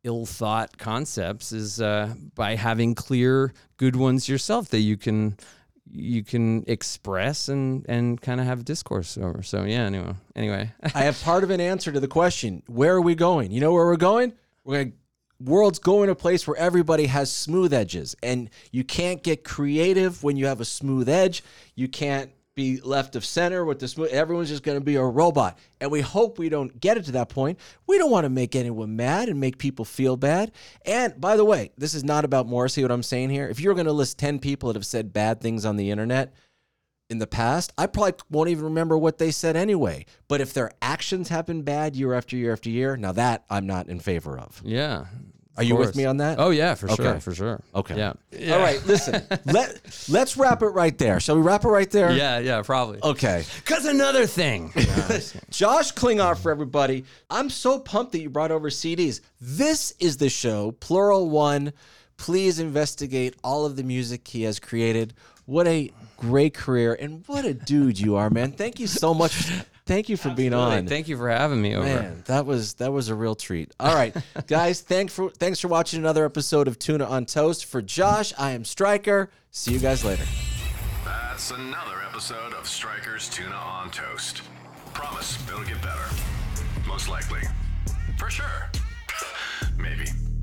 ill 0.07 0.25
thought 0.25 0.79
concepts 0.79 1.53
is 1.53 1.81
uh, 1.81 2.15
by 2.35 2.55
having 2.55 2.95
clear 2.95 3.53
good 3.77 3.97
ones 3.97 4.29
yourself 4.29 4.69
that 4.69 4.81
you 4.81 4.97
can 4.97 5.37
you 5.91 6.25
can 6.25 6.65
express 6.67 7.49
and 7.49 7.85
and 7.89 8.21
kind 8.21 8.41
of 8.41 8.47
have 8.47 8.65
discourse 8.65 9.19
over. 9.19 9.43
So 9.43 9.65
yeah. 9.65 9.83
Anyway. 9.83 10.15
Anyway. 10.35 10.73
I 10.95 11.03
have 11.03 11.21
part 11.23 11.45
of 11.45 11.51
an 11.51 11.61
answer 11.61 11.93
to 11.93 12.01
the 12.01 12.09
question. 12.09 12.63
Where 12.67 12.95
are 12.95 13.03
we 13.03 13.15
going? 13.15 13.51
You 13.51 13.61
know 13.61 13.73
where 13.73 13.87
we're 13.87 13.97
going? 13.97 14.33
We're 14.65 14.75
going. 14.75 14.93
World's 15.39 15.79
going 15.79 16.07
to 16.07 16.13
a 16.13 16.17
place 16.17 16.47
where 16.47 16.57
everybody 16.57 17.07
has 17.07 17.31
smooth 17.31 17.75
edges, 17.75 18.17
and 18.23 18.49
you 18.71 18.85
can't 18.85 19.23
get 19.23 19.45
creative 19.45 20.23
when 20.23 20.39
you 20.39 20.47
have 20.47 20.63
a 20.63 20.65
smooth 20.65 21.11
edge. 21.11 21.45
You 21.75 21.89
can't 21.89 22.31
be 22.57 22.81
left 22.81 23.15
of 23.15 23.25
center 23.25 23.65
with 23.65 23.79
the 23.79 23.87
smooth. 23.87 24.11
Everyone's 24.11 24.49
just 24.49 24.63
going 24.65 24.79
to 24.79 24.85
be 24.85 24.97
a 24.97 25.05
robot, 25.05 25.59
and 25.81 25.91
we 25.91 26.01
hope 26.01 26.39
we 26.39 26.49
don't 26.49 26.81
get 26.81 26.97
it 26.97 27.05
to 27.05 27.13
that 27.13 27.29
point. 27.29 27.61
We 27.87 27.99
don't 27.99 28.11
want 28.11 28.25
to 28.25 28.31
make 28.31 28.57
anyone 28.57 28.97
mad 28.97 29.29
and 29.29 29.39
make 29.39 29.59
people 29.59 29.85
feel 29.85 30.17
bad. 30.17 30.51
And 30.85 31.21
by 31.21 31.37
the 31.37 31.45
way, 31.45 31.71
this 31.77 31.95
is 31.95 32.03
not 32.03 32.25
about 32.25 32.47
Morrissey. 32.47 32.83
What 32.83 32.91
I'm 32.91 33.03
saying 33.03 33.31
here, 33.31 33.47
if 33.49 33.61
you're 33.61 33.75
going 33.75 33.87
to 33.87 33.93
list 33.93 34.19
ten 34.19 34.39
people 34.39 34.69
that 34.69 34.77
have 34.77 34.87
said 34.87 35.13
bad 35.13 35.41
things 35.41 35.65
on 35.65 35.77
the 35.77 35.91
internet, 35.91 36.33
in 37.09 37.19
the 37.19 37.27
past, 37.27 37.73
I 37.79 37.87
probably 37.87 38.15
won't 38.31 38.49
even 38.49 38.65
remember 38.65 38.99
what 38.99 39.19
they 39.19 39.31
said 39.31 39.55
anyway. 39.55 40.07
But 40.27 40.41
if 40.41 40.53
their 40.53 40.73
actions 40.83 41.29
have 41.29 41.47
been 41.47 41.63
bad 41.63 41.95
year 41.95 42.15
after 42.15 42.37
year 42.37 42.53
after 42.53 42.69
year, 42.69 42.97
now 42.97 43.13
that 43.13 43.45
I'm 43.49 43.65
not 43.65 43.89
in 43.89 44.01
favor 44.01 44.37
of. 44.37 44.61
Yeah. 44.65 45.05
Are 45.57 45.63
you 45.63 45.77
with 45.77 45.97
me 45.97 46.05
on 46.05 46.19
that? 46.19 46.39
Oh 46.39 46.51
yeah, 46.51 46.75
for 46.75 46.89
sure, 46.89 47.07
Okay. 47.07 47.21
for 47.21 47.35
sure. 47.35 47.61
Okay. 47.75 47.97
Yeah. 47.97 48.55
All 48.55 48.61
right, 48.61 48.85
listen. 48.87 49.23
let 49.47 49.81
let's 50.09 50.37
wrap 50.37 50.63
it 50.63 50.69
right 50.69 50.97
there. 50.99 51.19
Shall 51.21 51.37
we 51.37 51.43
wrap 51.43 51.65
it 51.65 51.69
right 51.69 51.91
there? 51.91 52.13
Yeah, 52.13 52.39
yeah, 52.39 52.63
probably. 52.63 52.99
Okay. 53.03 53.45
Cause 53.65 53.85
another 53.87 54.27
thing. 54.27 54.73
Josh 55.51 55.93
Klinghoffer 55.95 56.39
for 56.43 56.51
everybody. 56.51 57.05
I'm 57.31 57.51
so 57.51 57.79
pumped 57.79 58.13
that 58.13 58.21
you 58.21 58.31
brought 58.31 58.51
over 58.51 58.69
CDs. 58.71 59.21
This 59.41 59.93
is 59.99 60.17
the 60.19 60.29
show, 60.29 60.73
Pluralone. 60.73 61.73
Please 62.19 62.59
investigate 62.59 63.37
all 63.45 63.65
of 63.67 63.77
the 63.77 63.83
music 63.83 64.27
he 64.27 64.43
has 64.45 64.59
created. 64.59 65.15
What 65.45 65.67
a 65.67 65.91
great 66.17 66.55
career 66.55 66.95
and 66.99 67.23
what 67.27 67.45
a 67.45 67.55
dude 67.55 68.01
you 68.01 68.17
are, 68.17 68.31
man. 68.31 68.53
Thank 68.53 68.81
you 68.81 68.87
so 68.87 69.15
much. 69.15 69.51
Thank 69.87 70.09
you 70.09 70.17
for 70.17 70.31
being 70.31 70.53
on. 70.53 70.89
Thank 70.89 71.07
you 71.07 71.17
for 71.17 71.31
having 71.31 71.63
me 71.63 71.77
over. 71.77 71.87
Man, 71.87 72.25
that 72.27 72.45
was 72.45 72.75
that 72.75 72.93
was 72.93 73.09
a 73.09 73.15
real 73.15 73.37
treat. 73.37 73.73
All 73.79 73.95
right, 73.95 74.15
guys, 74.49 74.81
thanks 74.81 75.15
for 75.15 75.31
thanks 75.31 75.61
for 75.61 75.69
watching 75.69 76.01
another 76.01 76.25
episode 76.25 76.67
of 76.67 76.79
Tuna 76.79 77.05
on 77.05 77.25
Toast. 77.25 77.65
For 77.67 77.81
Josh, 77.81 78.33
I 78.37 78.51
am 78.51 78.65
Stryker. 78.65 79.31
See 79.53 79.73
you 79.73 79.79
guys 79.79 80.05
later. 80.05 80.25
That's 81.05 81.53
another 81.53 82.03
episode 82.09 82.53
of 82.55 82.67
Stryker's 82.67 83.29
Tuna 83.29 83.55
on 83.55 83.91
Toast. 83.91 84.43
Promise 84.93 85.39
it'll 85.47 85.63
get 85.63 85.81
better. 85.83 86.09
Most 86.89 87.09
likely. 87.09 87.43
For 88.19 88.29
sure. 88.29 88.71